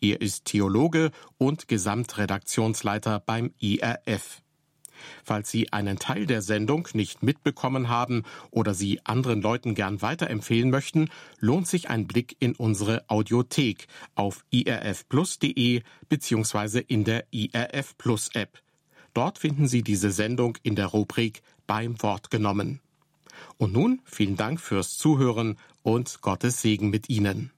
Er 0.00 0.20
ist 0.20 0.46
Theologe 0.46 1.12
und 1.38 1.68
Gesamtredaktionsleiter 1.68 3.20
beim 3.20 3.52
IRF. 3.60 4.42
Falls 5.22 5.50
Sie 5.52 5.72
einen 5.72 6.00
Teil 6.00 6.26
der 6.26 6.42
Sendung 6.42 6.88
nicht 6.94 7.22
mitbekommen 7.22 7.88
haben 7.88 8.24
oder 8.50 8.74
sie 8.74 9.00
anderen 9.04 9.40
Leuten 9.40 9.76
gern 9.76 10.02
weiterempfehlen 10.02 10.70
möchten, 10.70 11.10
lohnt 11.38 11.68
sich 11.68 11.88
ein 11.88 12.08
Blick 12.08 12.34
in 12.40 12.56
unsere 12.56 13.04
Audiothek 13.08 13.86
auf 14.16 14.44
irfplus.de 14.50 15.82
bzw. 16.08 16.80
in 16.80 17.04
der 17.04 17.26
IRF 17.30 17.96
Plus 17.96 18.30
App. 18.34 18.58
Dort 19.18 19.40
finden 19.40 19.66
Sie 19.66 19.82
diese 19.82 20.12
Sendung 20.12 20.58
in 20.62 20.76
der 20.76 20.86
Rubrik 20.86 21.42
Beim 21.66 22.00
Wort 22.04 22.30
genommen. 22.30 22.78
Und 23.56 23.72
nun 23.72 24.00
vielen 24.04 24.36
Dank 24.36 24.60
fürs 24.60 24.96
Zuhören 24.96 25.58
und 25.82 26.20
Gottes 26.20 26.62
Segen 26.62 26.88
mit 26.90 27.10
Ihnen. 27.10 27.50